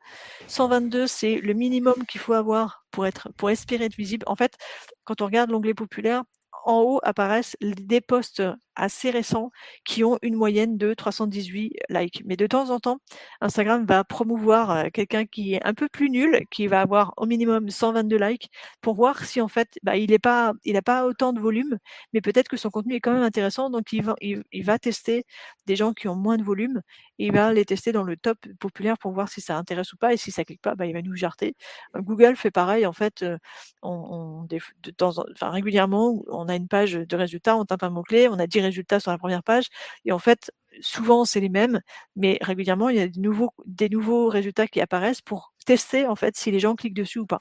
[0.47, 4.25] 122, c'est le minimum qu'il faut avoir pour être, pour espérer être visible.
[4.27, 4.57] En fait,
[5.05, 6.23] quand on regarde l'onglet populaire,
[6.65, 8.43] en haut apparaissent des posts
[8.77, 9.51] assez récents
[9.83, 12.21] qui ont une moyenne de 318 likes.
[12.25, 12.99] Mais de temps en temps,
[13.41, 17.25] Instagram va promouvoir euh, quelqu'un qui est un peu plus nul, qui va avoir au
[17.25, 18.49] minimum 122 likes,
[18.81, 21.79] pour voir si en fait, bah, il n'a pas, il pas autant de volume,
[22.13, 23.69] mais peut-être que son contenu est quand même intéressant.
[23.69, 25.25] Donc il va, il, va tester
[25.65, 26.81] des gens qui ont moins de volume,
[27.17, 30.13] il va les tester dans le top populaire pour voir si ça intéresse ou pas.
[30.13, 31.55] Et si ça clique pas, bah, il va nous jarter.
[31.95, 32.85] Google fait pareil.
[32.85, 33.37] En fait, euh,
[33.83, 38.27] de temps, enfin, régulièrement, on a une page de résultats, on tape un mot clé,
[38.29, 39.67] on a 10 résultats sur la première page.
[40.05, 40.51] Et en fait,
[40.81, 41.81] souvent c'est les mêmes,
[42.15, 46.15] mais régulièrement il y a des nouveaux, des nouveaux résultats qui apparaissent pour tester en
[46.15, 47.39] fait si les gens cliquent dessus ou pas.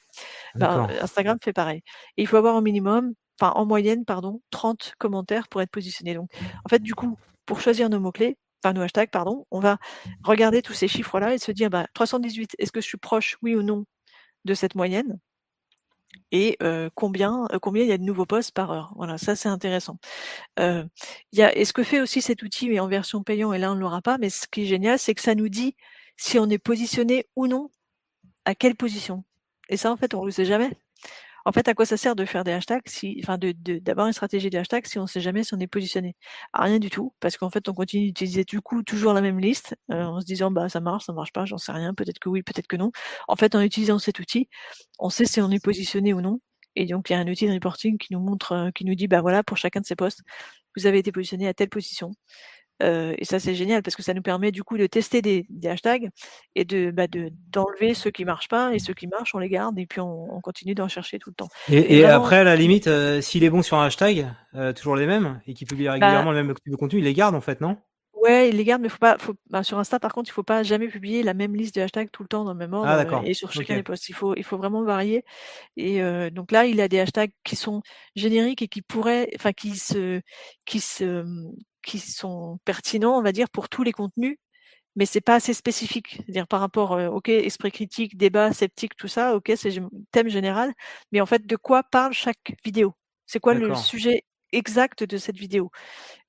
[0.55, 1.83] Ben, Instagram fait pareil.
[2.17, 6.15] Et il faut avoir au minimum, enfin en moyenne, pardon, 30 commentaires pour être positionné.
[6.15, 6.31] Donc
[6.65, 7.17] en fait, du coup,
[7.47, 9.79] pour choisir nos mots-clés, enfin nos hashtags, pardon, on va
[10.25, 13.55] regarder tous ces chiffres-là et se dire bah, 318, est-ce que je suis proche, oui
[13.55, 13.85] ou non,
[14.45, 15.19] de cette moyenne?
[16.33, 16.59] Et
[16.95, 18.93] combien, combien il y a de nouveaux postes par heure.
[18.97, 19.99] Voilà, ça c'est intéressant.
[20.59, 20.85] Euh,
[21.33, 23.73] y a, et ce que fait aussi cet outil, mais en version payant, et là
[23.73, 25.77] on ne l'aura pas, mais ce qui est génial, c'est que ça nous dit
[26.17, 27.71] si on est positionné ou non,
[28.45, 29.25] à quelle position.
[29.69, 30.73] Et ça, en fait, on ne le sait jamais.
[31.47, 34.13] En fait, à quoi ça sert de faire des hashtags si, enfin, de, d'avoir une
[34.13, 36.17] stratégie de hashtags si on ne sait jamais si on est positionné?
[36.53, 39.39] À Rien du tout, parce qu'en fait, on continue d'utiliser du coup toujours la même
[39.41, 42.19] liste, euh, en se disant bah ça marche, ça marche pas, j'en sais rien, peut-être
[42.19, 42.91] que oui, peut-être que non.
[43.29, 44.49] En fait, en utilisant cet outil,
[44.99, 46.41] on sait si on est positionné ou non.
[46.77, 48.95] Et donc, il y a un outil de reporting qui nous montre, euh, qui nous
[48.97, 50.21] dit bah voilà, pour chacun de ces postes,
[50.77, 52.13] vous avez été positionné à telle position.
[52.83, 55.47] Euh, et ça, c'est génial parce que ça nous permet du coup de tester des,
[55.49, 56.11] des hashtags
[56.55, 57.07] et de bah,
[57.51, 60.35] d'enlever ceux qui marchent pas et ceux qui marchent, on les garde et puis on,
[60.35, 61.49] on continue d'en chercher tout le temps.
[61.71, 64.97] Et, et, après, à la limite, euh, s'il est bon sur un hashtag, euh, toujours
[64.97, 67.35] les mêmes et qui publie bah régulièrement le même type de contenu, il les garde
[67.35, 67.77] en fait, non?
[68.17, 70.43] Ouais, il les garde, mais faut pas, faut, bah, sur Insta, par contre, il faut
[70.43, 72.89] pas jamais publier la même liste de hashtags tout le temps dans le même ordre
[72.89, 73.77] ah, et sur chacun okay.
[73.77, 74.09] des posts.
[74.09, 75.23] Il faut, il faut vraiment varier.
[75.77, 77.83] Et euh, donc là, il a des hashtags qui sont
[78.17, 80.23] génériques et qui pourraient, enfin, qui se,
[80.65, 81.25] qui se,
[81.87, 84.39] qui sont pertinents, on va dire, pour tous les contenus,
[84.97, 86.17] mais c'est pas assez spécifique.
[86.17, 89.71] C'est-à-dire par rapport, euh, ok, esprit critique, débat, sceptique, tout ça, ok, c'est
[90.13, 90.75] thème général,
[91.13, 92.95] mais en fait, de quoi parle chaque vidéo?
[93.27, 94.25] C'est quoi le sujet
[94.57, 95.71] exact de cette vidéo.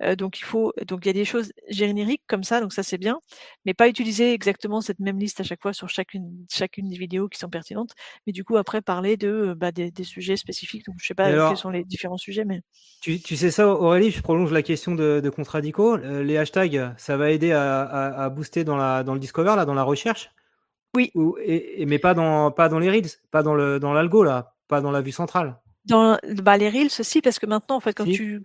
[0.04, 2.84] Euh, donc il faut, donc il y a des choses génériques comme ça, donc ça
[2.84, 3.20] c'est bien,
[3.66, 7.30] mais pas utiliser exactement cette même liste à chaque fois sur chacune, chacune des vidéos
[7.30, 7.94] qui sont pertinentes,
[8.26, 10.86] mais du coup après parler de bah, des, des, sujets spécifiques.
[10.86, 12.62] Donc je sais pas alors, quels sont les différents sujets, mais
[13.02, 15.98] tu, tu, sais ça Aurélie, je prolonge la question de, de Contradico.
[15.98, 19.56] Euh, les hashtags, ça va aider à, à, à, booster dans la dans le discover
[19.56, 20.32] là, dans la recherche?
[20.96, 21.12] Oui.
[21.16, 24.56] Ou, et, mais pas dans pas dans les reels, pas dans le dans l'algo là,
[24.68, 25.58] pas dans la vue centrale?
[25.88, 28.14] Dans bah, les reels aussi, parce que maintenant, en fait, quand si.
[28.14, 28.42] tu,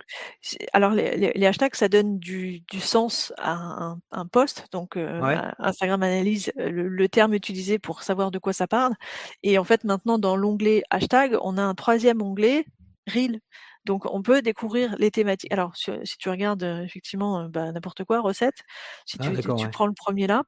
[0.73, 4.69] alors les, les, les, hashtags, ça donne du, du sens à un, un post.
[4.73, 5.39] Donc euh, ouais.
[5.59, 8.95] Instagram analyse le, le, terme utilisé pour savoir de quoi ça parle.
[9.43, 12.65] Et en fait, maintenant, dans l'onglet hashtag, on a un troisième onglet
[13.09, 13.41] reel.
[13.85, 15.53] Donc, on peut découvrir les thématiques.
[15.53, 18.63] Alors, si, si tu regardes euh, effectivement euh, bah, n'importe quoi, recette,
[19.07, 19.71] si ah, tu, tu ouais.
[19.71, 20.45] prends le premier là,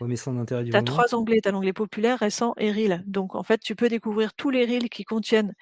[0.00, 1.40] ouais, tu as trois onglets.
[1.42, 3.02] Tu as l'onglet populaire, récent et reel.
[3.06, 5.54] Donc, en fait, tu peux découvrir tous les reels qui contiennent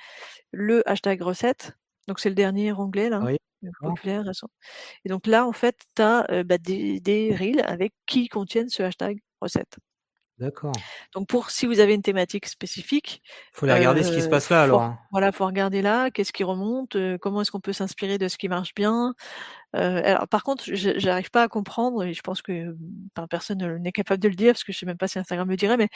[0.53, 1.77] le hashtag recette.
[2.07, 3.21] Donc, c'est le dernier onglet là.
[3.25, 3.37] Oui.
[3.81, 4.49] Populaire, récent.
[5.05, 8.69] Et donc là, en fait, tu as euh, bah, des, des reels avec qui contiennent
[8.69, 9.79] ce hashtag recette.
[10.39, 10.73] D'accord.
[11.15, 13.23] Donc pour si vous avez une thématique spécifique,
[13.53, 14.83] faut aller regarder euh, ce qui se passe là alors.
[14.83, 18.29] Faut, voilà, faut regarder là, qu'est-ce qui remonte, euh, comment est-ce qu'on peut s'inspirer de
[18.29, 19.15] ce qui marche bien.
[19.75, 22.77] Euh, alors par contre, j'arrive pas à comprendre et je pense que
[23.17, 25.49] ben, personne n'est capable de le dire parce que je sais même pas si Instagram
[25.49, 25.89] le dirait, mais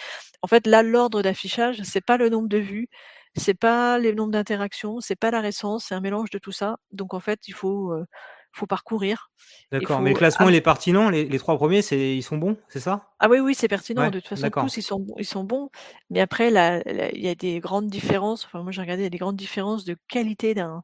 [0.42, 2.88] en fait là l'ordre d'affichage, c'est pas le nombre de vues,
[3.36, 6.78] c'est pas le nombre d'interactions, c'est pas la récence, c'est un mélange de tout ça.
[6.90, 8.04] Donc en fait, il faut euh,
[8.52, 9.30] faut parcourir.
[9.70, 10.02] D'accord, faut...
[10.02, 11.08] mais le classement, il est pertinent.
[11.08, 13.10] Les, les trois premiers, ils sont bons, c'est ça?
[13.18, 14.02] Ah oui, oui, c'est pertinent.
[14.02, 15.70] Ouais, de toute façon, tous, ils sont, ils sont bons.
[16.10, 18.44] Mais après, il y a des grandes différences.
[18.44, 20.82] Enfin, moi, j'ai regardé, il y a des grandes différences de qualité d'un,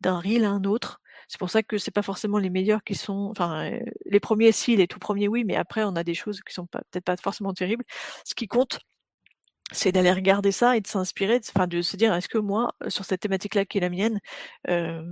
[0.00, 1.00] d'un reel à un autre.
[1.28, 4.52] C'est pour ça que c'est pas forcément les meilleurs qui sont, enfin, euh, les premiers,
[4.52, 7.16] si, les tout premiers, oui, mais après, on a des choses qui sont peut-être pas
[7.16, 7.84] forcément terribles.
[8.24, 8.78] Ce qui compte,
[9.72, 13.04] c'est d'aller regarder ça et de s'inspirer, enfin de se dire est-ce que moi sur
[13.04, 14.20] cette thématique-là qui est la mienne,
[14.68, 15.02] euh,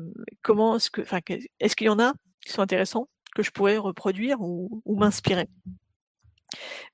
[0.42, 1.20] comment est-ce que, enfin
[1.60, 2.12] est-ce qu'il y en a
[2.44, 5.48] qui sont intéressants que je pourrais reproduire ou, ou m'inspirer?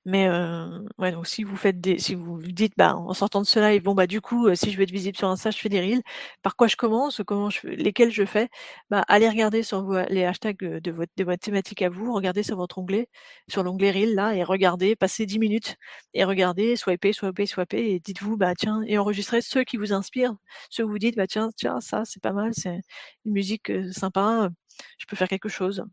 [0.05, 3.45] Mais euh, ouais, donc si vous faites des, si vous dites, bah, en sortant de
[3.45, 5.57] ce live, bon bah du coup, euh, si je veux être visible sur Insta, je
[5.57, 6.01] fais des reels.
[6.41, 8.49] Par quoi je commence Comment je, lesquels je fais?
[8.89, 12.13] Bah, allez regarder sur vos, les hashtags de votre, de votre thématique à vous.
[12.13, 13.07] Regardez sur votre onglet,
[13.49, 15.75] sur l'onglet reel là, et regardez, passez 10 minutes
[16.13, 20.35] et regardez, swipez, swipez, swipez, et dites-vous, bah tiens, et enregistrez ceux qui vous inspirent,
[20.69, 22.81] ceux où vous dites, bah tiens, tiens, ça c'est pas mal, c'est
[23.25, 24.49] une musique euh, sympa,
[24.97, 25.83] je peux faire quelque chose.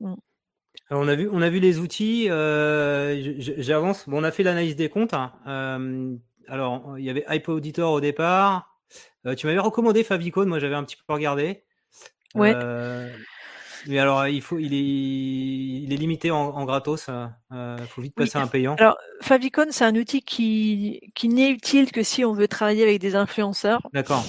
[0.00, 0.14] Mmh.
[0.90, 2.28] Alors on a vu, on a vu les outils.
[2.30, 4.08] Euh, J'avance.
[4.08, 5.14] Bon, on a fait l'analyse des comptes.
[5.14, 5.32] Hein.
[5.46, 6.14] Euh,
[6.48, 8.76] alors, il y avait Hype Auditor au départ.
[9.26, 10.46] Euh, tu m'avais recommandé Favicon.
[10.46, 11.64] Moi, j'avais un petit peu regardé.
[12.34, 12.52] Ouais.
[12.54, 13.08] Euh,
[13.88, 17.06] mais alors, il faut, il est, il est limité en, en gratos.
[17.08, 18.40] Il euh, faut vite passer oui.
[18.40, 18.74] à un payant.
[18.78, 23.00] Alors, Favicon, c'est un outil qui, qui n'est utile que si on veut travailler avec
[23.00, 23.88] des influenceurs.
[23.92, 24.24] D'accord.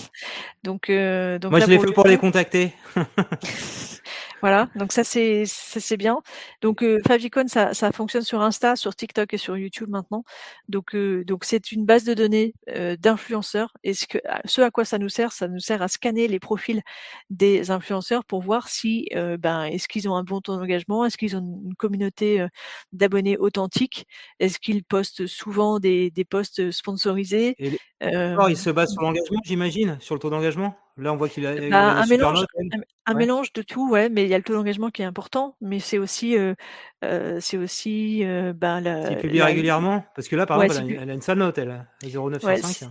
[0.63, 2.73] Donc, euh, donc moi, je l'ai fait pour les contacter.
[4.41, 6.19] Voilà, donc ça c'est c'est bien.
[6.61, 10.23] Donc euh, Favicon ça, ça fonctionne sur Insta, sur TikTok et sur YouTube maintenant.
[10.69, 14.69] Donc euh, donc c'est une base de données euh, d'influenceurs et ce que ce à
[14.69, 16.83] quoi ça nous sert, ça nous sert à scanner les profils
[17.31, 21.17] des influenceurs pour voir si euh, ben est-ce qu'ils ont un bon taux d'engagement, est-ce
[21.17, 22.47] qu'ils ont une communauté euh,
[22.93, 24.05] d'abonnés authentique,
[24.39, 27.55] est-ce qu'ils postent souvent des des posts sponsorisés?
[28.03, 30.75] Euh, il se base sur l'engagement, j'imagine, sur le taux d'engagement?
[30.97, 33.19] Là, on voit qu'il a, bah, il a un, mélange, note, un, un ouais.
[33.19, 35.79] mélange de tout, ouais, mais il y a le taux d'engagement qui est important, mais
[35.79, 36.55] c'est aussi, euh,
[37.03, 40.65] euh, c'est aussi, euh, ben, la, Il publie la, régulièrement Parce que là, par ouais,
[40.65, 42.89] exemple, elle a, elle a, une sale note, elle, 0,9 ouais, sur 5.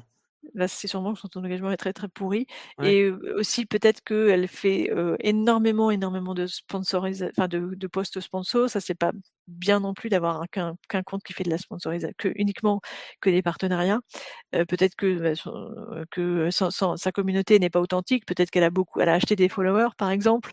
[0.54, 2.46] Là, c'est sûrement que son taux d'engagement est très très pourri.
[2.78, 2.94] Ouais.
[2.94, 8.70] Et aussi peut-être qu'elle fait euh, énormément, énormément de sponsorisation, enfin de, de posts sponsors.
[8.70, 9.12] Ça, c'est pas
[9.48, 12.80] bien non plus d'avoir qu'un compte qui fait de la sponsorisation, que uniquement
[13.20, 14.00] que des partenariats.
[14.54, 18.26] Euh, peut-être que bah, son, que sans, sans, sa communauté n'est pas authentique.
[18.26, 20.52] Peut-être qu'elle a beaucoup, elle a acheté des followers, par exemple.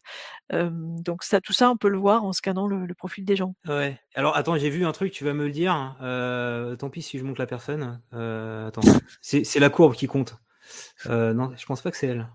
[0.52, 3.36] Euh, donc ça, tout ça, on peut le voir en scannant le, le profil des
[3.36, 3.56] gens.
[3.68, 4.00] Ouais.
[4.16, 5.96] Alors attends, j'ai vu un truc, tu vas me le dire.
[6.02, 8.02] Euh, tant pis si je monte la personne.
[8.14, 8.82] Euh, attends,
[9.22, 10.38] c'est la courbe qui compte.
[11.08, 12.30] Euh, non, je pense pas que c'est elle.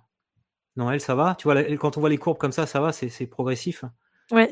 [0.77, 1.35] Non, elle, ça va.
[1.37, 3.85] Tu vois, elle, quand on voit les courbes comme ça, ça va, c'est progressif.
[4.31, 4.51] Ouais.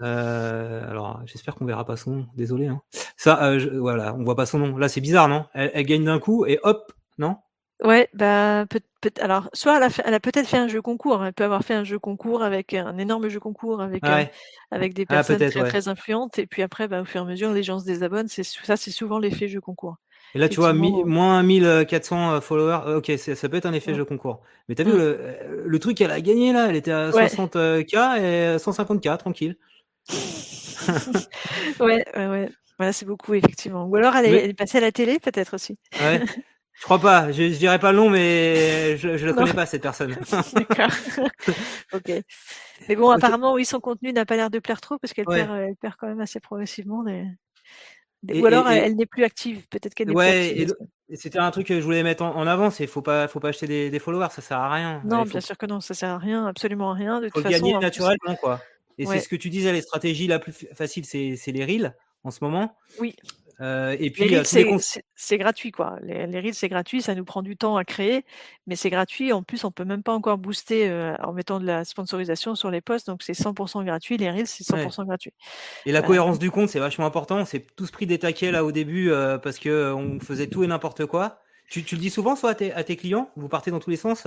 [0.00, 2.26] Alors, j'espère qu'on verra pas son nom.
[2.34, 2.66] Désolé.
[2.66, 2.80] Hein.
[3.16, 4.76] Ça, voilà, on voit pas son nom.
[4.76, 5.44] Là, c'est bizarre, non?
[5.54, 7.36] Elle, gagne d'un coup et hop, non?
[7.82, 11.24] Ouais, bah peut, peut, alors soit elle a, elle a peut-être fait un jeu concours.
[11.24, 14.04] Elle peut avoir fait un jeu concours avec un énorme jeu concours avec
[14.70, 17.26] avec des ah, personnes très, très influentes et puis après, bah, au fur et à
[17.26, 18.28] mesure, les gens se désabonnent.
[18.28, 19.96] C'est ça, c'est souvent l'effet jeu concours.
[20.34, 22.80] Et là, tu vois, moins 1400 euh, followers.
[22.86, 24.42] Euh, ok, ça peut être un effet jeu concours.
[24.68, 25.16] Mais t'as vu, mmh.
[25.64, 29.56] le, truc qu'elle a gagné là, elle était à 60K et 150K, tranquille.
[31.80, 32.48] ouais, ouais, ouais.
[32.78, 33.84] Voilà, c'est beaucoup, effectivement.
[33.84, 35.78] Ou alors, elle est, passée à la télé, peut-être aussi.
[36.00, 36.22] Ouais.
[36.72, 37.30] Je crois pas.
[37.30, 40.12] Je, je dirais pas le nom, mais je, je le connais pas cette personne.
[40.54, 40.90] D'accord.
[41.92, 42.10] ok.
[42.88, 45.50] Mais bon, apparemment, oui, son contenu n'a pas l'air de plaire trop parce qu'elle perd,
[45.50, 47.26] elle perd quand même assez progressivement des,
[48.28, 50.76] ou alors elle, n'est plus active, peut-être qu'elle n'est ouais, plus active.
[51.08, 53.48] Et, c'était un truc que je voulais mettre en, avant, c'est faut pas faut pas
[53.48, 55.02] acheter des, des, followers, ça sert à rien.
[55.04, 57.20] Non, bien sûr que non, ça sert à rien, absolument à rien.
[57.20, 58.60] De faut toute gagner naturellement quoi.
[59.00, 62.30] Et c'est ce que tu disais, les stratégies la plus facile, c'est les reels en
[62.30, 62.76] ce moment.
[62.98, 63.16] Oui.
[63.60, 64.34] Euh, et puis,
[65.14, 65.98] c'est gratuit, quoi.
[66.02, 68.24] Les, les reels, c'est gratuit, ça nous prend du temps à créer,
[68.66, 69.32] mais c'est gratuit.
[69.32, 72.70] En plus, on peut même pas encore booster euh, en mettant de la sponsorisation sur
[72.70, 74.16] les posts, donc c'est 100% gratuit.
[74.16, 75.32] Les reels, c'est 100% gratuit.
[75.84, 77.38] Et la cohérence du compte, c'est vachement important.
[77.38, 80.64] On s'est tous pris des taquets là au début euh, parce que on faisait tout
[80.64, 81.40] et n'importe quoi.
[81.70, 83.90] Tu, tu, le dis souvent, soit à tes, à tes clients, vous partez dans tous
[83.90, 84.26] les sens.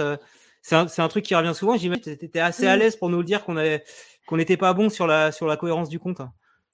[0.64, 1.78] C'est un, un, truc qui revient souvent.
[1.78, 3.56] J'imagine que tu étais assez à l'aise pour nous le dire qu'on
[4.26, 6.22] qu'on n'était pas bon sur la, sur la cohérence du compte.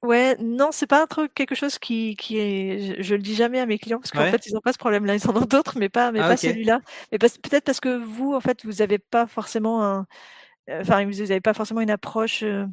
[0.03, 3.59] Ouais, non, c'est pas un truc, quelque chose qui, qui est, je, le dis jamais
[3.59, 5.77] à mes clients parce qu'en fait, ils ont pas ce problème-là, ils en ont d'autres,
[5.77, 6.79] mais pas, mais ah, pas celui-là.
[7.11, 10.05] Mais peut-être parce que vous, en fait, vous avez pas forcément un,
[10.69, 12.65] euh, enfin, vous avez pas forcément une approche, euh,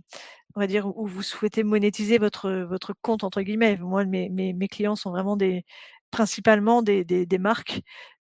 [0.54, 3.76] on va dire, où vous souhaitez monétiser votre, votre compte, entre guillemets.
[3.78, 5.64] Moi, mes, mes, mes clients sont vraiment des,
[6.10, 7.80] principalement des, des, des marques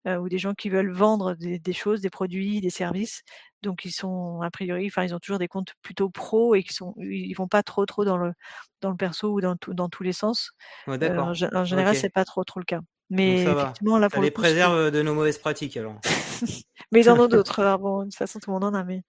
[0.07, 3.23] euh, ou des gens qui veulent vendre des, des, choses, des produits, des services.
[3.61, 6.73] Donc ils sont a priori, enfin ils ont toujours des comptes plutôt pro et qui
[6.73, 8.33] sont, ils vont pas trop trop dans le
[8.81, 10.51] dans le perso ou dans dans tous les sens.
[10.87, 12.81] Ouais, euh, en, en, général, c'est pas trop trop le cas.
[13.09, 15.99] Mais effectivement, là pour ça les préserve de nos mauvaises pratiques alors.
[16.91, 17.77] mais ils en ont d'autres.
[17.79, 18.83] bon, de toute façon, tout le monde en a.
[18.83, 19.03] Mais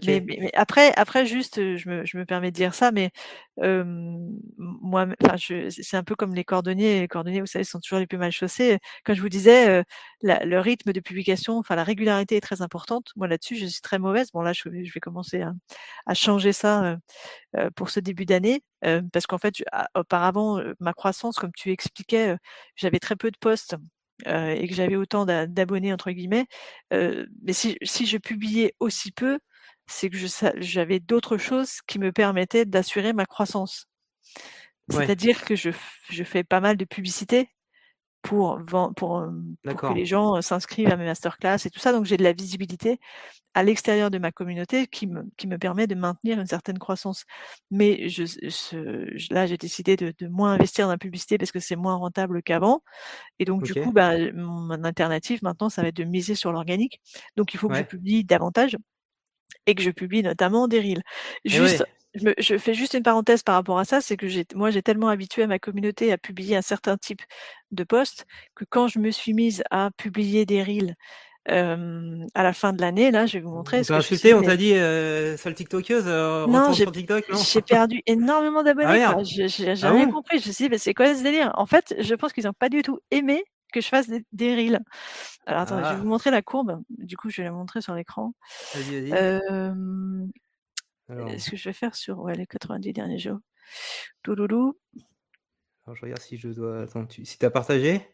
[0.00, 0.24] mais,
[0.54, 3.10] après, après juste, je me, je me permets de dire ça, mais
[3.62, 3.84] euh,
[4.58, 5.36] moi, enfin,
[5.70, 7.00] c'est un peu comme les cordonniers.
[7.00, 8.78] Les cordonniers, vous savez, sont toujours les plus mal chaussés.
[9.04, 9.82] Quand je vous disais, euh,
[10.22, 13.10] la, le rythme de publication, enfin, la régularité est très importante.
[13.16, 14.30] Moi, là-dessus, je suis très mauvaise.
[14.32, 15.52] Bon, là, je, je vais commencer à,
[16.06, 16.96] à changer ça
[17.56, 18.62] euh, pour ce début d'année,
[19.12, 19.54] parce qu'en fait,
[19.94, 22.36] auparavant, ma croissance, comme tu expliquais,
[22.76, 23.76] j'avais très peu de postes.
[24.26, 26.46] et que j'avais autant d'abonnés entre guillemets,
[26.92, 29.38] mais si, si je publiais aussi peu,
[29.92, 30.16] c'est que
[30.56, 33.86] j'avais d'autres choses qui me permettaient d'assurer ma croissance.
[34.88, 35.70] C'est-à-dire que je,
[36.10, 37.50] je, fais pas mal de publicité
[38.22, 39.26] pour, pour, pour
[39.62, 41.92] que les gens s'inscrivent à mes masterclass et tout ça.
[41.92, 42.98] Donc j'ai de la visibilité
[43.54, 47.24] à l'extérieur de ma communauté qui me, qui me permet de maintenir une certaine croissance.
[47.70, 48.24] Mais je,
[49.32, 52.42] là, j'ai décidé de, de, moins investir dans la publicité parce que c'est moins rentable
[52.42, 52.82] qu'avant.
[53.38, 57.00] Et donc du coup, bah, mon alternative maintenant, ça va être de miser sur l'organique.
[57.36, 58.76] Donc il faut que je publie davantage
[59.66, 61.02] et que je publie notamment des reels.
[61.44, 64.82] Juste, je, fais juste une parenthèse par rapport à ça, c'est que j'ai, moi j'ai
[64.82, 67.22] tellement habitué à ma communauté à publier un certain type
[67.70, 70.94] de posts que quand je me suis mise à publier des reels
[71.50, 73.80] euh, à la fin de l'année, là, je vais vous montrer.
[73.80, 78.62] On t'a insulté, on t'a dit euh, sale TikTokeuse, euh, non, j'ai, j'ai perdu énormément
[78.62, 79.02] d'abonnés.
[79.02, 79.46] Ah, j'ai,
[79.82, 80.38] ah rien compris.
[80.38, 81.50] Je me suis dit, c'est quoi ce délire?
[81.54, 84.54] En fait, je pense qu'ils n'ont pas du tout aimé que je fasse des, des
[84.54, 84.80] reels.
[85.46, 85.96] Alors attends, je vais ah.
[85.96, 86.82] vous montrer la courbe.
[86.90, 88.34] Du coup, je vais la montrer sur l'écran.
[88.74, 89.12] Vas-y, vas-y.
[89.12, 90.26] Euh,
[91.28, 93.38] Est-ce que je vais faire sur ouais, les 90 derniers jours
[94.24, 94.78] Douloulou.
[95.86, 96.82] Alors, je regarde si je dois.
[96.82, 97.24] Attends, tu...
[97.24, 98.06] si tu as partagé?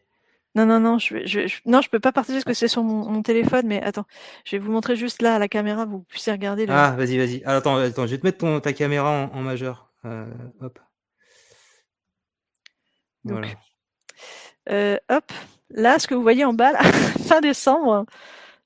[0.55, 2.83] Non, non, non, je, je, je, non, je peux pas partager parce que c'est sur
[2.83, 4.05] mon, mon, téléphone, mais attends,
[4.45, 6.65] je vais vous montrer juste là à la caméra, vous puissiez regarder.
[6.65, 6.73] Le...
[6.73, 7.43] Ah, vas-y, vas-y.
[7.45, 9.93] attends, attends, je vais te mettre ton, ta caméra en, en majeur.
[10.05, 10.25] Euh,
[10.61, 10.79] hop.
[13.25, 13.47] Donc, voilà.
[14.69, 15.31] Euh, hop,
[15.69, 16.79] là, ce que vous voyez en bas, là,
[17.27, 18.05] fin décembre,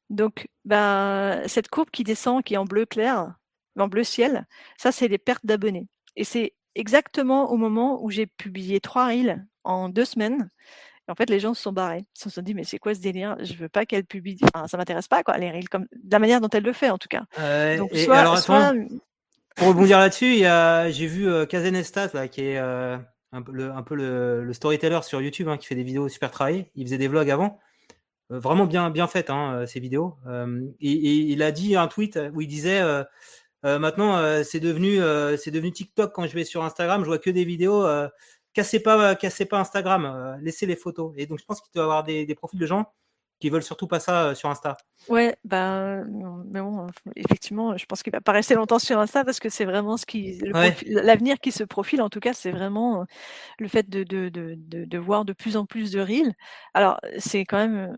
[0.09, 3.35] donc ben, cette courbe qui descend, qui est en bleu clair,
[3.77, 4.45] en bleu ciel,
[4.77, 5.87] ça, c'est les pertes d'abonnés.
[6.15, 10.49] Et c'est exactement au moment où j'ai publié trois reels en deux semaines.
[11.07, 12.05] Et en fait, les gens se sont barrés.
[12.15, 13.35] Ils se sont dit, mais c'est quoi ce délire?
[13.41, 14.39] Je veux pas qu'elle publie.
[14.53, 16.89] Enfin, ça m'intéresse pas, quoi, les reels, comme de la manière dont elle le fait,
[16.89, 17.23] en tout cas.
[17.39, 18.73] Euh, Donc, soit, alors, soit...
[19.55, 22.97] Pour rebondir là-dessus, j'ai vu euh, Kazenestat, là, qui est euh,
[23.33, 26.71] un peu le, le, le storyteller sur YouTube hein, qui fait des vidéos super travaillées.
[26.75, 27.59] Il faisait des vlogs avant,
[28.31, 30.15] euh, vraiment bien, bien faites hein, euh, ces vidéos.
[30.27, 32.81] Euh, et, il a dit un tweet où il disait
[33.63, 34.97] maintenant c'est devenu
[35.37, 37.85] c'est devenu TikTok quand je vais sur Instagram, je vois que des vidéos.
[38.53, 41.13] cassez pas cassez pas Instagram, laissez les photos.
[41.17, 42.91] Et donc je pense qu'il doit avoir des profils de gens
[43.43, 44.77] qui veulent surtout pas ça sur Insta.
[45.09, 45.97] Ouais, bah,
[46.45, 46.87] mais bon,
[47.17, 50.05] effectivement, je pense qu'il va pas rester longtemps sur Insta parce que c'est vraiment ce
[50.05, 50.39] qui,
[50.85, 52.01] l'avenir qui se profile.
[52.01, 53.03] En tout cas, c'est vraiment
[53.59, 56.33] le fait de, de, de, de, voir de plus en plus de reels.
[56.73, 57.97] Alors, c'est quand même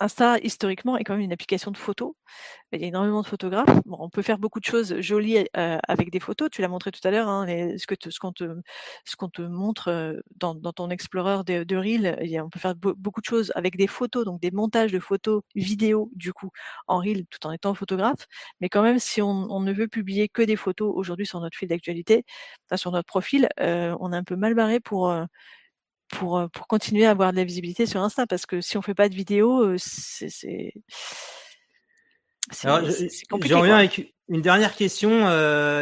[0.00, 2.12] Insta, historiquement, est quand même une application de photos.
[2.72, 3.80] Il y a énormément de photographes.
[3.84, 6.48] Bon, on peut faire beaucoup de choses jolies euh, avec des photos.
[6.52, 7.28] Tu l'as montré tout à l'heure.
[7.28, 7.46] Hein,
[7.76, 7.86] ce
[8.20, 8.44] qu'on te,
[9.04, 12.76] ce qu'on te montre euh, dans, dans, ton Explorer de, de Reel, on peut faire
[12.76, 16.50] beaucoup de choses avec des photos, donc des montages de photos, vidéos, du coup,
[16.86, 18.26] en Reel, tout en étant photographe.
[18.60, 21.56] Mais quand même, si on, on ne veut publier que des photos aujourd'hui sur notre
[21.58, 22.24] fil d'actualité,
[22.76, 25.12] sur notre profil, euh, on est un peu mal barré pour
[26.08, 28.94] pour, pour continuer à avoir de la visibilité sur Insta parce que si on fait
[28.94, 30.28] pas de vidéo, c'est
[32.50, 33.54] c'est compliqué.
[33.54, 35.10] J'en reviens avec une dernière question.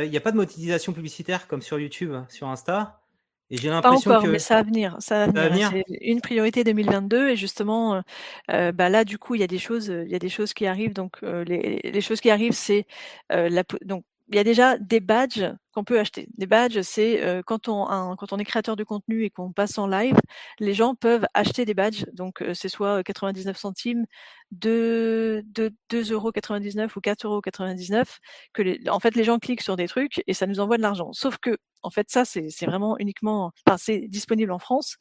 [0.03, 3.01] Il n'y a pas de monétisation publicitaire comme sur YouTube, sur Insta?
[3.49, 4.97] Et j'ai l'impression que mais ça va venir.
[4.99, 5.71] Ça va venir.
[5.71, 8.03] C'est une priorité 2022 et justement,
[8.51, 10.53] euh, bah là du coup il y a des choses, il y a des choses
[10.53, 10.95] qui arrivent.
[10.95, 12.87] Donc les, les, choses qui arrivent, c'est
[13.31, 16.29] la donc il y a déjà des badges qu'on peut acheter.
[16.37, 19.79] Des badges, c'est euh, quand, on, quand on est créateur de contenu et qu'on passe
[19.79, 20.17] en live,
[20.59, 22.07] les gens peuvent acheter des badges.
[22.13, 24.05] Donc, euh, c'est soit 99 centimes,
[24.51, 28.05] de, de 2,99 euros ou 4,99 euros.
[28.53, 30.83] Que les, en fait, les gens cliquent sur des trucs et ça nous envoie de
[30.83, 31.13] l'argent.
[31.13, 34.97] Sauf que, en fait, ça, c'est vraiment uniquement, enfin, c'est disponible en France,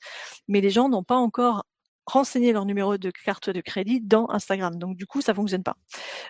[0.48, 1.64] mais les gens n'ont pas encore
[2.06, 4.77] renseigner leur numéro de carte de crédit dans Instagram.
[4.77, 5.76] Donc du coup, ça fonctionne pas.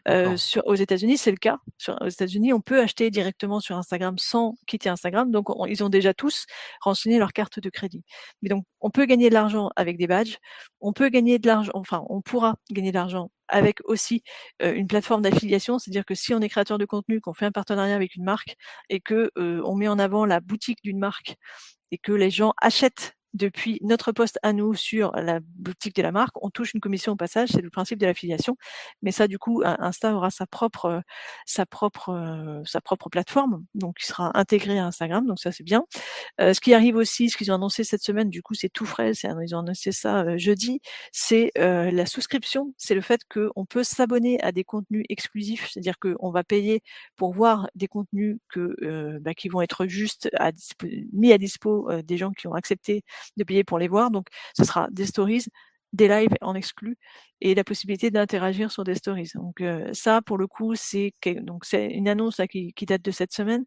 [0.08, 1.60] Euh, sur, aux États-Unis, c'est le cas.
[1.78, 5.32] Sur, aux États-Unis, on peut acheter directement sur Instagram sans quitter Instagram.
[5.32, 6.46] Donc ils ont déjà tous
[6.82, 8.04] renseigné leur carte de crédit.
[8.42, 10.38] Mais donc on peut gagner de l'argent avec des badges.
[10.82, 11.72] On peut gagner de l'argent.
[11.74, 14.24] Enfin, on pourra gagner de l'argent avec aussi
[14.62, 17.52] euh, une plateforme d'affiliation, c'est-à-dire que si on est créateur de contenu, qu'on fait un
[17.52, 18.56] partenariat avec une marque
[18.90, 21.36] et que euh, on met en avant la boutique d'une marque
[21.92, 26.12] et que les gens achètent depuis notre poste à nous sur la boutique de la
[26.12, 28.58] marque, on touche une commission au passage, c'est le principe de l'affiliation.
[29.02, 31.02] Mais ça, du coup, Insta aura sa propre,
[31.46, 35.86] sa propre, sa propre plateforme, donc qui sera intégré à Instagram, donc ça c'est bien.
[36.42, 38.86] Euh, ce qui arrive aussi, ce qu'ils ont annoncé cette semaine, du coup, c'est tout
[38.86, 40.82] frais, ils ont annoncé ça euh, jeudi,
[41.12, 46.00] c'est euh, la souscription, c'est le fait qu'on peut s'abonner à des contenus exclusifs, c'est-à-dire
[46.00, 46.82] qu'on va payer
[47.16, 50.52] pour voir des contenus que, bah, qui vont être juste à
[51.14, 53.04] mis à dispo des gens qui ont accepté
[53.38, 54.12] de payer pour les voir.
[54.12, 54.28] Donc,
[54.58, 55.46] ce sera des stories,
[55.94, 56.98] des lives en exclu
[57.42, 59.32] et la possibilité d'interagir sur des stories.
[59.36, 63.66] Donc euh, ça, pour le coup, c'est une annonce qui, date de cette semaine,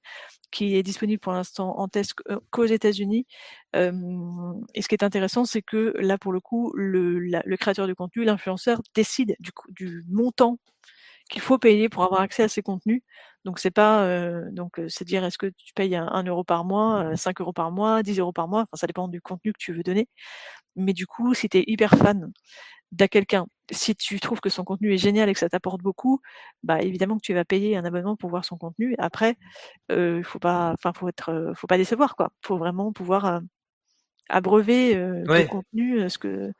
[0.50, 2.14] qui est disponible pour l'instant en test
[2.50, 3.26] qu'aux États-Unis.
[3.74, 8.24] et ce qui est intéressant, c'est que là, pour le coup, le, créateur de contenu,
[8.24, 9.36] l'influenceur, décide
[9.68, 10.58] du montant
[11.28, 13.02] qu'il faut payer pour avoir accès à ces contenus.
[13.44, 17.16] Donc c'est pas euh, donc c'est dire est-ce que tu payes un, euro par mois,
[17.16, 19.72] 5 euros par mois, 10 euros par mois, enfin ça dépend du contenu que tu
[19.72, 20.08] veux donner.
[20.76, 22.32] Mais du coup, si tu es hyper fan
[22.92, 26.20] d'à quelqu'un, si tu trouves que son contenu est génial et que ça t'apporte beaucoup,
[26.62, 28.94] bah évidemment que tu vas payer un abonnement pour voir son contenu.
[28.98, 29.36] Après,
[29.90, 32.30] il faut pas, enfin faut être, faut pas décevoir quoi.
[32.42, 33.40] Faut vraiment pouvoir
[34.28, 36.52] abreuver le contenu, ce que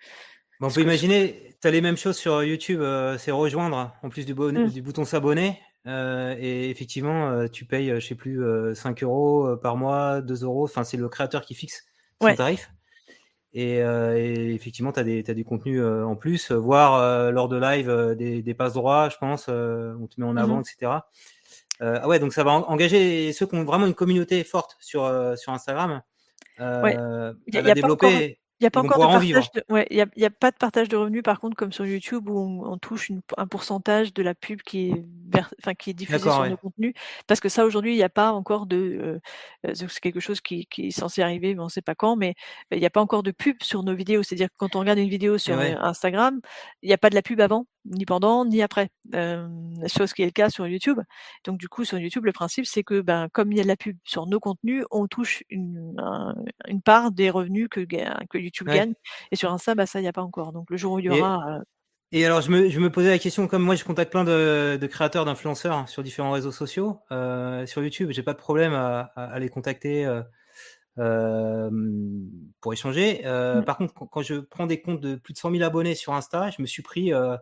[0.60, 2.82] on peut imaginer, tu as les mêmes choses sur YouTube,
[3.18, 4.68] c'est rejoindre en plus du, mmh.
[4.68, 5.58] du bouton s'abonner.
[5.86, 8.42] Euh, et effectivement, euh, tu payes, je sais plus,
[8.74, 10.64] 5 euros par mois, 2 euros.
[10.64, 11.86] Enfin, c'est le créateur qui fixe
[12.20, 12.70] son tarif.
[13.54, 18.42] Et, et, effectivement, tu as, as, du contenu en plus, voire lors de live des,
[18.42, 20.92] des passes droits, je pense, on te met en mmh avant, etc.
[21.80, 25.52] ah ouais, donc ça va engager ceux qui ont vraiment une communauté forte sur, sur
[25.52, 26.02] Instagram.
[26.60, 26.96] Ouais.
[27.46, 28.38] Il y a, développer.
[28.60, 30.56] Il n'y a pas encore de partage de, ouais, y a, y a, pas de
[30.56, 34.12] partage de revenus par contre comme sur YouTube où on, on touche une, un pourcentage
[34.12, 35.04] de la pub qui est,
[35.62, 36.92] enfin, qui est diffusée sur nos contenus.
[37.28, 39.20] Parce que ça aujourd'hui il n'y a pas encore de,
[39.64, 42.16] euh, c'est quelque chose qui, qui, est censé arriver, mais on ne sait pas quand.
[42.16, 42.34] Mais
[42.72, 44.22] il n'y a pas encore de pub sur nos vidéos.
[44.24, 46.40] C'est-à-dire que quand on regarde une vidéo sur Instagram,
[46.82, 49.48] il n'y a pas de la pub avant ni pendant ni après, euh,
[49.86, 51.00] chose qui est le cas sur YouTube.
[51.44, 53.68] Donc du coup sur YouTube le principe c'est que ben comme il y a de
[53.68, 55.94] la pub sur nos contenus, on touche une,
[56.66, 58.94] une part des revenus que, que YouTube gagne.
[59.32, 60.52] Et sur Insta bah ça il n'y a pas encore.
[60.52, 61.60] Donc le jour où il y aura euh
[62.10, 64.78] et alors, je me, je me, posais la question, comme moi, je contacte plein de,
[64.80, 67.00] de créateurs, d'influenceurs sur différents réseaux sociaux.
[67.12, 70.06] Euh, sur YouTube, j'ai pas de problème à, à, les contacter
[70.98, 71.70] euh,
[72.60, 73.22] pour échanger.
[73.24, 73.64] Euh, mmh.
[73.64, 76.50] Par contre, quand, je prends des comptes de plus de 100 000 abonnés sur Insta,
[76.50, 77.12] je me suis pris.
[77.12, 77.36] Euh,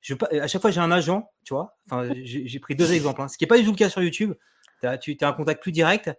[0.00, 1.76] je, à chaque fois, j'ai un agent, tu vois.
[1.86, 3.22] Enfin, j'ai pris deux exemples.
[3.22, 4.34] Hein, ce qui n'est pas du tout le cas sur YouTube.
[4.82, 6.10] As, tu as un contact plus direct.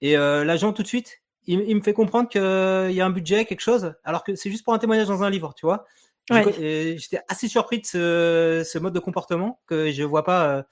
[0.00, 3.44] Et l'agent, tout de suite, il, il me fait comprendre qu'il y a un budget,
[3.44, 5.84] quelque chose, alors que c'est juste pour un témoignage dans un livre, tu vois.
[6.30, 10.64] J'étais assez surpris de ce, ce, mode de comportement que je vois pas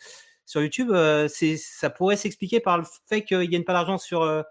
[0.46, 0.92] sur YouTube.
[1.28, 4.44] c'est, ça pourrait s'expliquer par le fait qu'il gagne pas d'argent sur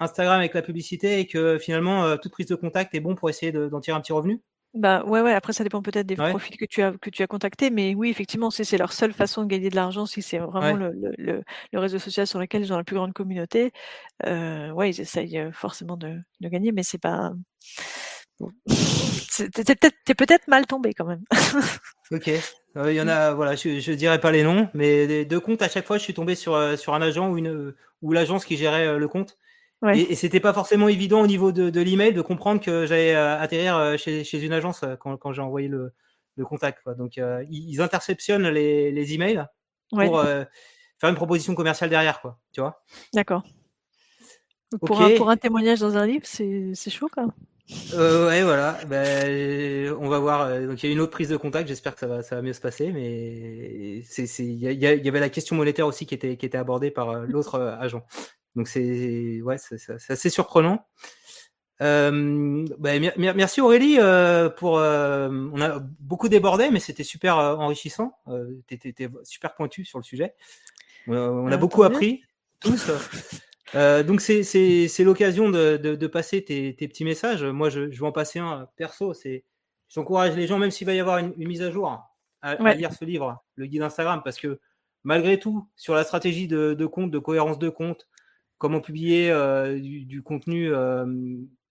[0.00, 3.52] Instagram avec la publicité et que finalement toute prise de contact est bon pour essayer
[3.52, 4.40] d'en tirer un petit revenu?
[4.72, 5.32] Bah ouais, ouais.
[5.32, 8.08] Après, ça dépend peut-être des profils que tu as que tu as contactés, mais oui,
[8.08, 11.78] effectivement, c'est leur seule façon de gagner de l'argent, si c'est vraiment le, le, le,
[11.78, 13.72] réseau social sur lequel ils ont la plus grande communauté,
[14.26, 17.32] euh, ouais, ils essayent forcément de, de gagner, mais c'est pas.
[19.36, 21.22] T'es peut-être mal tombé quand même.
[22.12, 22.30] ok.
[22.76, 25.68] Il y en a, voilà, je, je dirais pas les noms, mais deux comptes à
[25.68, 28.98] chaque fois, je suis tombé sur sur un agent ou une ou l'agence qui gérait
[28.98, 29.36] le compte.
[29.88, 33.14] Et, et c'était pas forcément évident au niveau de, de l'email de comprendre que j'allais
[33.14, 35.92] euh, atterrir euh, chez, chez, une agence euh, quand, quand j'ai envoyé le,
[36.36, 36.82] le contact.
[36.82, 36.94] Quoi.
[36.94, 39.46] Donc ils, interceptionnent les, les emails
[39.90, 42.38] pour faire une proposition commerciale derrière, quoi.
[42.52, 42.82] Tu vois
[43.14, 43.42] D'accord.
[44.86, 47.32] Pour, un, pour un témoignage dans un livre, c'est chaud quand même.
[47.94, 48.78] Euh, ouais, voilà.
[48.86, 50.60] Ben, on va voir.
[50.60, 51.68] Donc, il y a une autre prise de contact.
[51.68, 52.92] J'espère que ça va, ça va mieux se passer.
[52.92, 57.20] Mais il y, y, avait la question monétaire aussi qui était, qui était abordée par
[57.20, 58.04] l'autre agent.
[58.56, 60.86] Donc c'est ouais, c'est assez surprenant.
[61.82, 64.78] Euh, bah, merci Aurélie euh, pour.
[64.78, 68.18] Euh, on a beaucoup débordé, mais c'était super enrichissant.
[68.28, 70.34] Euh, T'étais super pointu sur le sujet.
[71.06, 72.22] On a, beaucoup appris
[72.60, 72.90] tous.
[73.74, 77.42] donc c'est l'occasion de, de, de, passer tes, tes, petits messages.
[77.42, 79.14] Moi, je, je, vais en passer un perso.
[79.14, 79.44] C'est
[79.88, 82.10] j'encourage les gens, même s'il va y avoir une, une mise à jour, à,
[82.42, 84.60] à, lire ce livre, le guide Instagram, parce que
[85.02, 88.06] malgré tout, sur la stratégie de, de compte, de cohérence de compte,
[88.60, 91.06] comment publier euh, du, du, contenu euh,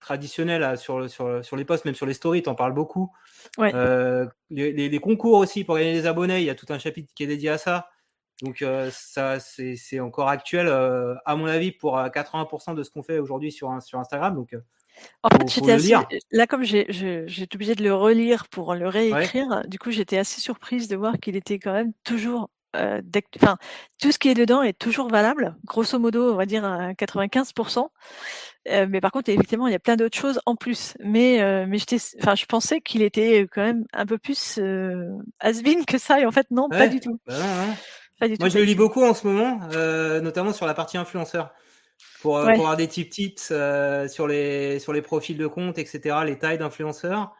[0.00, 3.12] traditionnel sur, sur, sur, les posts, même sur les stories, tu en parles beaucoup.
[3.58, 3.70] Ouais.
[3.74, 6.80] Euh, les, les, les, concours aussi pour gagner des abonnés, il y a tout un
[6.80, 7.88] chapitre qui est dédié à ça.
[8.42, 13.52] Donc ça, c'est encore actuel, à mon avis, pour 80% de ce qu'on fait aujourd'hui
[13.52, 14.34] sur, sur Instagram.
[14.34, 14.56] Donc
[15.22, 15.94] en fait, j'étais assez...
[16.32, 19.46] là comme j'étais obligée de le relire pour le réécrire.
[19.48, 19.68] Ouais.
[19.68, 23.00] Du coup, j'étais assez surprise de voir qu'il était quand même toujours euh,
[23.36, 23.56] enfin,
[24.00, 27.88] tout ce qui est dedans est toujours valable, grosso modo, on va dire à 95%.
[28.68, 30.94] Euh, mais par contre, effectivement, il y a plein d'autres choses en plus.
[31.00, 31.78] Mais, euh, mais
[32.20, 35.06] enfin, je pensais qu'il était quand même un peu plus euh,
[35.40, 37.18] has-been que ça, et en fait, non, ouais, pas du tout.
[37.26, 37.34] Bah
[38.18, 40.74] pas du Moi, tout, je le lis beaucoup en ce moment, euh, notamment sur la
[40.74, 41.52] partie influenceur.
[42.22, 43.52] Pour, pour avoir des tips tips
[44.08, 47.34] sur les sur les profils de compte, etc., les tailles d'influenceurs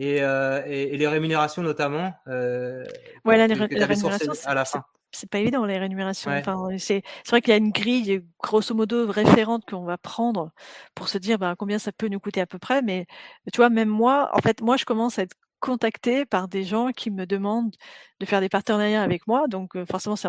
[0.00, 2.14] et, euh, et, et, les rémunérations notamment.
[2.26, 2.84] Euh,
[3.26, 4.82] ouais, la, la, la rémunération, à la fin.
[5.12, 6.30] C'est pas évident les rémunérations.
[6.30, 6.38] Ouais.
[6.38, 10.52] Enfin, c'est vrai qu'il y a une grille grosso modo référente qu'on va prendre
[10.94, 12.80] pour se dire bah, combien ça peut nous coûter à peu près.
[12.80, 13.06] Mais
[13.52, 16.90] tu vois, même moi, en fait, moi, je commence à être contactée par des gens
[16.90, 17.74] qui me demandent
[18.18, 19.46] de faire des partenariats avec moi.
[19.48, 20.28] Donc euh, forcément, c'est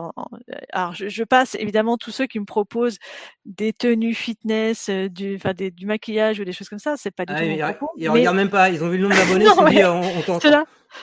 [0.72, 3.00] alors je, je, passe évidemment tous ceux qui me proposent
[3.46, 6.96] des tenues fitness, euh, du, enfin des, du maquillage ou des choses comme ça.
[6.98, 7.46] C'est pas du ah, tout.
[7.46, 8.10] Ils, mon propos, ils mais...
[8.10, 8.70] regardent même pas.
[8.70, 9.46] Ils ont vu le nombre d'abonnés.
[9.76, 10.42] dit, on, on tente.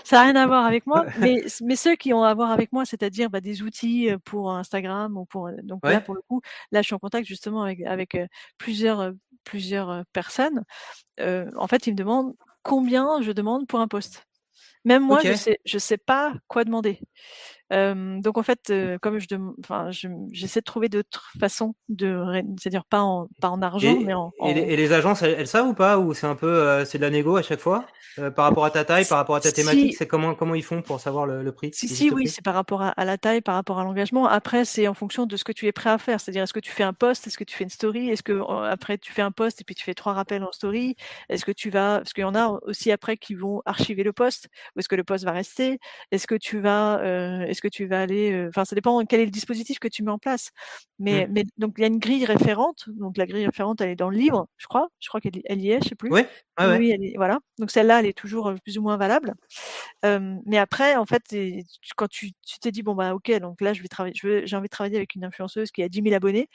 [0.04, 1.06] Ça n'a rien à voir avec moi.
[1.18, 4.52] mais, mais ceux qui ont à voir avec moi, c'est-à-dire bah, des outils euh, pour
[4.52, 5.92] Instagram ou pour donc ouais.
[5.92, 6.42] là pour le coup,
[6.72, 8.16] là je suis en contact justement avec avec
[8.58, 9.12] plusieurs
[9.44, 10.62] plusieurs personnes.
[11.20, 12.34] Euh, en fait, ils me demandent
[12.68, 14.26] combien je demande pour un poste.
[14.84, 15.32] Même moi, okay.
[15.32, 17.00] je sais, je sais pas quoi demander.
[17.72, 19.26] Euh, donc en fait, euh, comme je,
[19.60, 19.90] enfin,
[20.32, 24.32] j'essaie de trouver d'autres façons de, c'est-à-dire pas en, pas en argent, et, mais en.
[24.44, 26.84] Et, les, et, les, agences, elles, elles, savent ou pas, ou c'est un peu, euh,
[26.84, 27.84] c'est de la négo à chaque fois,
[28.18, 30.54] euh, par rapport à ta taille, par rapport à ta thématique, si, c'est comment comment
[30.54, 33.04] ils font pour savoir le, le prix Si si, oui, c'est par rapport à, à,
[33.04, 34.26] la taille, par rapport à l'engagement.
[34.26, 36.60] Après, c'est en fonction de ce que tu es prêt à faire, c'est-à-dire est-ce que
[36.60, 39.22] tu fais un post, est-ce que tu fais une story, est-ce que après tu fais
[39.22, 40.96] un post et puis tu fais trois rappels en story,
[41.28, 44.12] est-ce que tu vas, parce qu'il y en a aussi après qui vont archiver le
[44.12, 45.78] post, ou est-ce que le post va rester,
[46.10, 49.24] est-ce que tu vas, euh, est-ce que tu vas aller enfin ça dépend quel est
[49.24, 50.50] le dispositif que tu mets en place.
[50.98, 51.32] Mais, mmh.
[51.32, 52.84] mais donc il y a une grille référente.
[52.88, 54.88] Donc la grille référente, elle est dans le livre, je crois.
[55.00, 56.10] Je crois qu'elle y est, je sais plus.
[56.56, 56.78] Ah ouais.
[56.78, 57.38] Oui, elle est, voilà.
[57.58, 59.34] Donc celle-là, elle est toujours plus ou moins valable.
[60.04, 61.22] Euh, mais après, en fait,
[61.96, 64.70] quand tu t'es dit bon bah ok, donc là je vais travailler, j'ai envie de
[64.70, 66.48] travailler avec une influenceuse qui a 10 000 abonnés.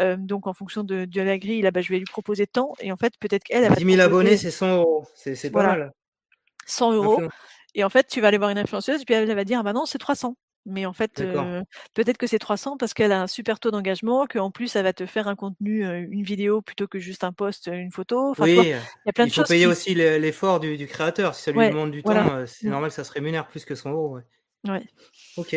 [0.00, 2.74] Euh, donc en fonction de, de la grille, là, bah, je vais lui proposer tant.
[2.80, 5.06] Et en fait, peut-être qu'elle, elle 10 000 abonnés, c'est 100 euros.
[5.14, 5.78] C'est pas voilà.
[5.78, 5.92] mal.
[6.66, 7.22] 100 euros.
[7.74, 9.62] Et en fait, tu vas aller voir une influenceuse, et puis elle va dire, ah
[9.62, 10.34] bah non, c'est 300.
[10.66, 11.62] Mais en fait, euh,
[11.94, 14.92] peut-être que c'est 300 parce qu'elle a un super taux d'engagement, qu'en plus, elle va
[14.92, 18.30] te faire un contenu, une vidéo plutôt que juste un post, une photo.
[18.30, 19.48] Enfin, oui, vois, il y a plein il de faut choses.
[19.48, 19.70] payer qui...
[19.70, 21.36] aussi l'effort du, du, créateur.
[21.36, 22.24] Si ça lui ouais, demande du voilà.
[22.24, 22.70] temps, c'est mmh.
[22.70, 24.16] normal que ça se rémunère plus que 100 euros.
[24.16, 24.70] Ouais.
[24.70, 24.82] ouais.
[25.36, 25.56] Ok.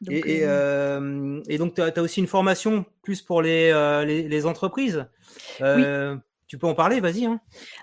[0.00, 3.72] Donc, et, et, euh, et, donc, tu as, as, aussi une formation plus pour les,
[4.04, 5.06] les, les, entreprises.
[5.60, 5.84] Oui.
[6.48, 7.26] Tu peux en parler, vas-y.
[7.26, 7.40] Hein.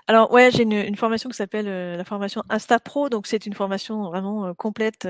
[0.08, 3.54] Alors ouais, j'ai une, une, formation qui s'appelle la formation Insta Pro, donc c'est une
[3.54, 5.08] formation vraiment complète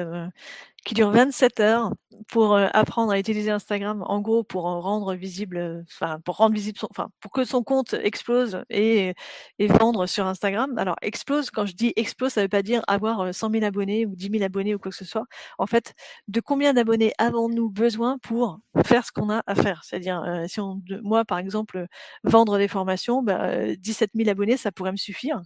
[0.84, 1.92] qui dure 27 heures
[2.28, 6.54] pour euh, apprendre à utiliser Instagram, en gros pour rendre visible, euh, enfin pour rendre
[6.54, 9.14] visible, enfin pour que son compte explose et,
[9.60, 10.76] vendre sur Instagram.
[10.78, 14.14] Alors explose, quand je dis explose, ça veut pas dire avoir 100 000 abonnés ou
[14.16, 15.26] 10 000 abonnés ou quoi que ce soit.
[15.58, 15.94] En fait,
[16.28, 19.82] de combien d'abonnés avons-nous besoin pour faire ce qu'on a à faire?
[19.84, 21.86] C'est-à-dire, si on, moi par exemple,
[22.24, 25.42] vendre des formations, bah, 17 000 abonnés, ça pourrait me suffire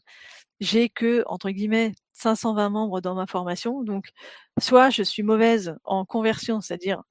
[0.63, 1.93] j'ai que, entre guillemets,
[2.23, 3.82] 520 membres dans ma formation.
[3.82, 4.11] Donc,
[4.61, 7.03] soit je suis mauvaise en conversion, c'est-à-dire,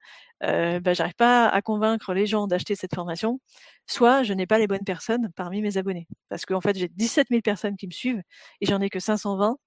[0.43, 3.39] euh, bah, j'arrive pas à convaincre les gens d'acheter cette formation,
[3.87, 6.07] soit je n'ai pas les bonnes personnes parmi mes abonnés.
[6.29, 8.21] Parce qu'en fait, j'ai 17 000 personnes qui me suivent
[8.61, 9.57] et j'en ai que 520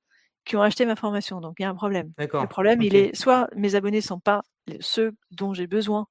[0.45, 1.41] qui ont acheté ma formation.
[1.41, 2.12] Donc, il y a un problème.
[2.43, 4.43] Le problème, il est soit mes abonnés sont pas
[4.81, 6.07] ceux dont j'ai besoin,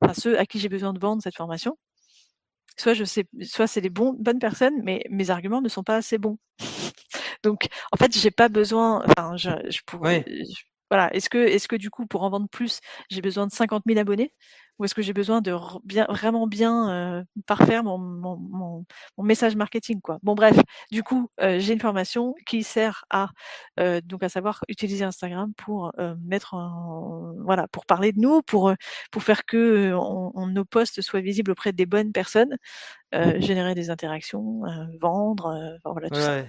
[0.00, 1.78] enfin ceux à qui j'ai besoin de vendre cette formation,
[2.76, 5.96] soit je sais, soit c'est les bons, bonnes personnes, mais mes arguments ne sont pas
[5.96, 6.38] assez bons.
[7.42, 9.04] Donc, en fait, j'ai pas besoin.
[9.06, 10.24] Enfin, je, je pourrais.
[10.90, 11.12] voilà.
[11.14, 12.80] Est-ce que, est-ce que du coup, pour en vendre plus,
[13.10, 14.34] j'ai besoin de 50 000 abonnés?
[14.80, 15.54] Ou est-ce que j'ai besoin de
[15.84, 18.86] bien, vraiment bien euh, parfaire mon, mon, mon,
[19.18, 20.18] mon, message marketing quoi?
[20.22, 20.58] Bon bref,
[20.90, 23.28] du coup, euh, j'ai une formation qui sert à
[23.78, 28.40] euh, donc à savoir utiliser Instagram pour euh, mettre en, voilà pour parler de nous,
[28.40, 28.72] pour
[29.10, 32.56] pour faire que on, nos posts soient visibles auprès des bonnes personnes,
[33.12, 34.62] générer des interactions,
[34.98, 36.42] vendre, voilà tout ça.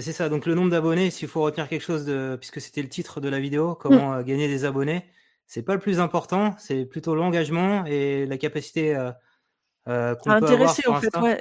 [0.00, 0.28] C'est ça.
[0.28, 3.28] Donc le nombre d'abonnés, s'il faut retenir quelque chose de, puisque c'était le titre de
[3.28, 4.18] la vidéo, comment mmh.
[4.18, 5.04] euh, gagner des abonnés,
[5.46, 6.54] c'est pas le plus important.
[6.58, 9.12] C'est plutôt l'engagement et la capacité euh,
[9.88, 11.38] euh qu'on peut avoir sur en fait, ouais,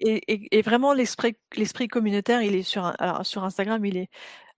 [0.00, 4.08] et, vraiment l'esprit, l'esprit communautaire, il est sur, alors, sur Instagram, il est,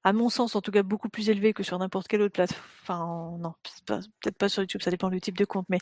[0.05, 2.63] à mon sens, en tout cas, beaucoup plus élevé que sur n'importe quelle autre plateforme.
[2.83, 3.55] Enfin, non,
[3.87, 5.79] peut-être pas sur YouTube, ça dépend du type de compte, mais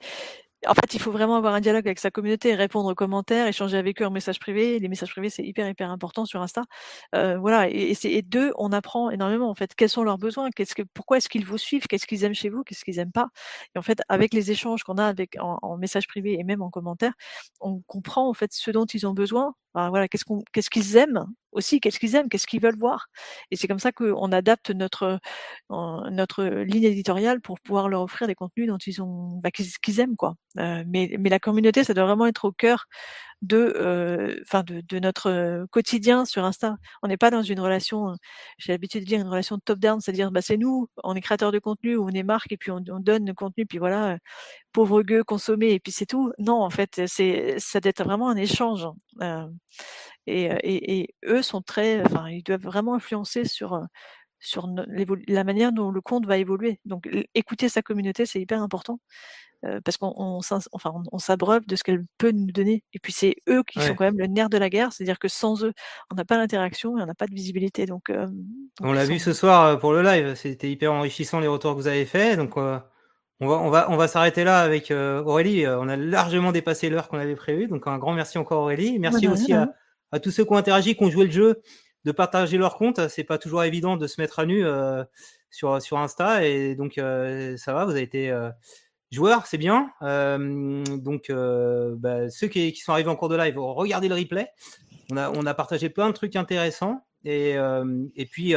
[0.66, 3.76] en fait, il faut vraiment avoir un dialogue avec sa communauté, répondre aux commentaires, échanger
[3.76, 4.78] avec eux en message privé.
[4.78, 6.64] Les messages privés, c'est hyper, hyper important sur Insta.
[7.14, 7.68] Euh, voilà.
[7.70, 9.74] Et, deux, on apprend énormément, en fait.
[9.74, 10.50] Quels sont leurs besoins?
[10.50, 11.86] Qu'est-ce que, pourquoi est-ce qu'ils vous suivent?
[11.86, 12.62] Qu'est-ce qu'ils aiment chez vous?
[12.64, 13.28] Qu'est-ce qu'ils aiment pas?
[13.74, 16.62] Et en fait, avec les échanges qu'on a avec, en, en message privé et même
[16.62, 17.12] en commentaire,
[17.60, 21.80] on comprend, en fait, ce dont ils ont besoin voilà, qu'est-ce qu'est-ce qu'ils aiment aussi,
[21.80, 23.08] qu'est-ce qu'ils aiment, qu'est-ce qu'ils veulent voir.
[23.50, 25.18] Et c'est comme ça qu'on adapte notre
[25.68, 30.16] notre ligne éditoriale pour pouvoir leur offrir des contenus dont ils ont, bah, qu'ils, aiment
[30.16, 30.34] quoi.
[30.58, 32.86] Euh, mais mais la communauté, ça doit vraiment être au cœur
[33.42, 36.76] de, enfin de, de, notre quotidien sur Insta.
[37.02, 38.14] On n'est pas dans une relation,
[38.58, 41.58] j'ai l'habitude de dire une relation top-down, c'est-à-dire bah c'est nous, on est créateur de
[41.58, 44.18] contenu on est marque et puis on, on donne le contenu, puis voilà,
[44.72, 46.32] pauvre gueux, consommer et puis c'est tout.
[46.38, 48.86] Non, en fait, c'est ça doit être vraiment un échange.
[49.22, 49.46] Euh,
[50.26, 53.80] et, et, et, eux sont très, enfin, ils doivent vraiment influencer sur
[54.40, 54.68] sur
[55.28, 56.80] la manière dont le compte va évoluer.
[56.86, 58.98] Donc, écouter sa communauté, c'est hyper important.
[59.66, 60.40] Euh, parce qu'on on,
[60.72, 62.82] enfin, on, s'abreuve de ce qu'elle peut nous donner.
[62.94, 65.28] Et puis c'est eux qui sont quand même le nerf de la guerre, c'est-à-dire que
[65.28, 65.72] sans eux,
[66.10, 67.84] on n'a pas l'interaction et on n'a pas de visibilité.
[67.84, 68.26] Donc, euh,
[68.80, 71.88] on l'a vu ce soir pour le live, c'était hyper enrichissant les retours que vous
[71.88, 72.38] avez faits.
[72.38, 72.80] Donc on
[73.48, 75.66] va on va on va s'arrêter là avec Aurélie.
[75.66, 78.98] On a largement dépassé l'heure qu'on avait prévue, donc un grand merci encore Aurélie.
[78.98, 79.74] Merci aussi à,
[80.10, 81.60] à, tous ceux qui ont interagi, qui ont joué le jeu,
[82.06, 83.08] de partager leur compte.
[83.08, 84.64] C'est pas toujours évident de se mettre à nu
[85.50, 88.32] sur sur Insta et donc ça va, vous avez été
[89.10, 89.90] joueurs, c'est bien.
[90.02, 94.14] Euh, donc, euh, bah, ceux qui, qui, sont arrivés en cours de live, regardez le
[94.14, 94.48] replay.
[95.10, 97.04] On a, on a partagé plein de trucs intéressants.
[97.24, 98.54] Et, euh, et puis,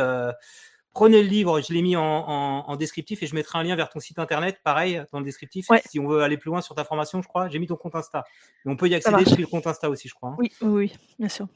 [0.94, 3.76] prenez le livre, je l'ai mis en, en, en, descriptif et je mettrai un lien
[3.76, 5.68] vers ton site internet, pareil, dans le descriptif.
[5.90, 7.96] Si on veut aller plus loin sur ta formation, je crois, j'ai mis ton compte
[7.96, 8.24] Insta.
[8.66, 10.30] Et on peut y accéder depuis le compte Insta aussi, je crois.
[10.30, 10.36] Hein.
[10.38, 11.48] Oui, oui, bien sûr.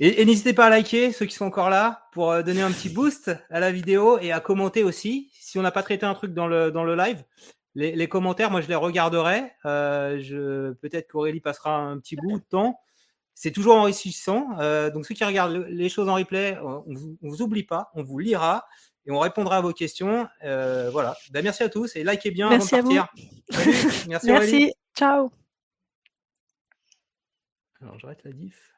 [0.00, 2.88] Et, et n'hésitez pas à liker ceux qui sont encore là pour donner un petit
[2.88, 5.30] boost à la vidéo et à commenter aussi.
[5.34, 7.22] Si on n'a pas traité un truc dans le, dans le live,
[7.74, 9.52] les, commentaires, moi, je les regarderai.
[9.64, 12.80] Euh, je, peut-être qu'Aurélie passera un petit bout de temps.
[13.34, 14.48] C'est toujours enrichissant.
[14.60, 18.04] Euh, donc, ceux qui regardent les choses en replay, on vous, vous oublie pas, on
[18.04, 18.66] vous lira
[19.06, 20.28] et on répondra à vos questions.
[20.44, 21.16] Euh, voilà.
[21.32, 23.14] Ben, merci à tous et likez bien merci avant de partir.
[24.08, 24.26] merci.
[24.30, 24.72] merci.
[24.96, 25.30] Ciao.
[27.80, 28.73] Alors, j'arrête la diff.